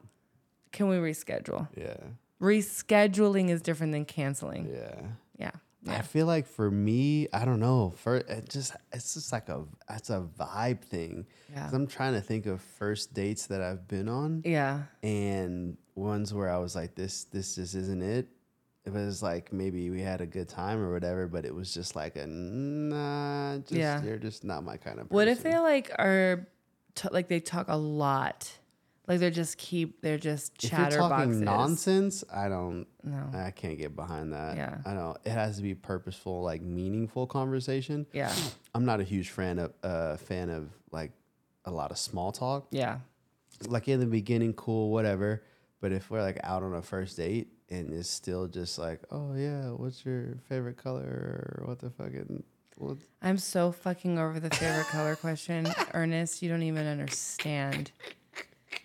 [0.73, 1.69] Can we reschedule?
[1.77, 1.97] Yeah.
[2.41, 4.69] Rescheduling is different than canceling.
[4.73, 5.01] Yeah.
[5.39, 5.51] Yeah.
[5.87, 7.95] I feel like for me, I don't know.
[7.97, 11.27] For it just it's just like a it's a vibe thing.
[11.53, 11.71] Yeah.
[11.73, 14.83] I'm trying to think of first dates that I've been on Yeah.
[15.03, 18.27] and ones where I was like, this this just isn't it.
[18.85, 21.95] It was like maybe we had a good time or whatever, but it was just
[21.97, 23.59] like a nah.
[23.59, 24.03] Just, Yeah.
[24.03, 25.09] you're just not my kind of.
[25.09, 25.15] person.
[25.15, 26.47] What if they like are
[26.99, 28.51] t- like they talk a lot?
[29.07, 30.87] Like they're just keep they're just chatterboxes.
[30.87, 32.87] If you're talking nonsense, I don't.
[33.03, 33.31] No.
[33.33, 34.57] I can't get behind that.
[34.57, 34.79] Yeah.
[34.85, 35.17] I don't.
[35.25, 38.07] It has to be purposeful, like meaningful conversation.
[38.13, 38.33] Yeah.
[38.75, 41.13] I'm not a huge fan of uh, fan of like
[41.65, 42.67] a lot of small talk.
[42.71, 42.99] Yeah.
[43.67, 45.43] Like in the beginning, cool, whatever.
[45.81, 49.35] But if we're like out on a first date and it's still just like, oh
[49.35, 52.43] yeah, what's your favorite color or what the fucking
[52.79, 52.97] what?
[53.23, 56.43] I'm so fucking over the favorite color question, Ernest.
[56.43, 57.91] You don't even understand.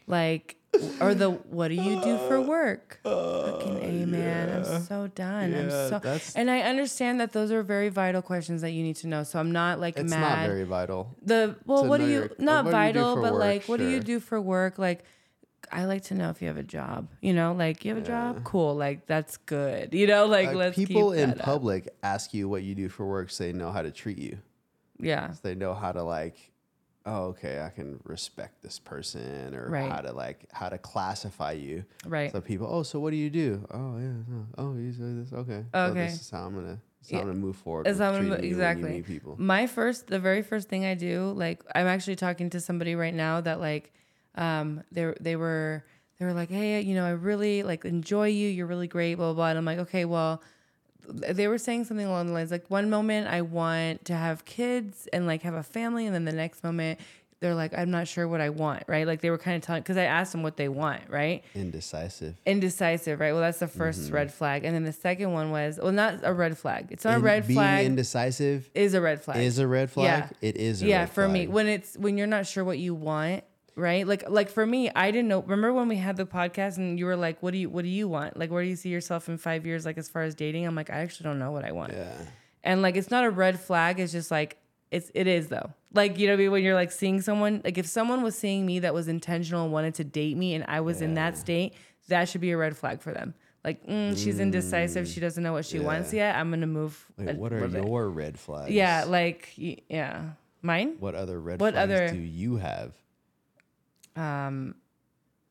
[0.07, 0.57] Like,
[0.99, 2.99] or the what do you do for uh, work?
[3.05, 4.65] Uh, fucking a man.
[4.65, 5.53] I'm so done.
[5.53, 8.95] I'm so that's- and I understand that those are very vital questions that you need
[8.97, 9.23] to know.
[9.23, 10.39] So I'm not like It's mad.
[10.39, 11.15] not very vital.
[11.21, 13.65] the well, what do you your- not what do you do vital, but work, like
[13.65, 14.77] what do you do for work?
[14.79, 15.05] Like
[15.73, 17.09] I like to know if you have a job.
[17.21, 18.75] You know, like you have a job, cool.
[18.75, 19.93] Like that's good.
[19.93, 21.45] You know, like, Like, let's people in that up.
[21.45, 24.37] public ask you what you do for work, so they know how to treat you.
[24.99, 26.35] Yeah, So they know how to like,
[27.05, 29.91] oh, okay, I can respect this person, or Right.
[29.91, 31.83] how to like how to classify you.
[32.05, 32.31] right.
[32.31, 33.65] So people, oh, so what do you do?
[33.71, 35.65] Oh yeah, oh you say this, okay.
[35.73, 36.05] Oh, so Okay.
[36.05, 37.21] this is how I'm gonna, is how Yeah.
[37.23, 37.87] I'm gonna move forward.
[37.87, 39.01] How I'm gonna- treating you when you exactly.
[39.01, 39.35] people.
[39.39, 43.13] My first, the very first thing I do, like I'm actually talking to somebody right
[43.13, 43.91] now that like,
[44.35, 45.83] um, they they were
[46.19, 48.47] they were like, hey, you know, I really like enjoy you.
[48.49, 49.33] You're really great, blah blah.
[49.33, 49.47] blah.
[49.49, 50.41] And I'm like, okay, well,
[51.07, 55.07] they were saying something along the lines like, one moment I want to have kids
[55.11, 56.99] and like have a family, and then the next moment
[57.41, 59.05] they're like, I'm not sure what I want, right?
[59.05, 61.43] Like they were kind of telling because I asked them what they want, right?
[61.53, 62.39] Indecisive.
[62.45, 63.33] Indecisive, right?
[63.33, 66.33] Well, that's the 1st red flag, and then the second one was well, not a
[66.33, 66.87] red flag.
[66.91, 67.85] It's not a In- red being flag.
[67.85, 69.37] indecisive is a red flag.
[69.43, 70.05] is a red flag.
[70.05, 70.47] Yeah.
[70.47, 73.43] It is a yeah for me when it's when you're not sure what you want
[73.75, 74.05] right?
[74.07, 77.05] Like like for me i didn't know remember when we had the podcast and you
[77.05, 78.37] were like what do you what do you want?
[78.37, 80.65] Like where do you see yourself in five years like as far as dating?
[80.65, 81.93] I'm like i actually don't know what i want.
[81.93, 82.13] Yeah.
[82.63, 84.57] and like it's not a red flag it's just like
[84.91, 85.71] it's it is though.
[85.93, 86.51] Like you know I mean?
[86.51, 89.73] when you're like seeing someone like if someone was seeing me that was intentional and
[89.73, 91.73] wanted to date me and i was in that state
[92.09, 93.33] that should be a red flag for them.
[93.63, 97.37] Like mm, she's indecisive she doesn't know what she wants yet i'm gonna move Wait,
[97.37, 97.87] what are little bit.
[97.87, 98.71] your red flags?
[98.71, 100.29] yeah like yeah.
[100.61, 100.95] Mine?
[100.99, 102.93] What other red What flags other- do you have?
[104.15, 104.75] Um,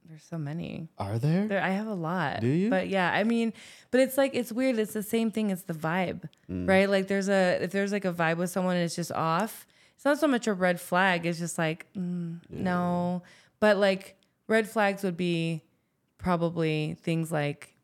[0.08, 0.88] there's so many.
[0.98, 1.46] Are there?
[1.46, 2.40] There, I have a lot.
[2.40, 2.68] Do you?
[2.70, 3.52] But yeah, I mean,
[3.90, 4.78] but it's like it's weird.
[4.78, 5.50] It's the same thing.
[5.50, 6.68] It's the vibe, Mm.
[6.68, 6.88] right?
[6.90, 9.66] Like there's a if there's like a vibe with someone and it's just off.
[9.96, 11.24] It's not so much a red flag.
[11.26, 13.22] It's just like mm, no.
[13.60, 14.16] But like
[14.48, 15.62] red flags would be
[16.18, 17.74] probably things like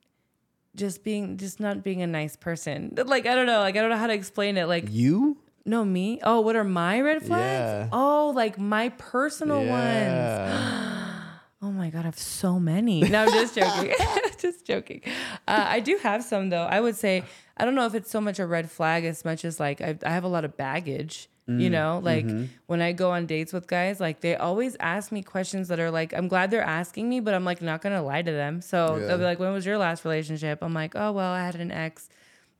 [0.74, 2.94] just being just not being a nice person.
[3.06, 3.60] Like I don't know.
[3.60, 4.66] Like I don't know how to explain it.
[4.66, 5.38] Like you?
[5.68, 6.20] No me.
[6.22, 7.30] Oh, what are my red flags?
[7.30, 7.88] Yeah.
[7.92, 10.54] Oh, like my personal ones.
[11.60, 13.00] Oh my god, I have so many.
[13.00, 13.92] No, I'm just joking.
[14.38, 15.00] just joking.
[15.48, 16.62] Uh, I do have some though.
[16.62, 17.24] I would say
[17.56, 19.98] I don't know if it's so much a red flag as much as like I,
[20.06, 21.28] I have a lot of baggage.
[21.48, 22.44] Mm, You know, like mm-hmm.
[22.66, 25.90] when I go on dates with guys, like they always ask me questions that are
[25.90, 28.60] like, I'm glad they're asking me, but I'm like not gonna lie to them.
[28.62, 29.06] So Yeah.
[29.06, 31.72] they'll be like, "When was your last relationship?" I'm like, "Oh well, I had an
[31.72, 32.08] ex,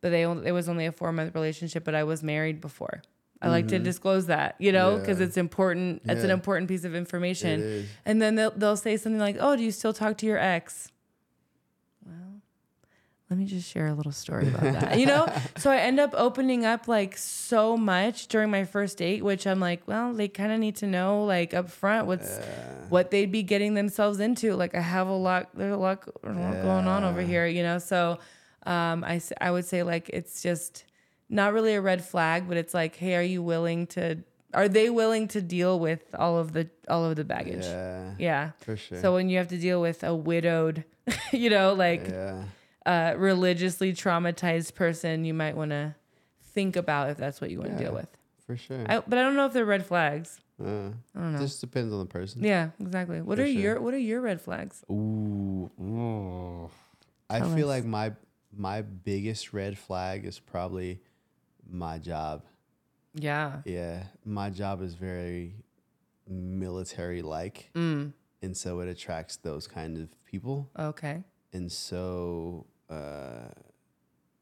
[0.01, 3.03] they only, it was only a four month relationship, but I was married before."
[3.41, 5.21] I like to disclose that, you know, because Mm-hmm.
[5.23, 5.27] Yeah.
[5.29, 6.03] it's important.
[6.07, 7.87] It's an important piece of information.
[8.05, 10.91] And then they'll, they'll say something like, Oh, do you still talk to your ex?
[12.05, 12.41] Well,
[13.31, 14.99] let me just share a little story about that.
[14.99, 15.33] You know?
[15.59, 19.61] So I end up opening up like so much during my first date, which I'm
[19.61, 22.39] like, well, they kind of need to know like up front what's
[22.89, 24.55] what they'd be getting themselves into.
[24.57, 27.63] Like I have a lot, there's a lot, a lot going on over here, you
[27.63, 27.79] know?
[27.79, 28.19] So
[28.69, 30.85] um, I, I would say like it's just
[31.29, 34.19] not really a red flag, but it's like, hey, are you willing to
[34.55, 37.65] are they willing to deal with all of the all of the baggage?
[37.65, 38.51] Yeah, Yeah.
[38.61, 39.01] for sure.
[39.01, 40.85] So when you have to deal with a widowed,
[41.33, 42.45] you know, like yeah,
[42.87, 45.95] uh, religiously traumatized person, you might want to
[46.55, 47.89] think about if that's what you want to Yeah.
[47.91, 48.09] deal with.
[48.47, 48.85] for sure.
[48.89, 50.41] I, but I don't know if they're red flags.
[50.59, 50.65] uh,
[51.15, 51.39] I don't know.
[51.41, 52.43] Just depends on the person.
[52.43, 53.21] yeah, exactly.
[53.21, 53.61] What For are sure.
[53.63, 54.83] your What are your red flags?
[54.91, 56.71] Ooh.
[57.31, 57.77] I Tell feel us.
[57.77, 58.13] like my
[58.57, 61.01] my biggest red flag is probably
[61.69, 62.43] my job.
[63.15, 63.63] Yeah.
[63.65, 65.57] Yeah, my job is very
[66.27, 68.13] military like, Mm.
[68.43, 70.71] and so it attracts those kind of people.
[70.79, 71.25] Okay.
[71.53, 73.49] And so uh,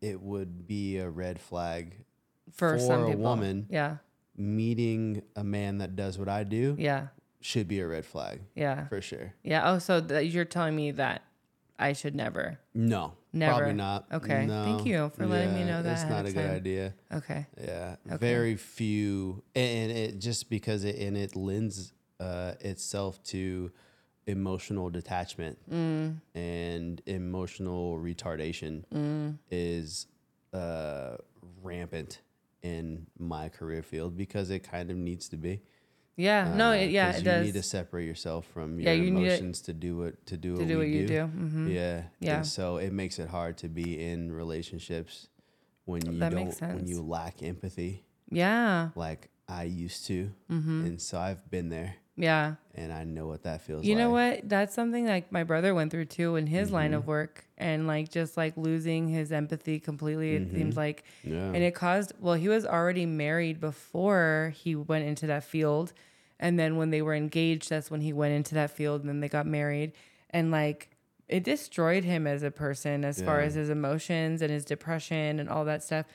[0.00, 2.04] it would be a red flag
[2.52, 3.22] For, For some a people.
[3.22, 3.66] woman.
[3.70, 3.98] Yeah.
[4.38, 7.08] meeting a man that does what I do Yeah.
[7.40, 8.86] should be a red flag Yeah.
[8.88, 9.32] for sure.
[9.42, 9.70] Yeah.
[9.72, 11.22] Oh, so that you're telling me that
[11.78, 12.58] I should never.
[12.74, 13.52] No, Never.
[13.58, 14.06] probably not.
[14.12, 14.64] Okay, No.
[14.64, 16.94] thank you for letting me know that It's not a good idea.
[17.12, 17.46] Okay.
[17.62, 18.16] Yeah, Okay.
[18.16, 23.70] very few, and it just because it and it lends uh, itself to
[24.26, 26.16] emotional detachment Mm.
[26.34, 29.38] and emotional retardation Mm.
[29.50, 30.06] is
[30.52, 31.16] uh,
[31.62, 32.20] rampant
[32.62, 35.60] in my career field because it kind of needs to be.
[36.16, 36.54] Yeah.
[36.56, 36.70] no.
[36.70, 37.06] Uh, It, yeah.
[37.12, 37.46] 'cause It you does.
[37.46, 40.36] need to separate yourself from Yeah, your you need to- emotions to do what to
[40.36, 41.26] do to what do we what you do.
[41.26, 42.02] hmm Yeah.
[42.20, 42.36] Yeah.
[42.38, 45.28] And so it makes it hard to be in relationships
[45.84, 48.90] when you That don't when you lack empathy Yeah.
[48.96, 50.32] like I used to.
[50.48, 52.54] hmm And so I've been there Yeah.
[52.74, 53.86] and I know what that feels like.
[53.86, 53.98] You like.
[54.04, 54.48] know what?
[54.48, 56.96] That's something like my brother went through too in his line Mhm.
[56.96, 60.34] of work, and like just like losing his empathy completely.
[60.36, 60.78] It seems Mhm.
[60.78, 61.46] like, Yeah.
[61.52, 62.12] and it caused.
[62.20, 65.92] Well, he was already married before he went into that field,
[66.40, 69.20] and then when they were engaged, that's when he went into that field, and then
[69.20, 69.92] they got married,
[70.30, 70.90] and like
[71.28, 75.48] it destroyed him as a person as far as his emotions and his depression and
[75.48, 76.06] all that stuff.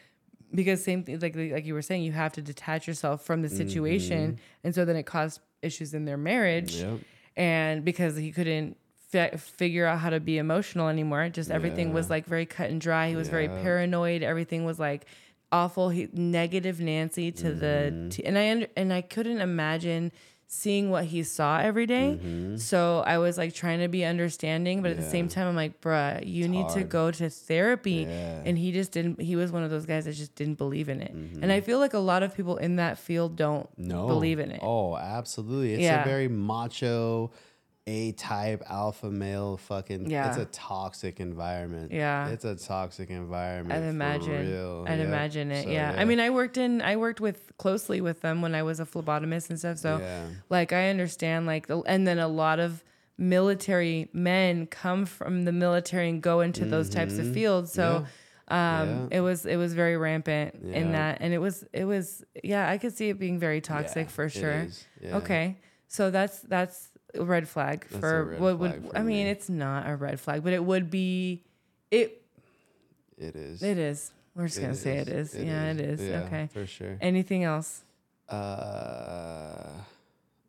[0.54, 3.50] Because same thing, like like you were saying, you have to detach yourself from the
[3.50, 6.76] situation, and so then it caused issues in their marriage.
[6.76, 7.00] Yep.
[7.38, 8.76] and because he couldn't
[9.10, 12.82] fi- figure out how to be emotional anymore just everything was like very cut and
[12.82, 13.10] dry.
[13.10, 14.22] He was very paranoid.
[14.24, 15.06] Everything was like
[15.52, 15.90] awful.
[15.90, 18.10] He negative nancy to the Mm-hmm.
[18.10, 20.12] t- and i under, and i couldn't imagine
[20.54, 22.20] seeing what he saw every day.
[22.22, 22.60] Mhm.
[22.60, 25.80] so i was like trying to be understanding but at the same time i'm like
[25.80, 28.42] bruh you need to go to therapy Yeah.
[28.46, 31.00] and he just didn't he was one of those guys that just didn't believe in
[31.02, 31.42] it Mm-hmm.
[31.42, 34.08] and i feel like a lot of people in that field don't no.
[34.08, 35.74] believe in it Oh, absolutely.
[35.76, 36.02] It's Yeah.
[36.04, 37.32] a very macho,
[37.88, 40.30] A type alpha male fucking Yeah.
[40.30, 41.92] it's a toxic environment.
[41.92, 42.28] Yeah.
[42.30, 43.74] It's a toxic environment.
[43.80, 44.48] I'd for imagine.
[44.52, 44.86] real.
[44.88, 45.06] I'd Yeah.
[45.06, 45.64] imagine it.
[45.64, 45.96] So, yeah.
[45.98, 48.86] I mean, I worked in, I worked with closely with them when I was a
[48.86, 49.80] phlebotomist and stuff.
[49.80, 50.28] So, yeah.
[50.50, 51.48] like, I understand.
[51.48, 52.84] Like, the, and then a lot of
[53.18, 57.34] military men come from the military and go into those types of Mhm.
[57.34, 57.72] fields.
[57.74, 58.06] So,
[58.48, 59.18] um, Yeah.
[59.18, 62.78] it was it was very rampant in that, and it was it was yeah, I
[62.78, 64.68] could see it being very toxic Yeah, for sure.
[65.02, 65.18] Yeah.
[65.18, 66.90] Okay, so that's that's
[67.20, 69.26] red flag That's for red what flag would for I mean?
[69.26, 69.30] me.
[69.32, 71.44] It's not a red flag, but it would be.
[71.90, 72.22] It
[73.18, 73.62] It is.
[73.64, 74.12] it is.
[74.36, 75.36] We're just gonna say it is.
[75.36, 76.02] yeah, it is.
[76.02, 76.50] Yeah, Okay.
[76.54, 76.98] For sure.
[77.02, 77.84] Anything else?
[78.30, 79.68] Uh,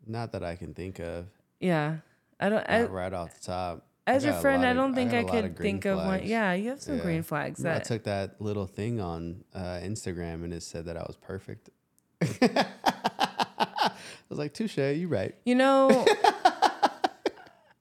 [0.06, 1.26] not that I can think of.
[1.60, 1.97] Yeah.
[2.39, 2.64] I don't.
[2.68, 3.86] I, right off the top.
[4.06, 6.22] As your friend, I don't think I, I, could of think of one.
[6.24, 7.02] Yeah, you have some Yeah.
[7.02, 7.64] green flags.
[7.64, 11.70] I took that little thing on uh, Instagram and it said that I was perfect.
[13.84, 13.92] I
[14.28, 15.34] was like, touche, you right.
[15.44, 16.06] you know.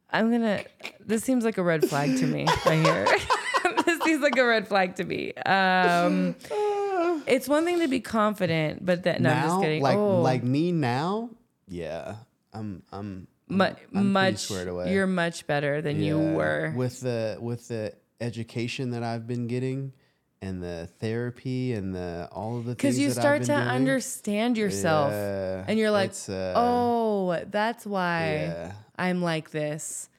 [0.10, 0.64] I'm gonna.
[1.00, 3.06] This seems like a red flag to me right here.
[3.86, 5.34] this seems like a red flag to me.
[5.36, 6.36] Um,
[7.28, 9.82] it's one thing to be confident, but that no, I'm just kidding.
[9.82, 11.30] like oh, like me now,
[11.68, 12.16] yeah,
[12.52, 14.52] I'm I'm mu- I'm much.
[14.52, 14.94] away.
[14.94, 16.74] You're much better than you were.
[16.76, 19.94] with the with the education that I've been getting
[20.42, 23.60] and the therapy and the all of the Because you that I've start to doing.
[23.60, 28.34] understand yourself, Yeah, and you're like, uh, oh, that's why.
[28.50, 28.72] yeah.
[28.98, 30.10] I'm like this.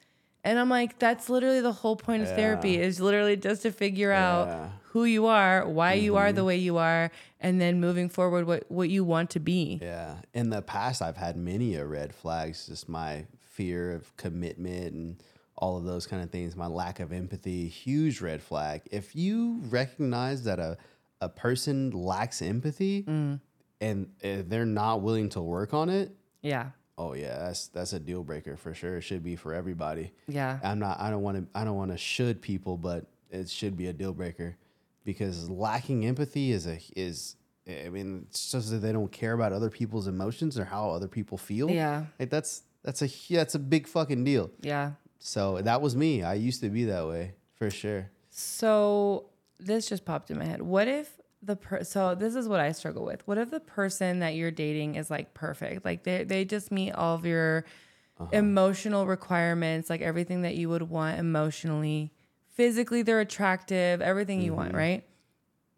[0.45, 4.09] And I'm like, that's literally the whole point of therapy is literally just to figure
[4.11, 4.21] Yeah.
[4.45, 4.51] Mm-hmm.
[4.63, 7.09] out who you are, why you are the way you are,
[7.39, 9.79] and then moving forward what, what you want to be.
[9.81, 10.15] Yeah.
[10.33, 15.23] In the past, I've had many a red flags, just my fear of commitment and
[15.55, 18.81] all of those kind of things, my lack of empathy, huge red flag.
[18.91, 20.77] If you recognize that a,
[21.21, 23.39] a person lacks empathy Mm.
[23.81, 26.11] and uh, they're not willing to work on it,
[26.41, 26.71] Yeah.
[26.97, 28.97] oh yeah, that's that's a deal breaker for sure.
[28.97, 30.11] It should be for everybody.
[30.27, 30.59] Yeah.
[30.63, 33.77] I'm not I don't want to I don't want to should people, but it should
[33.77, 34.57] be a deal breaker
[35.05, 37.35] because lacking empathy is a is
[37.67, 41.07] I mean it's just that they don't care about other people's emotions or how other
[41.07, 41.69] people feel.
[41.69, 42.05] Yeah.
[42.19, 44.51] Like that's that's a that's a big fucking deal.
[44.61, 44.91] Yeah.
[45.25, 46.21] So that was me.
[46.21, 48.09] I used to be that way for sure.
[48.29, 50.61] So this just popped in my head.
[50.61, 53.25] What if the per so this is what I struggle with.
[53.25, 55.85] What if the person that you're dating is like perfect?
[55.85, 57.63] Like they they just meet all of your
[58.19, 58.29] uh-huh.
[58.33, 62.11] emotional requirements, like everything that you would want emotionally.
[62.49, 64.77] Physically they're attractive, everything you want, mm-hmm.
[64.77, 65.03] right?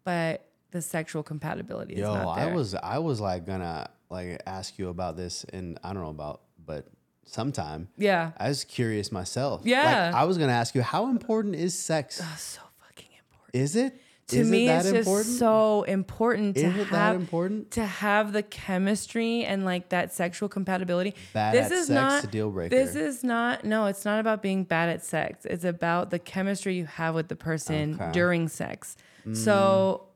[0.04, 2.50] But the sexual compatibility is Yo, not there.
[2.50, 6.10] I was I was like gonna like ask you about this, and I don't know
[6.10, 6.88] about, but
[7.26, 7.88] sometime.
[7.98, 8.30] yeah.
[8.38, 9.62] I was curious myself.
[9.64, 10.06] Yeah.
[10.06, 12.18] Like, I was gonna ask you, how important is sex?
[12.18, 13.54] That's so fucking important.
[13.62, 14.00] Is it?
[14.30, 15.36] To Is me it that it's just important?
[15.38, 17.70] so important to Is it that have important?
[17.72, 21.14] to have the chemistry and like that sexual compatibility.
[21.32, 22.74] Bad this at is sex, not a deal breaker.
[22.74, 25.44] This is not no, it's not about being bad at sex.
[25.44, 28.04] It's about the chemistry you have with the person Okay.
[28.06, 28.12] Mm.
[28.12, 28.96] during sex.
[29.32, 30.08] So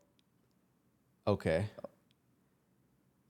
[1.26, 1.66] Okay.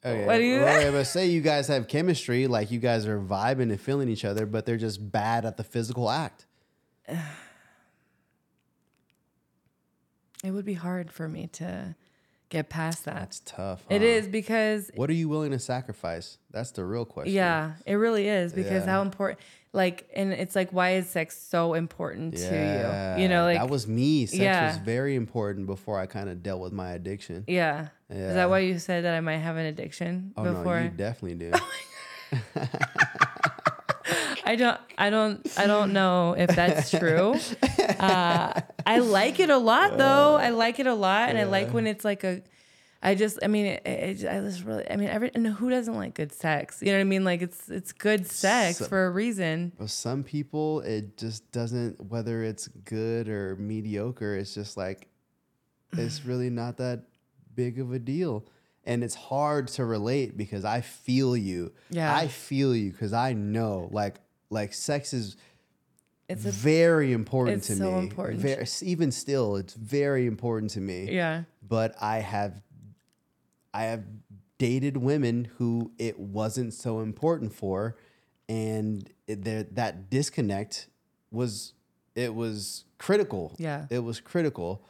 [0.02, 0.26] Oh, okay.
[0.26, 0.60] What do you-
[0.92, 4.46] but say you guys have chemistry, like you guys are vibing and feeling each other,
[4.46, 6.46] but they're just bad at the physical act.
[7.08, 7.18] it
[10.50, 11.94] would be hard for me to
[12.48, 13.14] get past that.
[13.16, 13.84] That's tough.
[13.90, 14.06] It huh?
[14.06, 16.38] is because What are you willing to sacrifice?
[16.50, 17.34] That's the real question.
[17.34, 18.90] yeah, it really is because Yeah.
[18.90, 19.38] how important
[19.72, 22.50] like and it's like why is sex so important Yeah.
[23.14, 23.22] to you?
[23.22, 24.26] You know, like that was me.
[24.26, 27.44] Sex was very important before I kind of dealt with my addiction.
[27.46, 27.88] yeah.
[28.08, 30.78] Is that why you said that I might have an addiction Oh before?
[30.80, 31.52] no, you definitely do.
[34.44, 37.36] I don't I don't I don't know if that's true.
[38.00, 40.36] Uh, I like it a lot though.
[40.36, 42.40] I like it a lot and I like when it's like a
[43.02, 45.94] I just I mean it, it, I just really I mean every and who doesn't
[45.94, 46.80] like good sex?
[46.82, 47.24] You know what I mean?
[47.24, 49.72] Like it's it's good sex for a reason.
[49.86, 51.98] Some people, it just doesn't.
[52.10, 55.08] Whether it's good or mediocre, it's just like
[55.96, 57.04] it's really not that
[57.54, 58.44] big of a deal.
[58.84, 61.72] And it's hard to relate because I feel you.
[61.90, 62.14] Yeah.
[62.14, 64.16] I feel you because I know like
[64.50, 65.36] like sex is
[66.28, 67.98] It's a very important it's to so me.
[67.98, 68.40] important.
[68.40, 71.10] Ver- even still, it's very important to me.
[71.12, 71.44] yeah.
[71.66, 72.60] But I have
[73.72, 74.04] I have
[74.58, 77.96] dated women who it wasn't so important for,
[78.48, 80.88] and it, there, that disconnect
[81.30, 81.72] was
[82.14, 83.54] it was critical.
[83.58, 83.86] Yeah.
[83.90, 84.84] it was critical.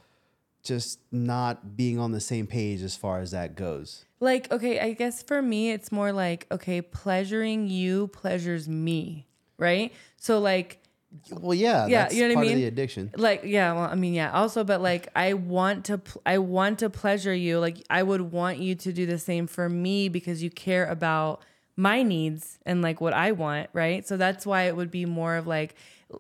[0.63, 4.05] Just not being on the same page as far as that goes.
[4.19, 9.27] Like okay, I guess for me it's more like okay, pleasuring you pleasures me,
[9.57, 9.93] right?
[10.17, 10.83] So like
[11.33, 12.57] Well, yeah, Yeah, that's you know what I mean?
[12.59, 13.11] the addiction.
[13.17, 16.79] like yeah well i mean yeah also but like i want to pl- i want
[16.81, 20.41] to pleasure you like i would want you to do the same for me because
[20.43, 21.43] you care about
[21.77, 25.35] my needs and like what i want right so that's why it would be more
[25.35, 25.75] of like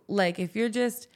[0.09, 1.07] like if you're just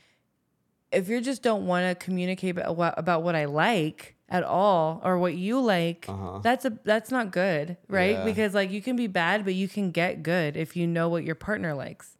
[0.92, 5.00] if you're just don't want to communicate about what, about what i like at all
[5.04, 6.38] or what you like uh-huh.
[6.42, 8.24] that's a that's not good right Yeah.
[8.24, 11.24] because like you can be bad but you can get good if you know what
[11.24, 12.16] your partner likes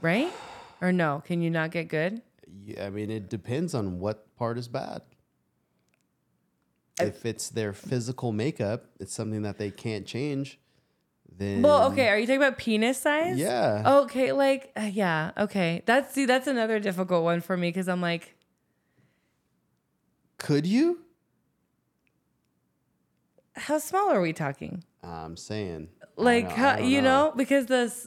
[0.00, 0.32] right
[0.80, 2.20] or no can you not get good
[2.66, 5.02] Yeah, I mean, it depends on what part is bad.
[7.00, 10.58] if it's their physical makeup, it's something that they can't change.
[11.36, 12.08] Then Well, okay.
[12.08, 13.36] Are you talking about penis size?
[13.38, 13.82] Yeah.
[14.04, 15.32] Okay, like uh, yeah.
[15.36, 18.36] Okay, that's see, that's another difficult one for me because I'm like,
[20.38, 21.00] Could you?
[23.56, 24.82] how small are we talking?
[25.02, 25.88] I'm saying.
[26.16, 28.06] Like, don't- how, you know, because this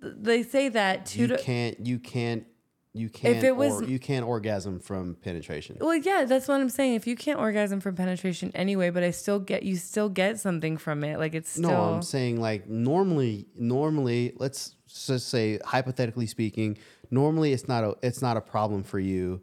[0.00, 1.86] they say that two you to can't.
[1.86, 2.44] You can't.
[2.92, 3.36] You can't.
[3.36, 5.76] if it was- or, you can't orgasm from penetration.
[5.80, 6.94] well, yeah, that's what I'm saying.
[6.94, 10.76] If you can't orgasm from penetration anyway, but I still get you still get something
[10.76, 11.18] from it.
[11.18, 16.78] Like it's still No, I'm saying like normally, normally, let's just say hypothetically speaking,
[17.12, 19.40] normally it's not a it's not a problem for you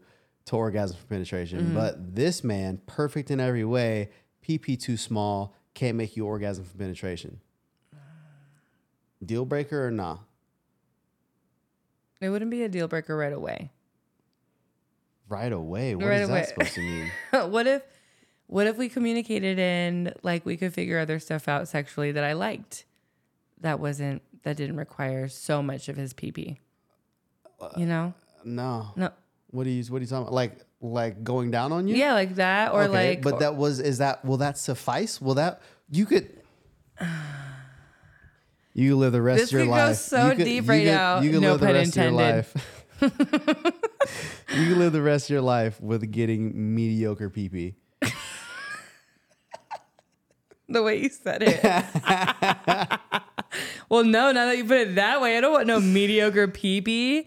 [0.48, 1.60] to orgasm from penetration.
[1.60, 1.74] Mm-hmm.
[1.74, 4.10] But this man, perfect in every way,
[4.46, 7.40] PP too small, can't make you orgasm from penetration.
[9.24, 10.18] Deal breaker or nah?
[12.22, 13.72] It wouldn't be a deal breaker right away.
[15.30, 15.96] Right away.
[15.96, 16.44] What is Right that away.
[16.46, 17.12] supposed to mean?
[17.52, 17.82] what if
[18.48, 22.34] what if we communicated and like we could figure other stuff out sexually that I
[22.34, 22.86] liked
[23.60, 26.58] that wasn't that didn't require so much of his pee
[27.76, 28.14] You know?
[28.46, 28.92] No.
[28.96, 29.10] No.
[29.52, 30.34] What are you what are you talking about?
[30.34, 31.96] Like like going down on you?
[31.96, 35.20] Yeah, like that or Okay, like but that was is that will that suffice?
[35.20, 36.30] Will that you could
[38.78, 39.96] you live the rest This of your could go life.
[39.98, 41.20] so You could- deep right could- now.
[41.22, 42.54] You can No live the pun rest of your life.
[43.02, 43.10] you
[44.66, 47.76] can live the rest of your life with getting mediocre pee pee.
[50.70, 51.64] the way you said it.
[53.90, 56.82] well, no, now that you put it that way, I don't want no mediocre pee
[56.82, 57.26] pee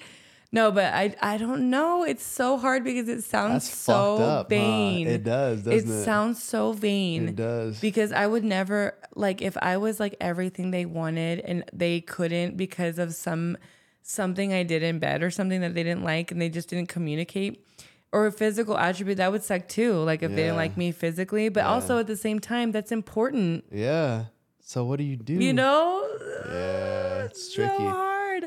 [0.52, 2.02] No, but I I don't know.
[2.02, 4.46] It's so hard because it sounds That's so up.
[4.46, 4.48] huh?
[4.48, 5.06] vain.
[5.06, 6.04] It does, It doesn't it?
[6.04, 7.28] sounds so vain.
[7.28, 7.80] It does.
[7.80, 12.56] Because I would never like if I was like everything they wanted and they couldn't
[12.56, 13.56] because of some
[14.02, 16.88] something I did in bed or something that they didn't like and they just didn't
[16.88, 17.64] communicate.
[18.12, 19.92] or a physical attribute that would suck too.
[20.02, 21.68] Like if they didn't like me physically, but Yeah.
[21.68, 23.62] also at the same time, that's important.
[23.70, 24.24] Yeah.
[24.70, 25.32] So what do you do?
[25.32, 26.08] You know?
[26.46, 27.82] Yeah, it's so tricky.
[27.82, 28.46] hard.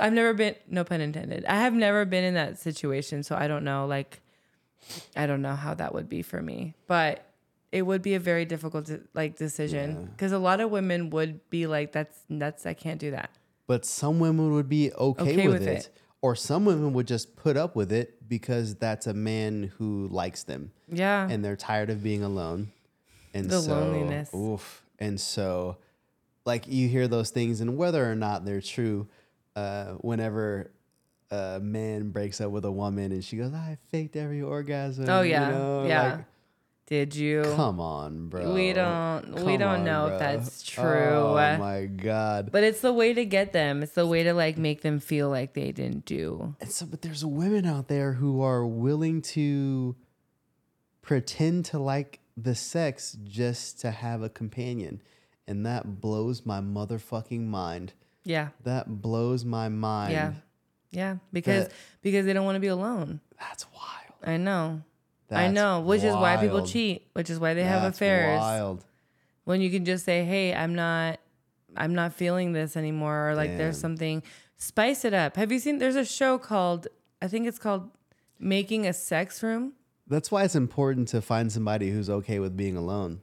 [0.00, 1.44] I've never been, no pun intended.
[1.44, 3.86] I have never been in that situation, so I don't know.
[3.86, 4.20] Like,
[5.14, 7.24] I don't know how that would be for me, but
[7.70, 10.06] it would be a very difficult like decision Yeah.
[10.10, 13.30] because a lot of women would be like, "That's that's I can't do that."
[13.68, 15.78] But some women would be okay, Okay with, with it.
[15.86, 15.90] it.
[16.20, 20.42] Or some women would just put up with it because that's a man who likes
[20.42, 22.72] them Yeah, and they're tired of being alone.
[23.32, 24.34] And The so, loneliness.
[24.34, 24.84] Oof.
[25.00, 25.78] And so,
[26.44, 29.08] like, you hear those things, and whether or not they're true,
[29.56, 30.70] uh, whenever
[31.30, 35.06] a man breaks up with a woman and she goes, I faked every orgasm.
[35.08, 35.50] Oh, you yeah.
[35.50, 36.02] know, Yeah.
[36.16, 36.24] like,
[36.86, 37.42] did you?
[37.54, 38.52] come on, bro.
[38.52, 40.82] We don't- we don't on, know if that's true.
[40.82, 42.50] Oh, my God.
[42.50, 43.82] But it's the way to get them.
[43.84, 46.56] It's the way to like make them feel like they didn't do.
[46.60, 49.94] And so, but there's women out there who are willing to
[51.02, 55.02] pretend to like the sex just to have a companion.
[55.46, 57.92] And that blows my motherfucking mind.
[58.24, 60.12] Yeah, That blows my mind.
[60.12, 60.32] yeah,
[60.92, 61.16] yeah.
[61.32, 61.72] Because That-
[62.02, 63.20] because they don't want to be alone.
[63.38, 64.14] That's wild.
[64.22, 64.82] I know.
[65.30, 68.38] I know, which is why people cheat, which is why they have affairs.
[68.38, 68.84] Wild.
[69.44, 71.18] When you can just say, "Hey, I'm not
[71.76, 74.22] I'm not feeling this anymore," or like there's something
[74.56, 75.36] spice it up.
[75.36, 76.88] Have you seen there's a show called
[77.22, 77.90] I think it's called
[78.38, 79.72] Making a Sex Room?
[80.10, 83.20] That's why it's important to find somebody who's okay with being alone.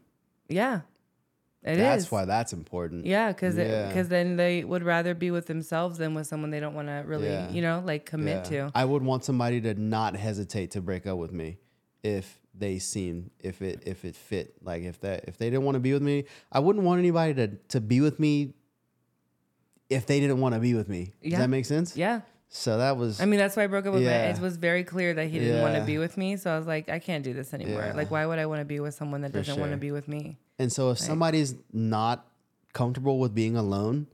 [0.50, 0.82] Yeah.
[1.64, 1.78] it is.
[1.80, 3.06] That's why that's important.
[3.06, 3.88] Yeah, because Yeah.
[3.90, 7.04] because then they would rather be with themselves than with someone they don't want to
[7.06, 7.50] really, Yeah.
[7.52, 8.68] you know, like commit Yeah.
[8.68, 8.72] to.
[8.74, 11.58] I would want somebody to not hesitate to break up with me
[12.04, 14.56] if they seem if it if it fit.
[14.64, 17.34] Like if that if they didn't want to be with me, I wouldn't want anybody
[17.34, 18.54] to to be with me
[19.90, 21.12] if they didn't want to be with me.
[21.22, 21.98] Does that make sense?
[21.98, 22.22] Yeah.
[22.50, 24.30] So that was I mean, that's why I broke up with Yeah.
[24.32, 26.38] It was very clear that he didn't want to be with me.
[26.38, 27.84] So I was like, I can't do this anymore.
[27.86, 27.94] Yeah.
[27.94, 29.92] Like, why would I want to be with someone that For doesn't want to be
[29.92, 30.38] with me?
[30.60, 32.26] and so if somebody's not
[32.74, 34.08] comfortable with being alone,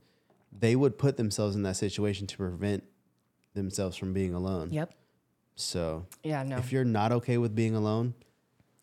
[0.52, 2.84] they would put themselves in that situation to prevent
[3.54, 4.70] themselves from being alone.
[4.72, 4.92] Yep.
[5.56, 6.56] So Yeah, no.
[6.58, 8.14] if you're not okay with being alone,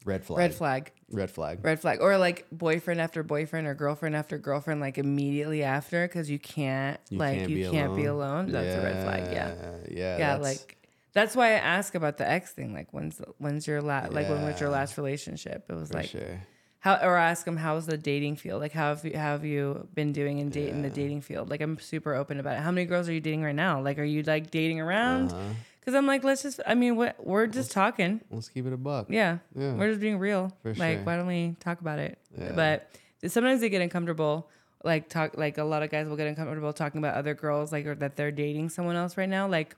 [0.05, 0.39] red flag.
[0.39, 0.91] Red flag.
[1.09, 1.59] Red flag.
[1.63, 1.99] Red flag.
[2.01, 6.99] Or like boyfriend after boyfriend or girlfriend after girlfriend, like immediately after, because you can't,
[7.09, 8.45] You like, can't you be can't be alone.
[8.45, 8.51] alone.
[8.51, 9.33] That's a red flag.
[9.33, 9.53] Yeah.
[9.89, 10.17] Yeah.
[10.17, 10.77] yeah, that's- like
[11.13, 12.73] that's why I ask about the ex thing.
[12.73, 15.65] Like, when's when's your last like when was your last relationship?
[15.69, 16.41] It was like sure.
[16.79, 18.61] how or ask them how's the dating field?
[18.61, 21.49] Like, how have you, how have you been doing in date in the dating field?
[21.49, 22.61] Like, I'm super open about it.
[22.61, 23.81] How many girls are you dating right now?
[23.81, 25.33] Like, are you like dating around?
[25.33, 25.41] Uh-huh.
[25.81, 26.59] Because I'm like, let's just.
[26.65, 28.21] I mean, what we're just talking.
[28.29, 29.07] Let's keep it a buck.
[29.09, 29.73] Yeah, Yeah.
[29.73, 30.55] we're just being real.
[30.61, 31.03] For like, sure.
[31.03, 32.19] why don't we talk about it?
[32.37, 32.51] Yeah.
[32.53, 32.89] But
[33.27, 34.47] sometimes they get uncomfortable.
[34.83, 37.85] Like talk, like a lot of guys will get uncomfortable talking about other girls, like
[37.87, 39.47] or that they're dating someone else right now.
[39.47, 39.75] Like,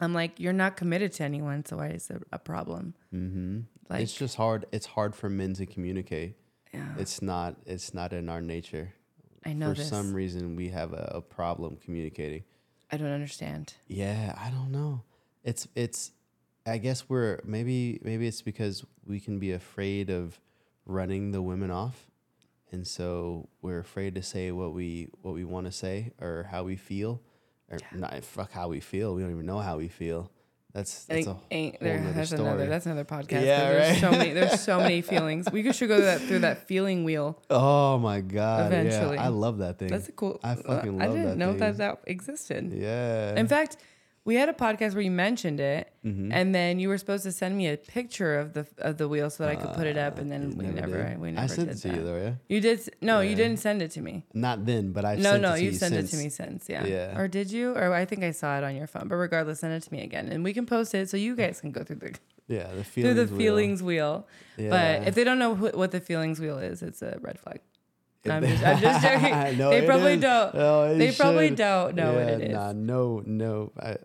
[0.00, 2.94] I'm like, you're not committed to anyone, so why is it a problem?
[3.14, 3.60] Mm-hmm.
[3.90, 4.66] Like, it's just hard.
[4.72, 6.36] It's hard for men to communicate.
[6.72, 7.56] yeah, It's not.
[7.66, 8.92] It's not in our nature.
[9.46, 9.88] I know for this.
[9.90, 12.44] some reason, we have a, a problem communicating.
[12.90, 13.74] I don't understand.
[13.88, 15.02] Yeah, I don't know.
[15.44, 16.12] It's it's.
[16.66, 20.40] I guess we're maybe maybe it's because we can be afraid of
[20.86, 22.10] running the women off,
[22.72, 26.64] and so we're afraid to say what we what we want to say or how
[26.64, 27.20] we feel,
[27.70, 29.14] or not fuck how we feel.
[29.14, 30.30] We don't even know how we feel.
[30.74, 32.66] That's that's a ain't whole there, that's another story.
[32.66, 33.44] that's another podcast.
[33.44, 34.00] Yeah, there's right.
[34.00, 35.46] so many there's so many feelings.
[35.52, 37.40] We should go through that through that feeling wheel.
[37.48, 38.72] Oh my god!
[38.72, 39.14] Eventually.
[39.14, 39.88] yeah, I love that thing.
[39.88, 40.40] That's a cool.
[40.42, 41.60] I fucking love I didn't that know thing.
[41.60, 42.72] that that existed.
[42.72, 43.36] yeah.
[43.36, 43.76] In fact,
[44.26, 46.30] we had a podcast where you mentioned it, Mhm.
[46.32, 49.28] and then you were supposed to send me a picture of the of the wheel
[49.28, 51.20] so that I could put it up, and Uh, then you we never did.
[51.20, 51.96] we never I sent did it to that.
[51.96, 52.32] you though, yeah.
[52.48, 54.24] You did no, you didn't send it to me.
[54.32, 56.28] Not then, but I No, sent no, it to you you sent it to me
[56.30, 56.86] since, yeah.
[56.86, 57.18] Yeah.
[57.18, 57.72] Or did you?
[57.72, 59.08] Or I think I saw it on your phone.
[59.08, 61.60] But regardless, send it to me again, and we can post it so you guys
[61.60, 62.14] can go through the
[62.48, 63.16] Yeah, the through feelings.
[63.16, 63.38] the wheel.
[63.38, 64.26] feelings wheel.
[64.56, 64.70] Yeah.
[64.70, 67.60] But if they don't know wh- what the feelings wheel is, it's a red flag.
[68.26, 69.58] I'm just, I'm just joking.
[69.58, 70.20] No, they probably is.
[70.22, 70.54] don't.
[70.54, 72.54] No, it they probably don't know what it is.
[72.54, 73.72] Nah, no, no.
[73.78, 73.96] I,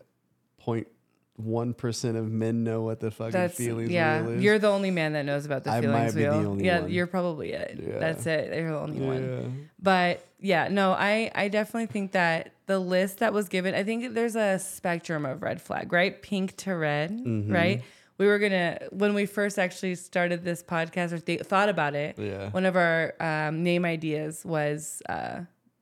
[0.69, 0.87] point
[1.35, 4.21] one percent of men know what the fucking That's feelings yeah.
[4.21, 4.43] wheel is.
[4.43, 6.81] You're the only man that knows about the I feelings might be the only yeah,
[6.81, 6.91] one.
[6.91, 7.79] you're probably it.
[7.81, 7.97] Yeah.
[7.99, 8.53] That's it.
[8.53, 9.69] You're the only one.
[9.81, 14.13] But yeah, no, I I definitely think that the list that was given, I think
[14.13, 16.21] there's a spectrum of red flag, right?
[16.21, 17.51] Pink to red, Mm-hmm.
[17.53, 17.83] right?
[18.17, 22.19] We were gonna when we first actually started this podcast or th- thought about it.
[22.19, 22.49] Yeah.
[22.49, 25.39] One of our um, name ideas was uh,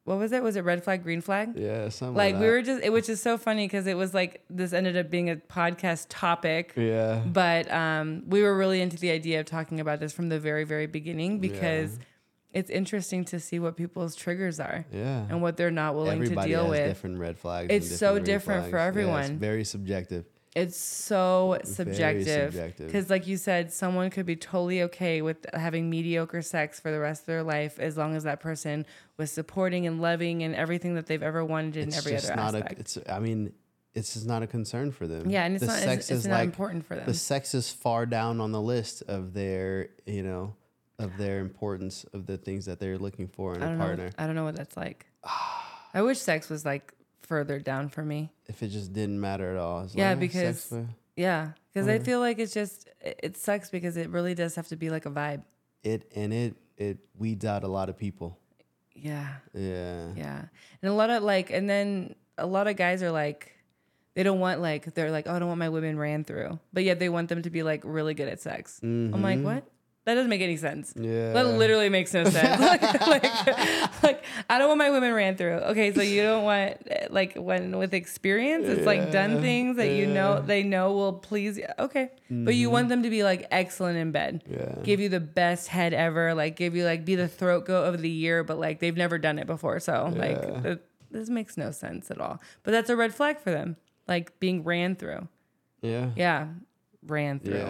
[0.08, 0.42] what was it?
[0.42, 1.52] Was it red flag, green flag?
[1.58, 4.14] Yeah, something Like like, we were just, it was just so funny because it was
[4.14, 6.72] like this ended up being a podcast topic.
[6.78, 7.22] Yeah.
[7.26, 10.64] But um, we were really into the idea of talking about this from the very,
[10.64, 12.00] very beginning because
[12.54, 15.26] it's interesting to see what people's triggers are Yeah.
[15.30, 16.88] and what they're not willing Everybody to deal has with.
[16.88, 17.68] different red flags.
[17.70, 18.84] It's and so different for flags.
[18.84, 19.22] Yeah, everyone.
[19.24, 20.24] it's very subjective.
[20.58, 22.74] It's so subjective.
[22.78, 27.00] Because, like you said, someone could be totally okay with having mediocre sex for the
[27.00, 28.86] rest of their life as long as that person
[29.18, 32.36] was supporting and loving and everything that they've ever wanted in It's every just other
[32.36, 32.74] not aspect.
[32.78, 32.80] a.
[32.80, 32.98] It's.
[33.10, 33.54] I mean,
[33.94, 35.30] it's just not a concern for them.
[35.30, 37.06] yeah, and it's the not, sex it's, it's is not like important for them.
[37.06, 39.90] the sex is far down on the list of their.
[40.06, 40.56] You know,
[41.00, 43.84] of their importance of the things that they're looking for in a don't know.
[43.86, 44.10] partner.
[44.18, 45.06] I don't know what that's like.
[45.94, 46.94] I wish sex was like
[47.28, 48.32] further down for me.
[48.48, 49.86] If it just didn't matter at all.
[49.94, 52.06] Yeah, like, because- sex, Yeah, because I Mhm.
[52.06, 55.12] feel like it's just it, sucks because it really does have to be like a
[55.12, 55.44] vibe.
[55.84, 58.38] it and it it weeds out a lot of people.
[58.94, 60.12] Yeah, Yeah.
[60.16, 60.46] yeah,
[60.82, 63.52] and a lot of like, and then a lot of guys are like,
[64.16, 66.84] they don't want like they're like, oh, I don't want my women ran through, but
[66.84, 68.80] yet they want them to be like really good at sex.
[68.84, 69.44] I'm like, Mhm.
[69.44, 69.64] what?
[70.08, 70.94] That doesn't make any sense.
[70.96, 71.34] Yeah.
[71.34, 72.62] That literally makes no sense.
[72.62, 75.56] like, like, like, I don't want my women ran through.
[75.56, 76.78] Okay, so you don't want
[77.12, 81.58] like when with experience, it's like done things that you know they know will please.
[81.58, 81.66] you.
[81.78, 82.90] Okay, but you want mm-hmm.
[82.92, 84.76] them to be like excellent in bed, Yeah.
[84.82, 88.02] give you the best head ever, like give you like be the throat goat of
[88.02, 89.82] the year, but like they've never done it before.
[89.82, 90.22] So Yeah.
[90.22, 90.80] like th-
[91.12, 92.42] this makes no sense at all.
[92.64, 93.76] But that's a red flag for them,
[94.08, 95.28] like being ran through.
[95.82, 96.12] Yeah.
[96.16, 96.48] Yeah,
[97.06, 97.68] ran through.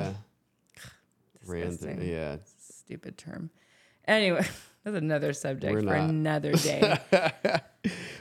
[1.47, 1.53] Yeah.
[1.85, 2.37] Ran Yeah.
[2.59, 3.49] Stupid term.
[4.07, 4.45] Anyway,
[4.83, 6.09] that's another subject We're for not.
[6.09, 6.97] another day.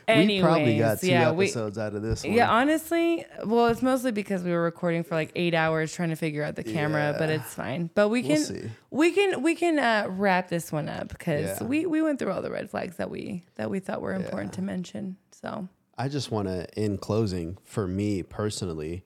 [0.09, 2.33] we probably got two yeah, we, episodes out of this one.
[2.33, 6.17] yeah, honestly, well, it's mostly because we were recording for like eight hours trying to
[6.17, 7.91] figure out the camera, but it's fine.
[7.95, 8.71] But we We'll can see.
[8.91, 11.67] we can we can uh, wrap this one up because Yeah.
[11.67, 14.53] we we went through all the red flags that we that we thought were important
[14.53, 14.57] Yeah.
[14.57, 15.17] to mention.
[15.33, 19.05] So I just want to, in closing, for me personally,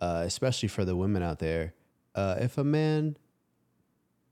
[0.00, 1.74] uh, especially for the women out there,
[2.14, 3.16] uh, if a man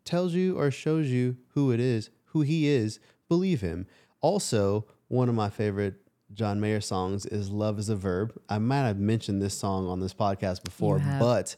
[0.09, 2.99] tells you or shows you who it is, who he is,
[3.29, 3.87] believe him.
[4.21, 5.95] Also, one of my favorite
[6.33, 8.33] John Mayer songs is Love is a Verb.
[8.49, 11.57] I might have mentioned this song on this podcast before, but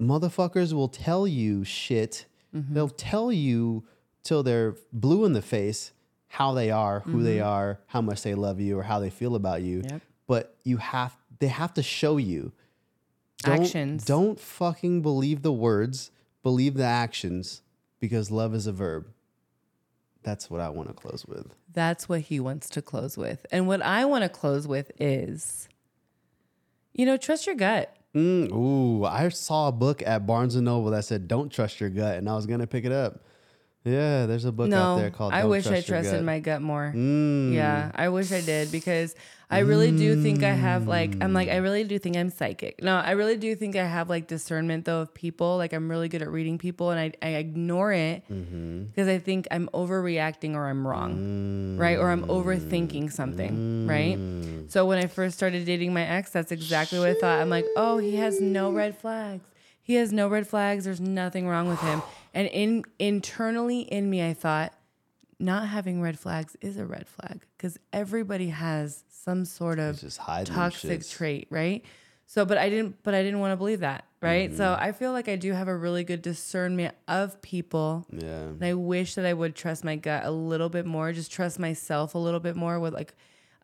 [0.00, 2.26] motherfuckers will tell you shit.
[2.54, 2.74] Mm-hmm.
[2.74, 3.84] They'll tell you
[4.22, 5.92] till they're blue in the face
[6.28, 9.34] how they are, who they are, how much they love you, or how they feel
[9.34, 9.78] about you.
[9.78, 9.94] Mm-hmm.
[9.94, 10.02] Yep.
[10.26, 12.52] But you have they have to show you.
[13.42, 14.04] Don't, Actions.
[14.04, 16.10] Don't fucking believe the words,
[16.42, 17.62] believe the actions,
[18.00, 19.06] because love is a verb.
[20.22, 21.54] That's what I want to close with.
[21.72, 25.68] that's what he wants to close with, and what I want to close with is,
[26.92, 27.96] you know, trust your gut.
[28.14, 31.90] Mm, ooh, I saw a book at Barnes and Noble that said "Don't trust your
[31.90, 33.20] gut," and I was gonna pick it up.
[33.84, 35.32] Yeah, there's a book out there called.
[35.32, 36.24] I Don't wish I Trust Your trusted Gut.
[36.24, 36.92] my gut more.
[36.94, 37.54] Mm.
[37.54, 39.14] Yeah, I wish I did because
[39.50, 42.82] I really do think I have like I'm like I really do think I'm psychic.
[42.82, 45.56] No, I really do think I have like discernment though of people.
[45.56, 48.84] Like I'm really good at reading people and I, I ignore it Mm-hmm.
[48.84, 51.78] because I think I'm overreacting or I'm wrong.
[51.78, 51.96] Right?
[51.98, 54.18] Or I'm overthinking something, right?
[54.70, 57.40] So when I first started dating my ex, that's exactly what I thought.
[57.40, 59.48] I'm like, "Oh, he has no red flags.
[59.82, 60.84] He has no red flags.
[60.84, 62.02] There's nothing wrong with him."
[62.34, 64.72] And in internally in me I thought
[65.38, 69.96] not having red flags is a red flag because everybody has some sort of
[70.54, 71.82] toxic trait, right?
[72.26, 74.54] So, but I didn't, but I didn't want to believe that, right?
[74.54, 74.82] So Mm-hmm.
[74.84, 78.42] I feel like I do have a really good discernment of people, Yeah.
[78.50, 81.58] and I wish that I would trust my gut a little bit more, just trust
[81.58, 82.78] myself a little bit more.
[82.78, 83.14] With like,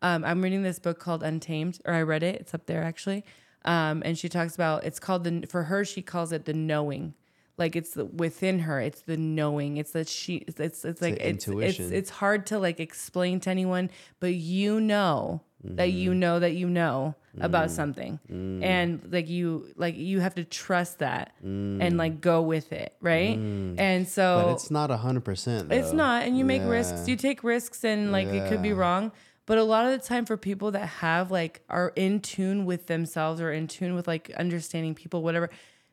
[0.01, 2.41] um, I'm reading this book called Untamed, or I read it.
[2.41, 3.23] It's up there actually,
[3.65, 7.13] um, and she talks about it's called the for her she calls it the knowing.
[7.57, 9.77] Like it's the, within her, it's the knowing.
[9.77, 11.93] It's that she, it's it's, it's like it's, it's intuition.
[11.93, 13.89] it's hard to like explain to anyone,
[14.19, 16.19] but you know that you Mm-hmm.
[16.19, 18.63] know that you know about something, Mm.
[18.63, 21.81] and like you like you have to trust that Mm.
[21.81, 23.37] and like go with it, right?
[23.37, 25.71] And so But it's not a hundred percent.
[25.71, 26.69] it's not, and you make Yeah.
[26.69, 27.07] risks.
[27.07, 29.11] You take risks, and like it could be wrong.
[29.47, 32.87] But a lot of the time, for people that have like are in tune with
[32.87, 35.49] themselves or in tune with like understanding people, whatever,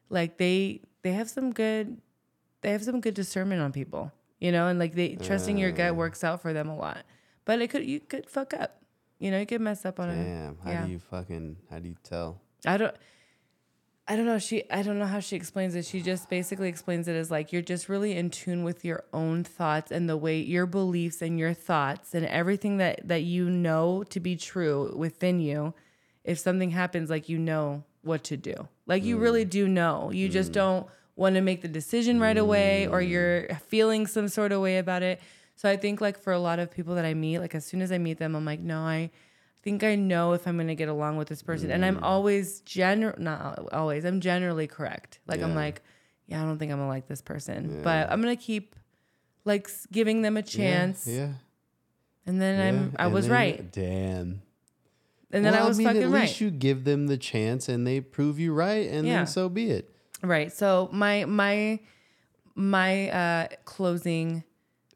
[0.08, 1.98] like they they have some good,
[2.62, 5.92] they have some good discernment on people, you know, and like they trusting your gut
[5.92, 5.96] mm.
[5.96, 7.04] works out for them a lot.
[7.44, 8.82] But it could you could fuck up,
[9.18, 10.24] you know, you could mess up on it.
[10.24, 10.58] Damn.
[10.64, 10.86] How Yeah.
[10.86, 11.56] do you fucking?
[11.70, 12.40] How do you tell?
[12.66, 12.94] I don't
[14.06, 14.38] I don't know.
[14.38, 15.86] She I don't know how she explains it.
[15.86, 19.44] She just basically explains it as like you're just really in tune with your own
[19.44, 24.04] thoughts and the way your beliefs and your thoughts and everything that that you know
[24.10, 25.72] to be true within you.
[26.22, 28.68] If something happens like you know what to do.
[28.86, 29.50] Like you really mm.
[29.50, 30.10] do know.
[30.12, 30.54] You just mm.
[30.54, 30.86] don't
[31.16, 33.08] want to make the decision right away or mm.
[33.08, 35.20] you're feeling some sort of way about it.
[35.56, 37.80] So I think like for a lot of people that I meet, like as soon
[37.82, 39.10] as I meet them, I'm like, no, I
[39.62, 43.14] think I know if I'm gonna get along with this person, and I'm always general,
[43.18, 44.04] not always.
[44.04, 45.20] I'm generally correct.
[45.26, 45.56] Like I'm Yeah.
[45.56, 45.82] like,
[46.26, 48.76] yeah, I don't think I'm gonna like this person, but I'm gonna keep
[49.44, 51.32] like s- giving them a chance, Yeah.
[52.26, 54.42] and then I'm I and was then- right, Damn.
[55.34, 56.20] And then Well, I was mean, fucking at right.
[56.22, 59.16] least you give them the chance and they prove you right, and Yeah.
[59.18, 59.90] then so be it.
[60.22, 60.52] Right.
[60.52, 61.80] So my my
[62.54, 64.44] my uh, closing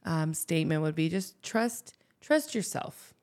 [0.05, 3.15] um, statement would be just trust trust yourself,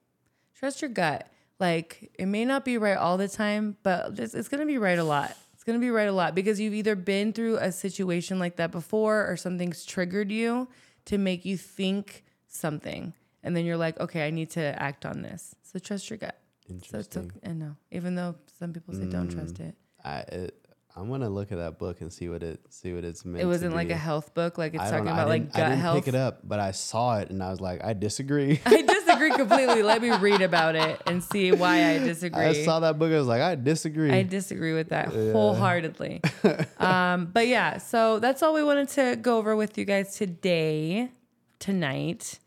[0.54, 1.28] trust your gut.
[1.60, 5.00] Like it may not be right all the time, but it's, it's gonna be right
[5.00, 5.36] a lot.
[5.54, 8.72] It's gonna be right a lot because you've either been through a situation like that
[8.72, 10.68] before, or something's triggered you
[11.06, 15.22] to make you think something, and then you're like, okay, I need to act on
[15.22, 15.56] this.
[15.64, 16.38] So trust your gut.
[16.68, 17.26] So it's Interesting.
[17.26, 17.40] okay.
[17.44, 19.76] And no, even though some people say don't trust it.
[20.04, 20.66] I it,
[20.96, 23.44] I'm gonna look at that book and see what it see what it's meant.
[23.44, 23.94] It wasn't to like be.
[23.94, 25.98] a health book, like it's I talking about like didn't, gut I didn't health.
[26.06, 28.62] pick it up, but I saw it and I was like, I disagree.
[28.66, 29.84] I disagree completely.
[29.84, 32.46] Let me read about it and see why I disagree.
[32.46, 33.12] I saw that book.
[33.12, 34.12] I was like, I disagree.
[34.12, 36.22] I disagree with that wholeheartedly.
[36.80, 41.12] um, but yeah, so that's all we wanted to go over with you guys today,
[41.60, 42.40] tonight.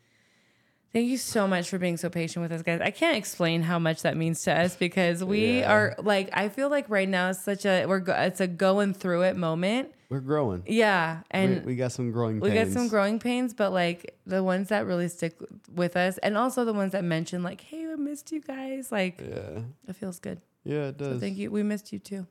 [0.92, 2.80] Thank you so much for being so patient with us, guys.
[2.80, 5.72] I can't explain how much that means to us because we Yeah.
[5.72, 8.94] are like, I feel like right now it's such a we're go- it's a going
[8.94, 9.92] through it moment.
[10.08, 10.62] We're growing.
[10.66, 12.40] Yeah, and we, we got some growing.
[12.40, 12.68] we pains.
[12.68, 15.38] get some growing pains, but like the ones that really stick
[15.74, 19.20] with us, and also the ones that mention like, "Hey, I missed you guys." Like,
[19.20, 20.40] Yeah, it feels good.
[20.64, 21.16] yeah, it does.
[21.16, 21.50] So thank you.
[21.50, 22.26] We missed you too.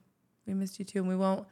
[0.48, 1.46] We missed you too, and we won't.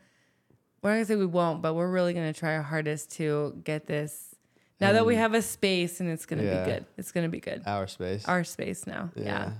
[0.81, 3.85] We're not gonna say we won't, but we're really gonna try our hardest to get
[3.85, 4.33] this.
[4.81, 6.63] Now that we have a space, and it's gonna Yeah.
[6.65, 6.85] be good.
[6.97, 7.63] It's gonna be good.
[7.65, 8.25] Our space.
[8.27, 9.11] Our space now.
[9.15, 9.23] yeah.
[9.23, 9.51] Yeah.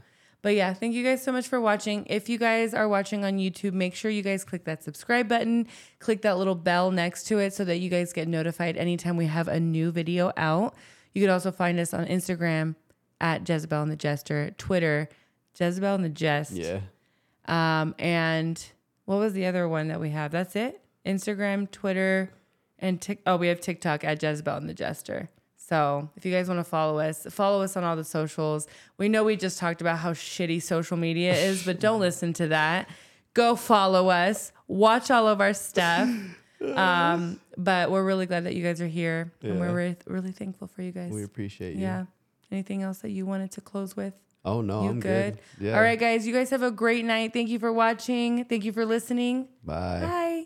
[0.41, 2.05] But yeah, thank you guys so much for watching.
[2.07, 5.67] If you guys are watching on YouTube, make sure you guys click that subscribe button,
[5.97, 9.25] click that little bell next to it so that you guys get notified anytime we
[9.25, 10.75] have a new video out.
[11.13, 12.75] You could also find us on Instagram
[13.19, 15.09] at Jezebel and the Jester, Twitter,
[15.59, 16.51] Jezebel and the Jest.
[16.51, 16.81] yeah.
[17.47, 18.63] Um, and
[19.05, 20.31] what was the other one that we have?
[20.31, 20.79] That's it.
[21.05, 22.29] Instagram, Twitter,
[22.85, 23.19] and Tik.
[23.25, 25.29] Oh, we have TikTok at Jezebel and the Jester.
[25.57, 28.67] So if you guys want to follow us, follow us on all the socials.
[28.97, 32.47] We know we just talked about how shitty social media is, but don't listen to
[32.49, 32.87] that.
[33.33, 34.51] Go follow us.
[34.67, 36.09] Watch all of our stuff.
[36.61, 39.73] Um, but we're really glad that you guys are here, and we're Yeah.
[39.73, 41.11] really, really thankful for you guys.
[41.11, 41.81] We appreciate you.
[41.81, 42.05] yeah.
[42.49, 44.13] Anything else that you wanted to close with?
[44.45, 45.35] Oh no, You I'm good?
[45.59, 45.65] good.
[45.67, 45.75] Yeah.
[45.75, 46.25] All right, guys.
[46.25, 47.33] You guys have a great night.
[47.33, 48.45] Thank you for watching.
[48.45, 49.47] Thank you for listening.
[49.63, 49.99] Bye.
[50.01, 50.45] Bye.